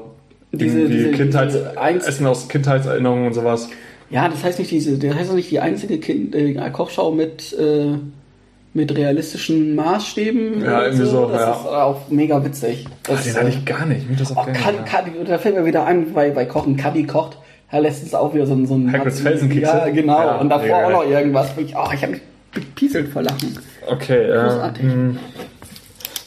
[0.52, 3.68] diese- irgendwie diese- Kindheits diese Essen aus Kindheitserinnerungen und sowas.
[4.10, 7.52] Ja, das heißt nicht diese, das heißt auch nicht die einzige kind, äh, Kochschau mit,
[7.58, 7.94] äh,
[8.74, 10.62] mit realistischen Maßstäben.
[10.62, 11.52] Ja, irgendwie so, Das ja.
[11.52, 12.86] ist auch mega witzig.
[13.04, 14.02] Das, Den hatte ich gar nicht.
[14.02, 14.52] Ich möchte das auch Oh.
[14.52, 14.82] Kadi, ja.
[14.82, 16.76] Kadi, da fällt mir wieder ein, bei, bei Kochen.
[16.76, 17.38] Kadi kocht.
[17.72, 18.66] Ja, letztens auch wieder so ein...
[18.66, 19.62] So ein Hagrids Felsenkekse?
[19.62, 20.20] Ja, genau.
[20.20, 21.48] Ja, und davor mega auch noch irgendwas.
[21.56, 22.20] Ich, oh, ich habe mich
[22.52, 23.56] gepieselt vor Lachen.
[23.86, 24.84] Okay, Großartig.
[24.84, 25.18] ähm,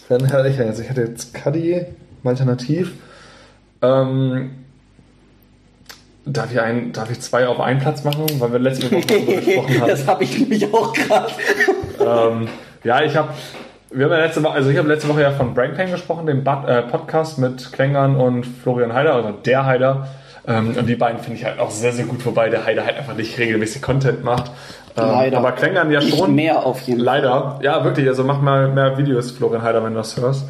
[0.10, 1.86] Dann hätte ich jetzt, ich hätte jetzt Cuddy,
[2.24, 2.94] alternativ.
[3.82, 4.52] ähm,
[6.34, 9.34] darf, ich ein, darf ich zwei auf einen Platz machen, weil wir letzte Woche darüber
[9.42, 9.88] gesprochen haben?
[9.90, 11.32] das habe ich nämlich auch gerade.
[12.00, 12.48] ähm,
[12.84, 13.30] ja, ich habe
[13.90, 16.44] wir haben ja letzte Woche, also ich habe letzte Woche ja von Brainpain gesprochen, dem
[16.44, 20.08] Bad, äh, Podcast mit Klängern und Florian Heider, also der Heider.
[20.46, 22.98] Ähm, und die beiden finde ich halt auch sehr, sehr gut, wobei der Heider halt
[22.98, 24.52] einfach nicht regelmäßig Content macht.
[24.98, 25.38] Ähm, Leider.
[25.38, 26.36] Aber Klängern ja Nicht schon.
[26.36, 27.06] mehr auf jeden Fall.
[27.06, 27.60] Leider.
[27.62, 28.08] Ja, wirklich.
[28.08, 30.46] Also mach mal mehr Videos, Florian Heider, wenn du das hörst.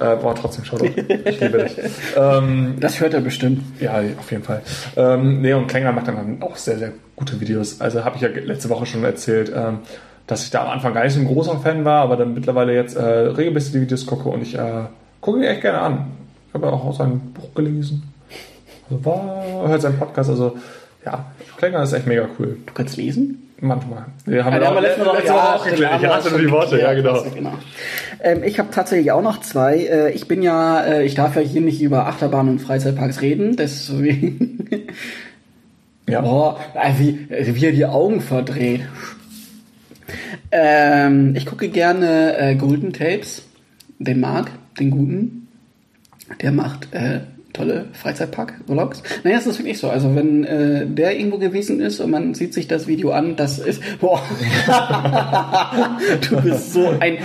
[0.00, 0.86] Äh, boah, trotzdem Shoutout.
[0.86, 1.76] Ich liebe dich.
[2.16, 3.62] ähm, Das hört er bestimmt.
[3.80, 4.62] ja, auf jeden Fall.
[4.96, 7.80] Ähm, nee, und Klängern macht dann auch sehr, sehr gute Videos.
[7.80, 9.80] Also habe ich ja letzte Woche schon erzählt, ähm,
[10.26, 12.74] dass ich da am Anfang gar nicht so ein großer Fan war, aber dann mittlerweile
[12.74, 14.84] jetzt äh, regelmäßig die Videos gucke und ich äh,
[15.20, 16.06] gucke die echt gerne an.
[16.48, 18.02] Ich habe ja auch sein Buch gelesen.
[18.88, 20.56] Also war, hört seinen Podcast, also
[21.04, 21.26] ja,
[21.58, 22.56] Klängern ist echt mega cool.
[22.66, 23.39] Du kannst lesen?
[23.60, 24.06] Manchmal.
[24.24, 26.02] Wir haben Ja, ja, haben wir letzte Woche, letzte Woche auch geklärt.
[26.02, 27.22] Ich schon die Worte, ja genau.
[27.34, 27.52] genau.
[28.22, 29.78] Ähm, ich habe tatsächlich auch noch zwei.
[29.78, 33.56] Äh, ich bin ja, äh, ich darf ja hier nicht über Achterbahnen und Freizeitparks reden,
[33.56, 34.86] deswegen.
[36.08, 36.20] Ja.
[36.22, 38.82] Boah, äh, wie, wie er die Augen verdreht.
[40.50, 43.42] Ähm, ich gucke gerne äh, Golden Tapes.
[43.98, 45.48] Den Marc, den guten.
[46.40, 47.20] Der macht äh,
[47.52, 49.02] tolle Freizeitpark-Vlogs.
[49.24, 49.90] Naja, es ist wirklich so.
[49.90, 53.58] Also wenn äh, der irgendwo gewesen ist und man sieht sich das Video an, das
[53.58, 53.82] ist.
[54.00, 54.22] Boah.
[56.28, 57.18] du bist so ein.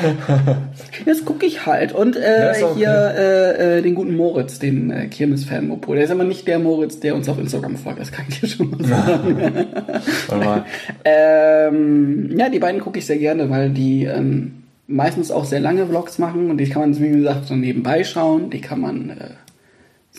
[1.05, 1.91] Das gucke ich halt.
[1.91, 2.73] Und äh, okay.
[2.75, 5.93] hier äh, äh, den guten Moritz, den äh, Kirmes-Fan Mopo.
[5.93, 7.99] Der ist aber nicht der Moritz, der uns auf Instagram folgt.
[7.99, 8.83] Das kann ich dir schon mal
[10.27, 10.63] sagen.
[11.03, 15.85] Ähm, ja, die beiden gucke ich sehr gerne, weil die ähm, meistens auch sehr lange
[15.87, 18.49] Vlogs machen und die kann man, wie gesagt, so nebenbei schauen.
[18.49, 19.29] Die kann man, äh,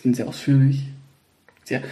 [0.06, 0.84] sind sehr ausführlich.
[1.64, 1.82] Sehr,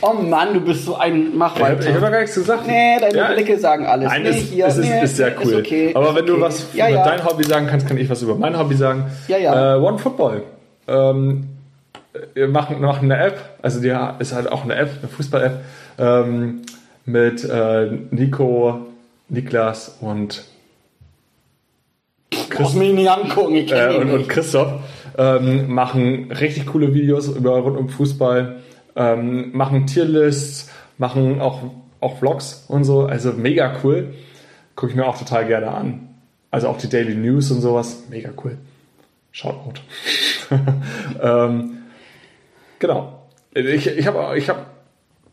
[0.00, 2.66] oh Mann, du bist so ein Mach Ich habe hab gar nichts gesagt.
[2.66, 4.08] Nee, deine Ja, Blicke sagen alles.
[4.08, 5.54] Nein, nee, es, hier, es ist, nee, ist sehr cool.
[5.54, 6.42] okay, Aber ist wenn du okay.
[6.42, 7.04] was ja, über ja.
[7.04, 9.04] dein Hobby sagen kannst, kann ich was über mein Hobby sagen.
[9.28, 9.76] Ja, ja.
[9.76, 10.42] Äh, One Football.
[10.88, 11.44] Ähm,
[12.34, 15.60] wir machen, machen eine App, also die ist halt auch eine App, eine Fußball-App,
[16.00, 16.62] ähm,
[17.04, 18.80] mit äh, Nico,
[19.28, 20.44] Niklas und,
[22.50, 24.28] Brauchst mich nicht angucken, ich äh, und, und.
[24.28, 24.72] Christoph.
[25.20, 28.56] Ähm, machen richtig coole Videos über rund um Fußball,
[28.96, 31.60] ähm, machen Tierlists, machen auch,
[32.00, 34.14] auch Vlogs und so, also mega cool.
[34.76, 36.08] Gucke ich mir auch total gerne an.
[36.50, 38.56] Also auch die Daily News und sowas, mega cool.
[39.30, 39.80] Shoutout.
[41.22, 41.78] ähm,
[42.78, 43.26] genau.
[43.52, 44.66] Ich, ich habe ich hab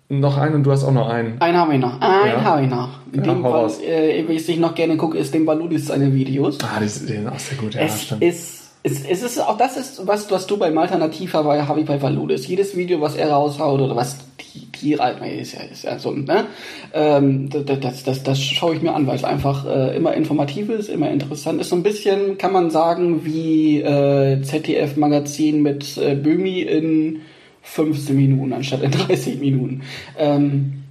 [0.09, 1.39] noch einen und du hast auch noch einen.
[1.41, 2.01] Einen habe ich noch.
[2.01, 2.43] Einen Ja.
[2.43, 2.89] habe ich noch.
[3.14, 3.80] Ja, Den, hau raus.
[3.81, 6.57] äh, was ich noch gerne gucke, ist den Baludis seine Videos.
[6.61, 8.22] Ah, die, die sind auch sehr gut, ja, es stimmt.
[8.23, 12.02] ist, es, es ist auch das ist was, was du beim Alternativ habe ich bei
[12.02, 12.48] Valudis.
[12.48, 14.18] Jedes Video, was er raushaut oder was
[14.54, 16.45] die Tiere ist ja, ist ja so ne,
[16.94, 20.70] ähm, das, das, das, das schaue ich mir an, weil es einfach äh, immer informativ
[20.70, 21.70] ist, immer interessant ist.
[21.70, 27.22] So ein bisschen kann man sagen wie äh, ZDF Magazin mit äh, Böhmi in
[27.64, 29.82] 15 Minuten anstatt in 30 Minuten.
[30.18, 30.84] Ähm,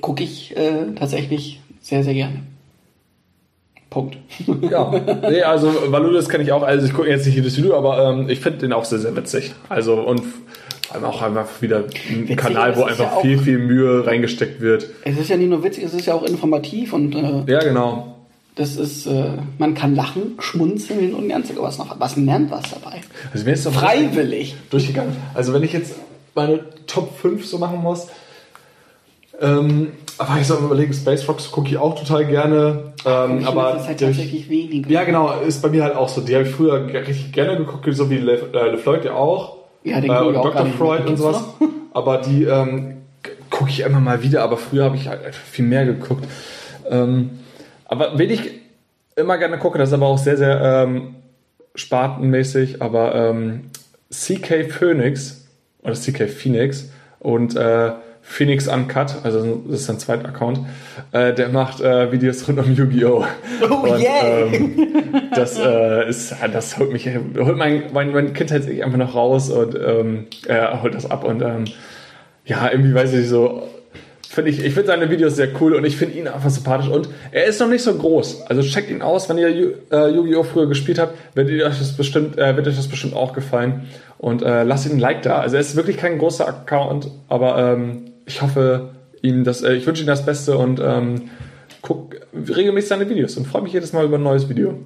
[0.00, 2.51] Gucke ich äh, tatsächlich sehr, sehr gerne.
[3.92, 4.16] Punkt.
[4.70, 4.90] Ja,
[5.28, 8.28] nee, also Valudas kenne ich auch, also ich gucke jetzt nicht jedes Video, aber ähm,
[8.30, 9.52] ich finde den auch sehr, sehr witzig.
[9.68, 13.38] Also und vor allem auch einfach wieder ein Witzig, Kanal, wo ja einfach auch- viel,
[13.38, 14.86] viel Mühe reingesteckt wird.
[15.04, 18.16] Es ist ja nicht nur witzig, es ist ja auch informativ und äh, Ja, genau.
[18.56, 19.24] das ist, äh,
[19.58, 21.98] man kann lachen, schmunzeln und ganz was noch.
[22.00, 22.96] Was lernt was dabei?
[23.32, 24.56] Also mir ist Freiwillig.
[24.70, 25.14] durchgegangen.
[25.34, 25.94] Also wenn ich jetzt
[26.34, 28.06] meine Top 5 so machen muss,
[29.42, 29.88] ähm,
[30.18, 32.92] aber ich soll mal überlegen, Space Rocks gucke ich auch total gerne.
[33.04, 34.88] Ähm, aber das ist halt tatsächlich weniger.
[34.88, 36.20] ja, genau, ist bei mir halt auch so.
[36.20, 39.56] Die habe ich früher richtig gerne geguckt, so wie Le, äh, LeFloid ja auch.
[39.82, 40.66] Ja, den äh, und auch Dr.
[40.66, 41.42] Freud und sowas.
[41.92, 42.98] Aber die ähm,
[43.50, 46.24] gucke ich immer mal wieder, aber früher habe ich halt viel mehr geguckt.
[46.88, 47.40] Ähm,
[47.84, 48.50] aber wen ich
[49.14, 51.16] immer gerne gucke, das ist aber auch sehr, sehr ähm,
[51.74, 53.70] spartenmäßig, aber ähm,
[54.10, 55.46] CK Phoenix
[55.82, 56.90] oder CK Phoenix
[57.20, 57.92] und äh,
[58.32, 60.60] Phoenix Uncut, also das ist sein zweiter Account,
[61.12, 63.26] äh, der macht äh, Videos rund um Yu-Gi-Oh!
[63.68, 64.54] Oh, und, yay!
[64.54, 69.50] ähm, das äh, ist, das holt mich, holt mein, mein, mein Kindheit einfach noch raus
[69.50, 71.64] und ähm, er holt das ab und ähm,
[72.46, 73.64] ja, irgendwie weiß ich so,
[74.22, 77.10] finde ich, ich finde seine Videos sehr cool und ich finde ihn einfach sympathisch und
[77.32, 78.46] er ist noch nicht so groß.
[78.46, 79.48] Also checkt ihn aus, wenn ihr
[79.92, 80.42] äh, Yu-Gi-Oh!
[80.42, 84.40] früher gespielt habt, wird euch das bestimmt, äh, wird euch das bestimmt auch gefallen und
[84.40, 85.40] äh, lasst ihn ein Like da.
[85.40, 88.90] Also er ist wirklich kein großer Account, aber ähm, ich hoffe
[89.22, 91.30] ihm das, äh, ich wünsche ihm das Beste und ähm,
[91.80, 94.78] gucke regelmäßig seine Videos und freue mich jedes Mal über ein neues Video.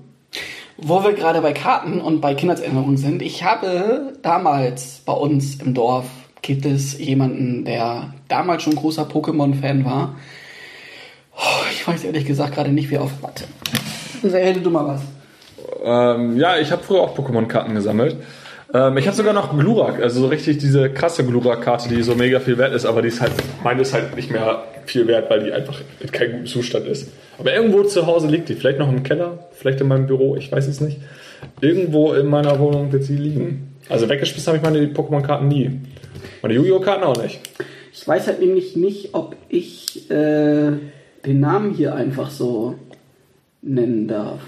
[0.79, 5.73] Wo wir gerade bei Karten und bei Kindheitserinnerungen sind, ich habe damals bei uns im
[5.73, 6.07] Dorf
[6.43, 10.17] gibt es jemanden, der damals schon großer Pokémon-Fan war.
[11.35, 13.11] Oh, ich weiß ehrlich gesagt gerade nicht, wie auf.
[13.21, 13.45] Warte.
[14.23, 15.01] Rede du mal was.
[15.83, 18.17] Ähm, ja, ich habe früher auch Pokémon-Karten gesammelt.
[18.77, 22.41] Ähm, ich habe sogar noch Glurak, also so richtig diese krasse Glurak-Karte, die so mega
[22.41, 23.33] viel wert ist, aber die ist halt,
[23.65, 27.11] meine ist halt nicht mehr viel wert, weil die einfach in keinem guten Zustand ist.
[27.39, 30.53] Aber irgendwo zu Hause liegt die, vielleicht noch im Keller, vielleicht in meinem Büro, ich
[30.53, 30.99] weiß es nicht.
[31.61, 33.77] Irgendwo in meiner Wohnung wird sie liegen.
[33.89, 35.81] Also weggeschmissen habe ich meine Pokémon-Karten nie.
[36.43, 37.41] Meine Yu-Gi-Oh-Karten auch nicht.
[37.95, 40.73] Ich weiß halt nämlich nicht, ob ich äh,
[41.25, 42.75] den Namen hier einfach so
[43.63, 44.41] nennen darf.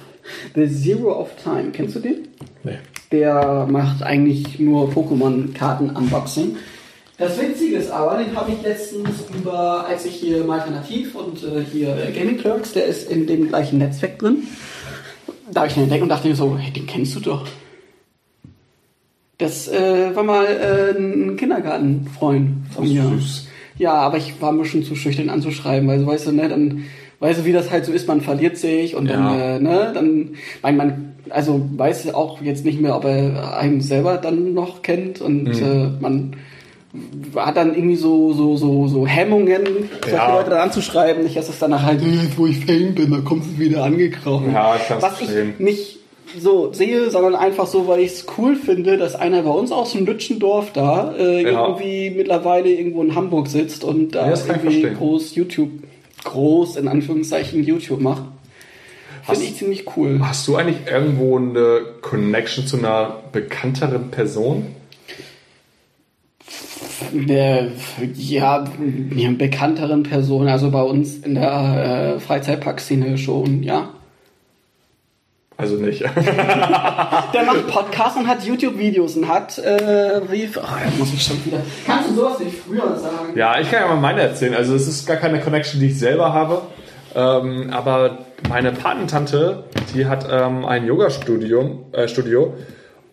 [0.55, 2.28] The Zero of Time, kennst du den?
[2.62, 2.78] Nee.
[3.10, 6.56] Der macht eigentlich nur Pokémon-Karten-Unboxing.
[7.16, 11.43] Das Witzige ist aber, den habe ich letztens über, als ich hier im Alternativ und
[11.43, 14.44] äh, hier äh, Gaming Clerks, der ist in dem gleichen Netzwerk drin.
[15.51, 17.47] Da habe ich den entdeckt und dachte mir so, hey, den kennst du doch.
[19.39, 23.02] Das äh, war mal äh, ein Kindergartenfreund von mir.
[23.02, 23.48] süß.
[23.78, 26.85] Ja, aber ich war mir schon zu schüchtern anzuschreiben, weil so weißt du, ne, dann
[27.20, 29.57] weißt du, wie das halt so ist, man verliert sich und dann, Ja.
[29.57, 30.31] äh, ne, dann,
[30.62, 35.20] mein, man, also weiß auch jetzt nicht mehr, ob er einen selber dann noch kennt
[35.20, 35.62] und Mhm.
[35.62, 36.36] äh, man
[37.36, 39.61] hat dann irgendwie so, so, so, so Hemmungen,
[40.03, 40.35] solche Ja.
[40.36, 43.45] Leute dann anzuschreiben, nicht, dass es danach halt, jetzt wo ich Fame bin, da kommt
[43.45, 44.53] es wieder angekrochen.
[44.53, 45.28] Ja, ich kann's Was ich
[45.59, 45.99] nicht
[46.39, 49.93] so sehe, sondern einfach so, weil ich es cool finde, dass einer bei uns aus
[49.93, 51.66] dem Lütschendorf da äh, Ja.
[51.66, 55.70] irgendwie mittlerweile irgendwo in Hamburg sitzt und da Ja, irgendwie groß YouTube,
[56.24, 58.23] groß in Anführungszeichen YouTube macht.
[59.23, 60.20] Finde ich ziemlich cool.
[60.23, 64.66] Hast du eigentlich irgendwo eine Connection zu einer bekannteren Person?
[67.28, 67.69] Äh,
[68.15, 68.65] ja,
[69.15, 73.90] ja, bekannteren Personen, also bei uns in der äh, Freizeitparkszene schon, ja.
[75.60, 76.02] Also nicht.
[77.35, 81.44] Der macht Podcasts und hat YouTube-Videos und hat, äh, wie, oh, da muss ich schon
[81.44, 81.59] wieder.
[81.85, 83.36] Kannst du sowas nicht früher sagen?
[83.36, 84.55] Ja, ich kann ja mal meine erzählen.
[84.55, 86.62] Also es ist gar keine Connection, die ich selber habe.
[87.16, 88.18] Ähm, aber
[88.48, 92.55] meine Patentante, die hat ähm, ein Yoga-Studio äh, Studio.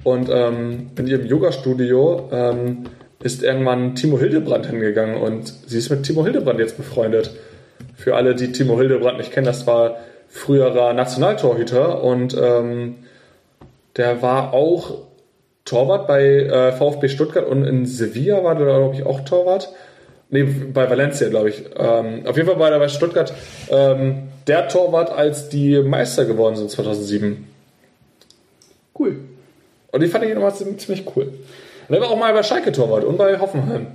[0.03, 2.83] und ähm, in ihrem Yoga-Studio ähm,
[3.23, 7.31] ist irgendwann Timo Hildebrand hingegangen und sie ist mit Timo Hildebrand jetzt befreundet.
[7.95, 9.95] Für alle, die Timo Hildebrand nicht kennen, das war
[10.29, 12.95] früherer Nationaltorhüter und ähm,
[13.97, 15.05] der war auch
[15.63, 19.73] Torwart bei äh, VfB Stuttgart und in Sevilla war der, glaube ich, auch Torwart.
[20.29, 21.63] Nee, bei Valencia, glaube ich.
[21.77, 23.33] Ähm, auf jeden Fall war er bei Stuttgart
[23.69, 27.47] ähm, der Torwart, als die Meister geworden sind 2007.
[28.97, 29.17] Cool.
[29.91, 31.33] Und die fand ich immer ziemlich cool.
[31.87, 33.87] Und er war auch mal bei Schalke Torwart und bei Hoffenheim.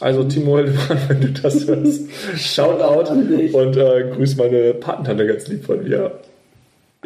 [0.00, 0.56] Also Timo
[1.08, 6.12] wenn du das hörst, Shoutout und äh, grüß meine Patentante ganz lieb von mir.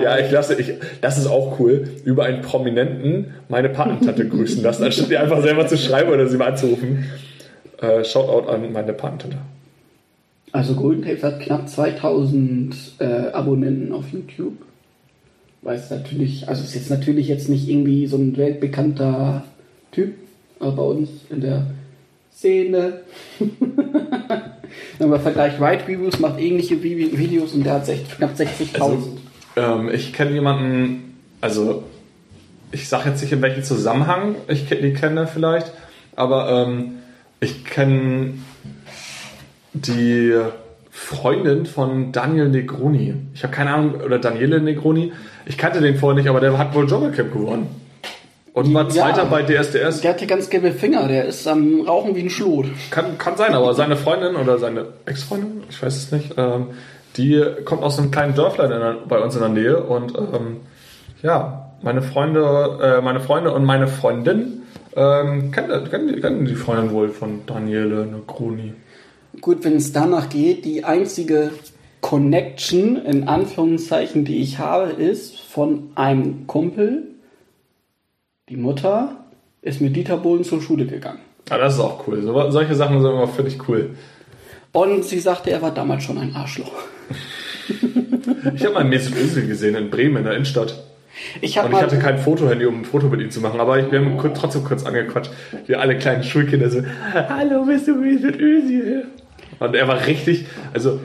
[0.01, 4.85] Ja, ich lasse, ich, das ist auch cool, über einen Prominenten meine Patentante grüßen lassen,
[4.85, 7.07] anstatt ihr einfach selber zu schreiben oder sie mal anzurufen.
[7.81, 9.39] Äh, Shoutout an meine Patentante.
[10.51, 14.59] Also Golden Tapes hat knapp 2000 äh, Abonnenten auf YouTube.
[15.63, 19.45] Weiß natürlich, also ist jetzt natürlich jetzt nicht irgendwie so ein weltbekannter
[19.93, 20.15] Typ,
[20.59, 21.67] aber bei uns in der
[22.43, 23.01] Szene.
[24.99, 28.81] Wenn man vergleicht, Right Reviews macht ähnliche Vi- Videos und der hat knapp 60.000.
[28.81, 29.17] Also,
[29.57, 31.85] ähm, ich kenne jemanden, also
[32.73, 35.71] ich sage jetzt nicht in welchem Zusammenhang ich die kenne vielleicht,
[36.17, 36.95] aber ähm,
[37.41, 38.35] ich kenne
[39.75, 40.37] die
[40.91, 43.15] Freundin von Daniel Negroni.
[43.35, 45.13] Ich habe keine Ahnung, oder Daniele Negroni.
[45.47, 47.69] Ich kannte den vorher nicht, aber der hat wohl Dschungelcamp gewonnen.
[48.55, 48.91] Und war Ja.
[48.91, 50.03] Zweiter bei DSDS.
[50.03, 52.67] der hat ja ganz gelbe Finger, der ist am Rauchen wie ein Schlot.
[52.91, 56.67] Kann, kann sein, aber seine Freundin oder seine Ex-Freundin, ich weiß es nicht, ähm,
[57.17, 60.59] die kommt aus einem kleinen Dörflein in der, bei uns in der Nähe und ähm,
[61.23, 64.63] ja, meine Freunde, äh, meine Freunde und meine Freundin
[64.97, 68.75] ähm, kennen, kennen, kennen die Freundin wohl von Daniele Negroni.
[69.41, 71.51] Gut, wenn es danach geht, die einzige
[72.03, 77.12] Connection, in Anführungszeichen, die ich habe, ist von einem Kumpel.
[78.53, 79.17] Die Mutter
[79.63, 81.21] ist mit Dieter Bohlen zur Schule gegangen.
[81.49, 82.21] Ja, das ist auch cool.
[82.21, 83.97] So, solche Sachen sind immer völlig cool.
[84.73, 86.71] Und sie sagte, er war damals schon ein Arschloch.
[88.55, 90.83] Ich habe mal Mesut Özil gesehen in Bremen in der Innenstadt.
[91.41, 93.91] Ich Und ich hatte kein Fotohandy, um ein Foto mit ihm zu machen, aber ich,
[93.91, 95.31] wir haben kurz, trotzdem kurz angequatscht.
[95.67, 96.83] Wir alle kleinen Schulkinder so,
[97.15, 99.07] hallo, bist du Mesut Özil?
[99.61, 100.99] Und er war richtig, also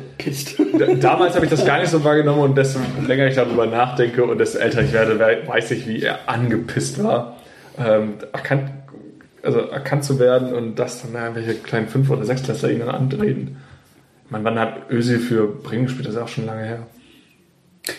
[1.00, 4.38] Damals habe ich das gar nicht so wahrgenommen und desto länger ich darüber nachdenke und
[4.40, 7.37] desto älter ich werde, we- weiß ich, wie er angepisst war,
[7.78, 8.72] ähm, erkannt,
[9.44, 13.58] also erkannt zu werden und dass dann irgendwelche kleinen Fünf- oder Sechsklässler ihn dann antreten.
[14.30, 16.08] Man, wann hat Özil für Bremen gespielt?
[16.08, 16.80] Das ist auch schon lange her.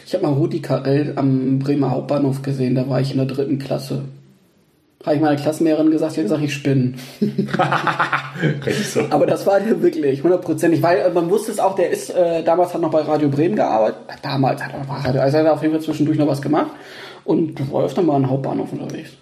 [0.06, 3.58] Ich habe mal Rudi Carell am Bremer Hauptbahnhof gesehen, da war ich in der dritten
[3.58, 4.04] Klasse.
[5.04, 6.94] Habe ich meiner Klassenlehrerin gesagt, sie hat gesagt, ich spinne.
[8.66, 9.00] Richtig so.
[9.10, 12.42] Aber das war der wirklich, hundertprozentig, weil äh, man wusste es auch, der ist, äh,
[12.42, 14.00] damals hat noch bei Radio Bremen gearbeitet.
[14.22, 16.42] Damals hat er noch bei Radio, also er hat auf jeden Fall zwischendurch noch was
[16.42, 16.72] gemacht.
[17.24, 19.12] Und war öfter mal am Hauptbahnhof unterwegs.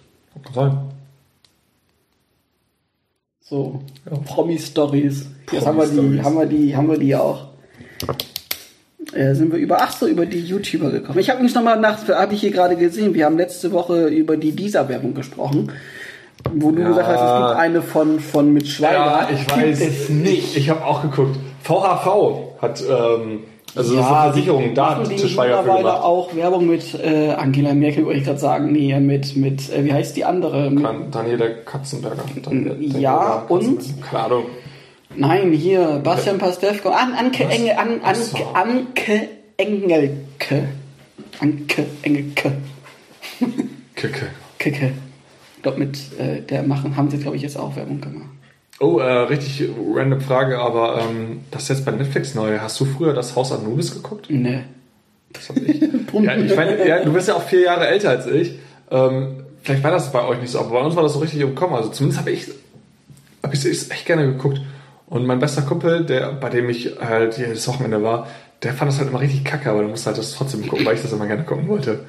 [0.53, 0.77] Sein.
[3.41, 3.81] So,
[4.25, 5.25] Promi-Stories.
[5.51, 7.47] Jetzt haben wir die, haben wir die, haben wir die auch.
[9.13, 11.19] Äh, sind wir über, ach so, über die YouTuber gekommen.
[11.19, 14.35] Ich habe übrigens nochmal nach, habe ich hier gerade gesehen, wir haben letzte Woche über
[14.35, 15.71] die Dieser-Werbung gesprochen.
[16.53, 16.89] Wo du Ja.
[16.89, 19.29] gesagt hast, es gibt eine von, von mit Schweiger.
[19.29, 20.55] Gibt es nicht.
[20.55, 21.37] Ich, ich habe auch geguckt.
[21.63, 23.43] VHV hat, ähm,
[23.75, 26.03] also Ja, so eine Versicherung, da machen hat die Til Schweiger für mittlerweile gemacht.
[26.03, 28.71] auch Werbung mit äh, Angela Merkel, wollte ich gerade sagen.
[28.71, 30.73] Nee, mit, mit äh, wie heißt die andere?
[30.75, 32.23] Kann Daniela Katzenberger.
[32.43, 33.75] Daniela- Ja, Daniela und?
[33.77, 34.07] Katzenberger.
[34.09, 34.43] Keine Ahnung.
[35.15, 36.89] nein, hier, Bastian Pastewko.
[36.89, 37.55] An, Anke, Was?
[37.55, 38.37] Engel, an, Ach so.
[38.37, 39.27] Anke, Anke
[39.57, 40.67] Engelke.
[41.39, 42.51] Anke Engelke.
[43.95, 44.27] Kicke.
[44.59, 44.91] Kicke.
[45.55, 48.29] Ich glaube, mit äh, der machen, haben sie, glaube ich, jetzt auch Werbung gemacht.
[48.79, 52.59] Oh, äh, richtig random Frage, aber ähm, das ist jetzt bei Netflix neu.
[52.59, 54.29] Hast du früher das Haus Anubis geguckt?
[54.29, 54.65] Ne.
[55.33, 55.81] Das hab ich.
[55.81, 58.59] ja, ich meine, ja, du bist ja auch vier Jahre älter als ich.
[58.91, 61.41] Ähm, vielleicht war das bei euch nicht so, aber bei uns war das so richtig
[61.41, 61.73] im Kommen.
[61.73, 62.49] Also zumindest habe ich
[63.41, 64.61] hab ich es echt gerne geguckt.
[65.07, 68.27] Und mein bester Kumpel, der, bei dem ich halt jedes Wochenende war,
[68.61, 70.95] der fand das halt immer richtig kacke, aber du musst halt das trotzdem gucken, weil
[70.95, 72.05] ich das immer gerne gucken wollte.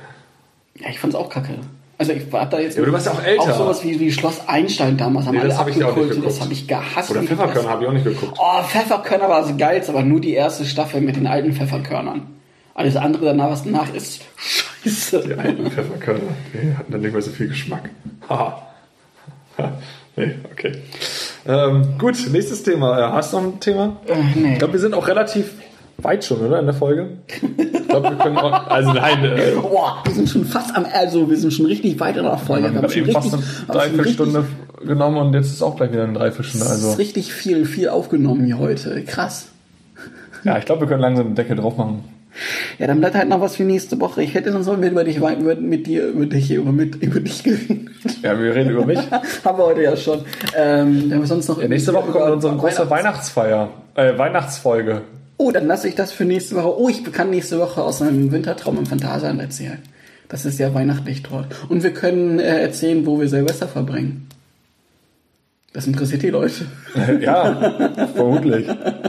[0.75, 1.55] Ja, ich fand's auch kacke.
[2.01, 2.77] Also ich war da jetzt.
[2.77, 3.43] Ja, aber du warst ja auch älter.
[3.43, 5.89] Auch sowas wie, wie Schloss Einstein damals haben Nee, alle das habe ich auch nicht
[5.89, 6.17] abgekultet.
[6.19, 6.33] geguckt.
[6.37, 7.11] Das habe ich gehasst.
[7.11, 8.39] Oder Pfefferkörner habe ich auch nicht geguckt.
[8.41, 12.23] Oh, Pfefferkörner war so geil, aber nur die erste Staffel mit den alten Pfefferkörnern.
[12.75, 15.25] Alles andere danach, was danach ist, scheiße.
[15.27, 16.21] Die alten Pfefferkörner,
[16.55, 17.91] die hatten dann nicht mehr so viel Geschmack.
[18.29, 18.63] Haha.
[20.15, 20.73] nee, okay.
[21.47, 22.97] Ähm, gut, nächstes Thema.
[23.09, 23.97] Äh, Hast du noch ein Thema?
[24.07, 24.53] Äh, nee.
[24.53, 25.51] Ich glaube, wir sind auch relativ
[26.03, 26.61] weit schon, oder?
[26.61, 27.09] In der Folge.
[27.27, 28.67] Ich glaube, wir können auch.
[28.69, 32.17] Also nein, äh, Boah, wir sind schon fast am, also wir sind schon richtig weit
[32.17, 32.73] in der Folge.
[32.73, 34.45] wir haben schon eben fast eine wir Dreiviertelstunde
[34.87, 36.67] genommen und jetzt ist auch gleich wieder eine Dreiviertelstunde.
[36.67, 39.03] Richtig, Also ist richtig viel, viel aufgenommen hier heute.
[39.05, 39.49] Krass.
[40.45, 42.05] ja, ich glaube, wir können langsam den Deckel drauf machen.
[42.79, 44.23] Ja, dann bleibt halt noch was für nächste Woche.
[44.23, 47.43] Ich hätte sonst mit, über dich, über, mit dir, über dich, über, mit, über dich
[47.43, 47.89] geredet.
[48.23, 48.99] Ja, wir reden über mich.
[49.45, 50.21] Haben wir heute ja schon.
[50.57, 55.03] Ähm, haben wir sonst noch Ja, nächste Woche kommt unsere große Weihnachtsfeier, äh, Weihnachtsfolge.
[55.39, 56.79] Oh, dann lasse ich das für nächste Woche.
[56.79, 59.79] Oh, ich kann nächste Woche aus einem Wintertraum im Phantasialand erzählen.
[60.29, 61.47] Das ist ja weihnachtlich dort.
[61.69, 64.29] Und wir können äh, erzählen, wo wir Silvester verbringen.
[65.73, 66.67] Das interessiert die Leute.
[67.21, 68.67] ja, vermutlich.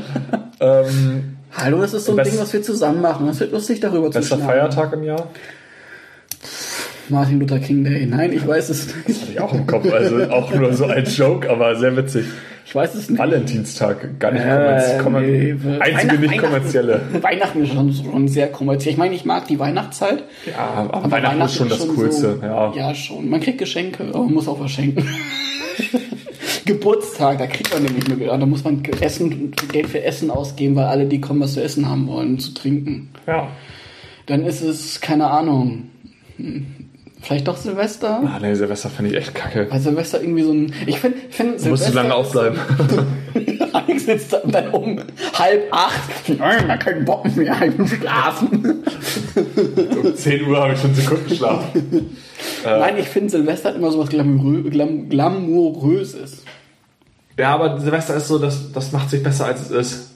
[0.59, 3.25] ähm, Hallo, das ist so ein Ding, was wir zusammen machen.
[3.25, 4.45] Das wird lustig, darüber zu bester schnacken.
[4.45, 5.29] Feiertag im Jahr.
[7.09, 8.05] Martin Luther King Day.
[8.05, 9.21] Nein, ich weiß es nicht.
[9.21, 9.91] Hatte ich auch im Kopf.
[9.91, 12.25] Also auch nur so ein Joke, aber sehr witzig.
[12.65, 13.17] Ich weiß es nicht.
[13.17, 17.01] Valentinstag, gar nicht Äh, kommerz nee, einzige Weihnacht- nicht kommerzielle.
[17.21, 18.91] Weihnachten ist schon, schon sehr kommerziell.
[18.93, 20.23] Ich meine, ich mag die Weihnachtszeit.
[20.45, 22.37] Ja, aber Weihnachten ist schon das Coolste.
[22.39, 22.73] So, ja.
[22.75, 23.27] ja, schon.
[23.29, 25.03] Man kriegt Geschenke, aber man muss auch was schenken.
[26.65, 30.85] Geburtstag, da kriegt man nämlich nur, da muss man Essen, Geld für Essen ausgeben, weil
[30.85, 33.09] alle, die kommen, was zu essen haben wollen, zu trinken.
[33.27, 33.47] ja.
[34.27, 35.87] Dann ist es, keine Ahnung,
[36.37, 36.67] hm,
[37.21, 38.21] vielleicht doch Silvester?
[38.25, 39.67] Ah, nee, Silvester finde ich echt kacke.
[39.69, 42.59] Weil Silvester irgendwie so ein, ich finde, find, Du musst du lange aufbleiben.
[43.73, 44.99] Alex sitzt dann, um
[45.33, 46.29] halb acht.
[46.37, 48.83] Nein, man keinen Bock mehr, ich will schlafen.
[50.03, 52.17] um 10 Uhr habe ich schon Sekunden schlafen.
[52.63, 56.43] Nein, ich finde Silvester hat immer so was Glamourö Glam Glamouröses.
[57.37, 60.08] Ja, aber Silvester ist so, das, das macht sich besser als es ist.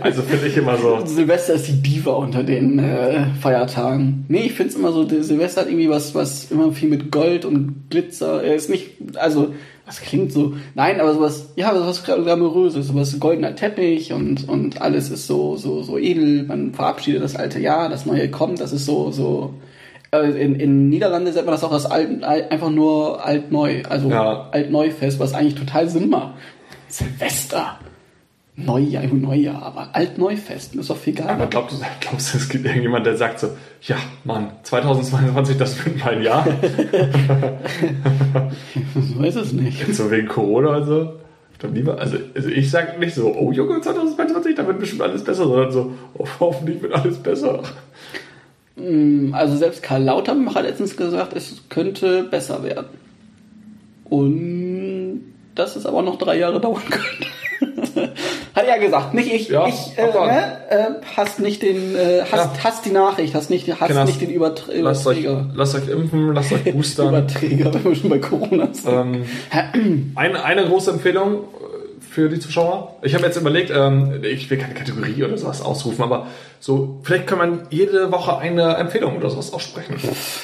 [0.00, 1.00] Also finde ich immer so.
[1.06, 4.24] Silvester ist die Diva unter den äh, Feiertagen.
[4.28, 7.44] Nee, ich finde es immer so, Silvester hat irgendwie was, was immer viel mit Gold
[7.44, 8.42] und Glitzer.
[8.42, 9.54] Er ist nicht, also,
[9.86, 15.10] das klingt so, nein, aber sowas, ja, sowas Glamouröses, sowas goldener Teppich und, und alles
[15.10, 16.42] ist so, so, so edel.
[16.42, 19.54] Man verabschiedet das alte Jahr, das neue kommt, das ist so, so.
[20.10, 24.48] äh, In, in Niederlande nennt man das auch das alt, einfach nur alt-neu, also Ja.
[24.50, 26.34] alt-neu-fest, was eigentlich total Sinn macht.
[26.88, 27.78] Silvester.
[28.56, 31.46] Neujahr, Neujahr, aber Alt-Neufest, ist doch viel Aber geiler.
[31.46, 33.48] glaubst du, glaubst du, es gibt irgendjemand, der sagt so,
[33.82, 36.46] ja, Mann, 2022, das wird mein Jahr.
[38.94, 39.86] Ich weiß es nicht.
[39.86, 41.12] Jetzt so wegen Corona und so.
[41.52, 45.02] Ich glaub, lieber, also, also ich sag nicht so, oh Junge, 2022, da wird bestimmt
[45.02, 47.62] alles besser, sondern so, oh, hoffentlich wird alles besser.
[49.32, 52.88] Also selbst Karl Lauterbach hat letztens gesagt, es könnte besser werden.
[54.04, 55.22] Und
[55.54, 58.12] dass es aber noch drei Jahre dauern könnte.
[58.66, 59.48] Er gesagt, nicht ich.
[59.48, 60.76] Ja, ich äh, ne, äh,
[61.16, 62.64] hast nicht den, äh, hast, Ja.
[62.64, 64.04] hast die Nachricht, hast nicht, hast Genau.
[64.04, 65.50] nicht den Übertr Lasst euch, Überträger.
[65.54, 67.08] lasst euch impfen, lasst euch boostern.
[67.10, 69.24] Überträger, wenn wir schon bei Corona sind.
[69.74, 71.44] ähm, eine, eine große Empfehlung
[72.16, 72.96] für die Zuschauer?
[73.02, 76.28] Ich habe jetzt überlegt, ähm, ich will keine Kategorie oder sowas ausrufen, aber
[76.60, 79.96] so, vielleicht kann man jede Woche eine Empfehlung oder sowas aussprechen.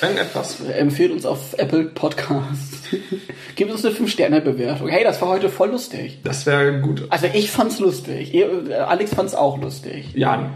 [0.03, 0.59] Irgendetwas.
[0.61, 2.91] Empfehlt uns auf Apple Podcast.
[3.57, 4.89] Gebt uns eine 5-Sterne-Bewertung.
[4.89, 6.21] Hey, das war heute voll lustig.
[6.25, 7.07] Das wäre gut.
[7.09, 8.35] Also ich fand's lustig.
[8.35, 10.13] Ihr, äh, Alex fand's auch lustig.
[10.15, 10.51] Jan.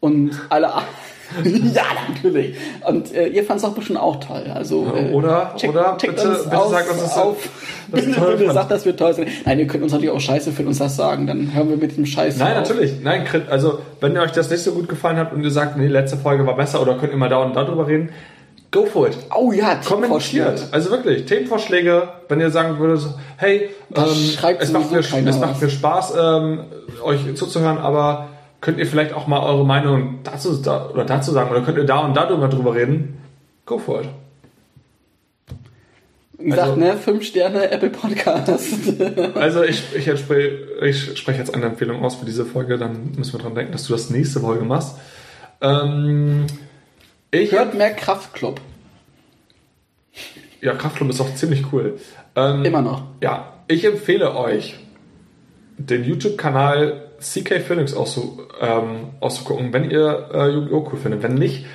[0.00, 0.72] Und alle.
[1.74, 2.56] ja, natürlich.
[2.86, 4.44] Und äh, ihr fand's auch bestimmt auch toll.
[4.54, 7.36] Also äh, Oder, checkt- oder checkt bitte, uns bitte aus- sagt uns das auf.
[7.90, 8.54] das bitte, toll bitte fand.
[8.54, 9.28] sagt, dass wir toll sind.
[9.44, 11.26] Nein, ihr könnt uns natürlich auch Scheiße für uns das sagen.
[11.26, 12.68] Dann hören wir mit dem Scheiß Nein, auf.
[12.68, 13.00] natürlich.
[13.02, 15.86] Nein, also wenn ihr euch das nicht so gut gefallen hat und ihr sagt, nee,
[15.88, 18.10] letzte Folge war besser oder könnt ihr mal da und darüber reden,
[18.70, 19.16] go for it.
[19.34, 20.68] Oh ja, Kommentiert.
[20.72, 24.04] Also wirklich, Themenvorschläge, wenn ihr sagen würdet, hey, ähm,
[24.36, 26.60] schreibt es, macht mir, es macht mir Spaß, ähm,
[27.02, 28.28] euch zuzuhören, aber
[28.66, 31.84] könnt ihr vielleicht auch mal eure Meinung dazu, da, oder dazu sagen oder könnt ihr
[31.84, 33.16] da und darüber drüber reden?
[33.64, 34.08] Go for it.
[36.36, 38.74] Wie gesagt, Also- ne, 5 Sterne Apple Podcast.
[39.36, 43.38] Also ich, ich, ich spreche jetzt eine Empfehlung aus für diese Folge, dann müssen wir
[43.38, 44.96] dran denken, dass du das nächste Folge machst.
[45.60, 46.48] Ähm,
[47.30, 48.60] ich Hört mehr Kraftclub.
[50.60, 52.00] Ja, Kraftklub ist auch ziemlich cool.
[52.34, 53.04] Ähm, Immer noch.
[53.22, 54.74] Ja, ich empfehle euch,
[55.78, 60.88] den YouTube-Kanal CK Phoenix auszu, ähm, auszugucken, wenn ihr äh, Yu-Gi-Oh!
[60.92, 61.22] cool findet.
[61.22, 61.66] Wenn nicht,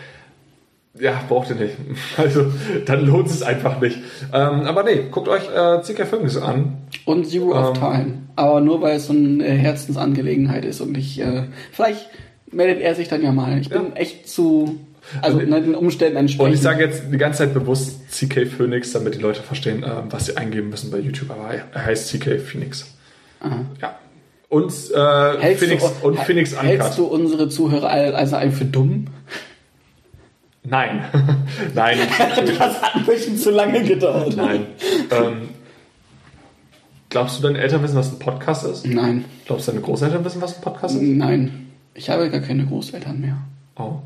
[0.99, 1.75] ja, braucht ihr nicht.
[2.17, 2.45] Also,
[2.85, 3.97] dann lohnt es einfach nicht.
[4.33, 6.77] Ähm, aber nee, guckt euch äh, CK Phoenix an.
[7.05, 7.73] Und Zero of Ähm.
[7.75, 8.13] Time.
[8.35, 12.09] Aber nur weil es so eine Herzensangelegenheit ist und ich, äh, vielleicht
[12.51, 13.57] meldet er sich dann ja mal.
[13.59, 14.79] Ich bin echt zu,
[15.21, 16.49] also Also- ne, den Umständen entsprechend.
[16.49, 20.05] Und ich sage jetzt die ganze Zeit bewusst CK Phoenix, damit die Leute verstehen, ähm,
[20.09, 21.31] was sie eingeben müssen bei YouTube.
[21.31, 22.93] Aber er heißt CK Phoenix.
[23.81, 23.95] Ja.
[24.51, 26.99] Und, äh, hältst Phoenix, du, und Phoenix Hältst Uncut.
[26.99, 29.05] du unsere Zuhörer also ein für dumm?
[30.63, 31.05] Nein.
[31.73, 31.97] Nein.
[32.59, 34.35] Das hat ein bisschen zu lange gedauert.
[34.35, 34.65] Nein.
[35.09, 35.49] Ähm,
[37.09, 38.85] glaubst du, deine Eltern wissen, was ein Podcast ist?
[38.85, 41.01] Nein, Glaubst du, deine Großeltern wissen, was ein Podcast ist?
[41.01, 41.71] nein.
[41.93, 43.37] Ich habe gar keine Großeltern mehr.
[43.77, 43.99] Oh.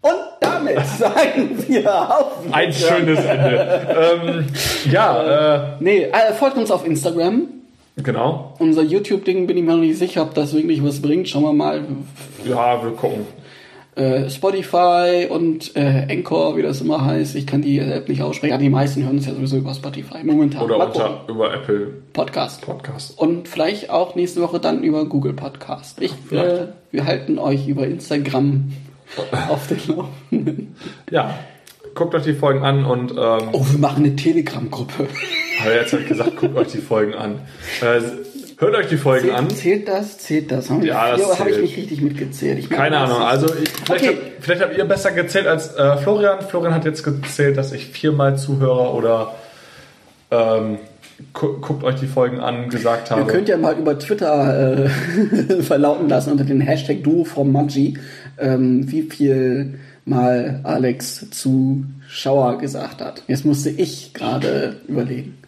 [0.00, 2.32] Und damit sagen wir auf.
[2.50, 4.14] Ein schönes Ende.
[4.24, 4.46] ähm,
[4.90, 7.48] ja, Nee, äh, folgt uns auf Instagram.
[7.96, 8.54] Äh, genau.
[8.58, 11.28] Unser YouTube-Ding bin ich mir noch nicht sicher, ob das wirklich was bringt.
[11.28, 11.84] Schauen wir mal.
[12.44, 13.26] Ja, wir gucken.
[13.94, 17.34] Äh, Spotify und äh, Anchor, wie das immer heißt.
[17.36, 18.52] Ich kann die App nicht aussprechen.
[18.52, 20.24] Ja, die meisten hören es ja sowieso über Spotify.
[20.24, 20.62] Momentan.
[20.62, 22.62] Oder unter, über Apple Podcast.
[22.62, 23.18] Podcast.
[23.18, 26.00] Und vielleicht auch nächste Woche dann über Google Podcast.
[26.00, 28.72] Ich, äh, wir halten euch über Instagram
[29.50, 30.74] auf den Laufenden.
[31.10, 31.34] Ja,
[31.94, 35.08] guckt euch die Folgen an und ähm, Oh, wir machen eine Telegram-Gruppe.
[35.62, 37.40] aber jetzt habe ich gesagt, guckt euch die Folgen an.
[37.80, 38.00] Äh,
[38.58, 39.48] hört euch die Folgen an.
[39.50, 40.18] Zählt, zählt das?
[40.18, 40.70] Zählt das?
[40.70, 41.66] Haben Ja, das habe ich zählt.
[41.66, 42.58] nicht richtig mitgezählt.
[42.58, 44.06] Ich Keine Ahnung, also ich, vielleicht, Okay.
[44.16, 46.40] habt, vielleicht habt ihr besser gezählt als äh, Florian.
[46.48, 49.34] Florian hat jetzt gezählt, dass ich viermal Zuhörer oder
[50.30, 50.78] ähm,
[51.34, 53.30] gu guckt euch die Folgen an gesagt Ihr habe.
[53.30, 54.88] könnt ja mal über Twitter äh,
[55.62, 57.98] verlauten lassen unter den Hashtag Duo from Maggi,
[58.38, 59.74] ähm, wie viel
[60.04, 63.22] mal Alex Zuschauer gesagt hat.
[63.28, 65.38] Jetzt musste ich gerade überlegen.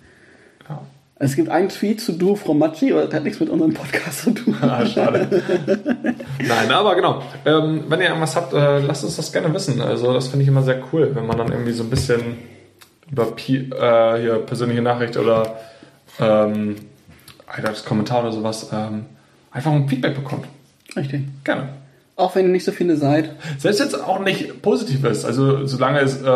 [1.17, 4.23] Es gibt einen Tweet zu Duo from Maggi, aber das hat nichts mit unserem Podcast
[4.23, 4.57] zu tun.
[4.61, 5.29] Ah, schade.
[6.39, 7.23] Nein, aber genau.
[7.47, 9.81] Ähm, wenn ihr irgendwas habt, äh, lasst uns das gerne wissen.
[9.81, 12.37] Also das finde ich immer sehr cool, wenn man dann irgendwie so ein bisschen
[13.11, 15.57] über Pi äh, hier persönliche Nachricht oder
[16.19, 16.77] ähm,
[17.63, 19.07] das Kommentar oder sowas ähm,
[19.53, 20.47] einfach ein Feedback bekommt.
[20.97, 21.23] Richtig.
[21.45, 21.69] Gerne.
[22.16, 23.31] Auch wenn ihr nicht so viele seid.
[23.59, 25.24] Selbst jetzt auch nicht positiv ist.
[25.24, 26.28] Also solange es äh,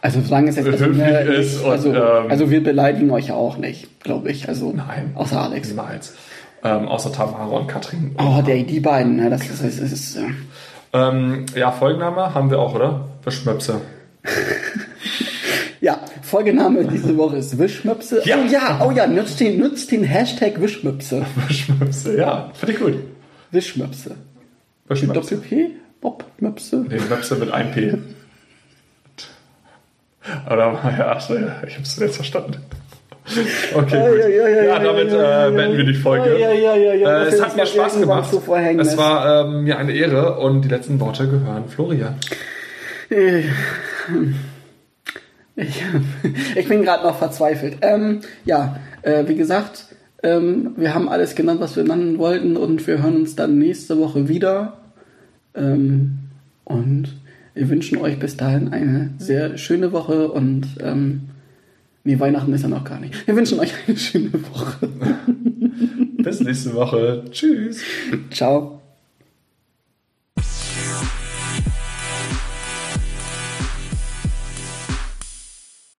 [0.00, 3.28] Also solange es jetzt also, Höflich ne, ist und, also, ähm, also wir beleidigen euch
[3.28, 4.48] ja auch nicht, glaube ich.
[4.48, 5.12] Also Nein.
[5.14, 5.68] außer Alex.
[5.68, 6.14] niemals.
[6.62, 8.14] Ähm, außer Tamara und Katrin.
[8.18, 10.26] Oh, der, die beiden, ne, das ist, das ist, das ist äh,
[10.92, 13.08] Ähm, ja, Folgenname haben wir auch, oder?
[13.24, 13.80] Beschmöpse.
[15.80, 18.20] Ja, Folgename diese Woche ist Wischmöpse.
[18.26, 18.36] Ja.
[18.36, 21.24] Oh ja, oh ja, nutzt den, nutzt den Hashtag Wischmöpse.
[21.48, 22.50] Beschmöpse, ja.
[22.52, 22.94] Finde ich gut.
[23.50, 24.16] Wischmöpse.
[24.90, 25.36] Mit Beschmöpse.
[25.36, 25.70] Doppel-P?
[26.00, 26.84] Bob-Möpse.
[26.88, 27.94] Nee, Möpse mit einem P.
[30.46, 32.56] Oder, ja, achso, ja, ich hab's jetzt verstanden.
[33.72, 33.92] Okay, gut.
[33.92, 36.36] ja, ja, ja, ja, damit ja, äh, beenden wir die Folge.
[36.38, 37.22] Ja, ja, ja, ja.
[37.22, 38.32] Äh, es hat mir Spaß gemacht.
[38.78, 42.16] Es war ähm, mir eine Ehre und die letzten Worte gehören Florian.
[45.56, 45.84] Ich,
[46.56, 47.78] ich bin gerade noch verzweifelt.
[47.82, 49.84] Ähm, ja, äh, wie gesagt,
[50.22, 53.98] ähm, wir haben alles genannt, was wir nennen wollten und wir hören uns dann nächste
[53.98, 54.79] Woche wieder.
[55.54, 56.18] Ähm,
[56.64, 57.16] und
[57.54, 61.22] wir wünschen euch bis dahin eine sehr schöne Woche und ähm,
[62.04, 63.26] nee, Weihnachten ist ja noch gar nicht.
[63.26, 64.88] Wir wünschen euch eine schöne Woche.
[66.18, 67.24] Bis nächste Woche.
[67.30, 67.82] Tschüss.
[68.30, 68.79] Ciao.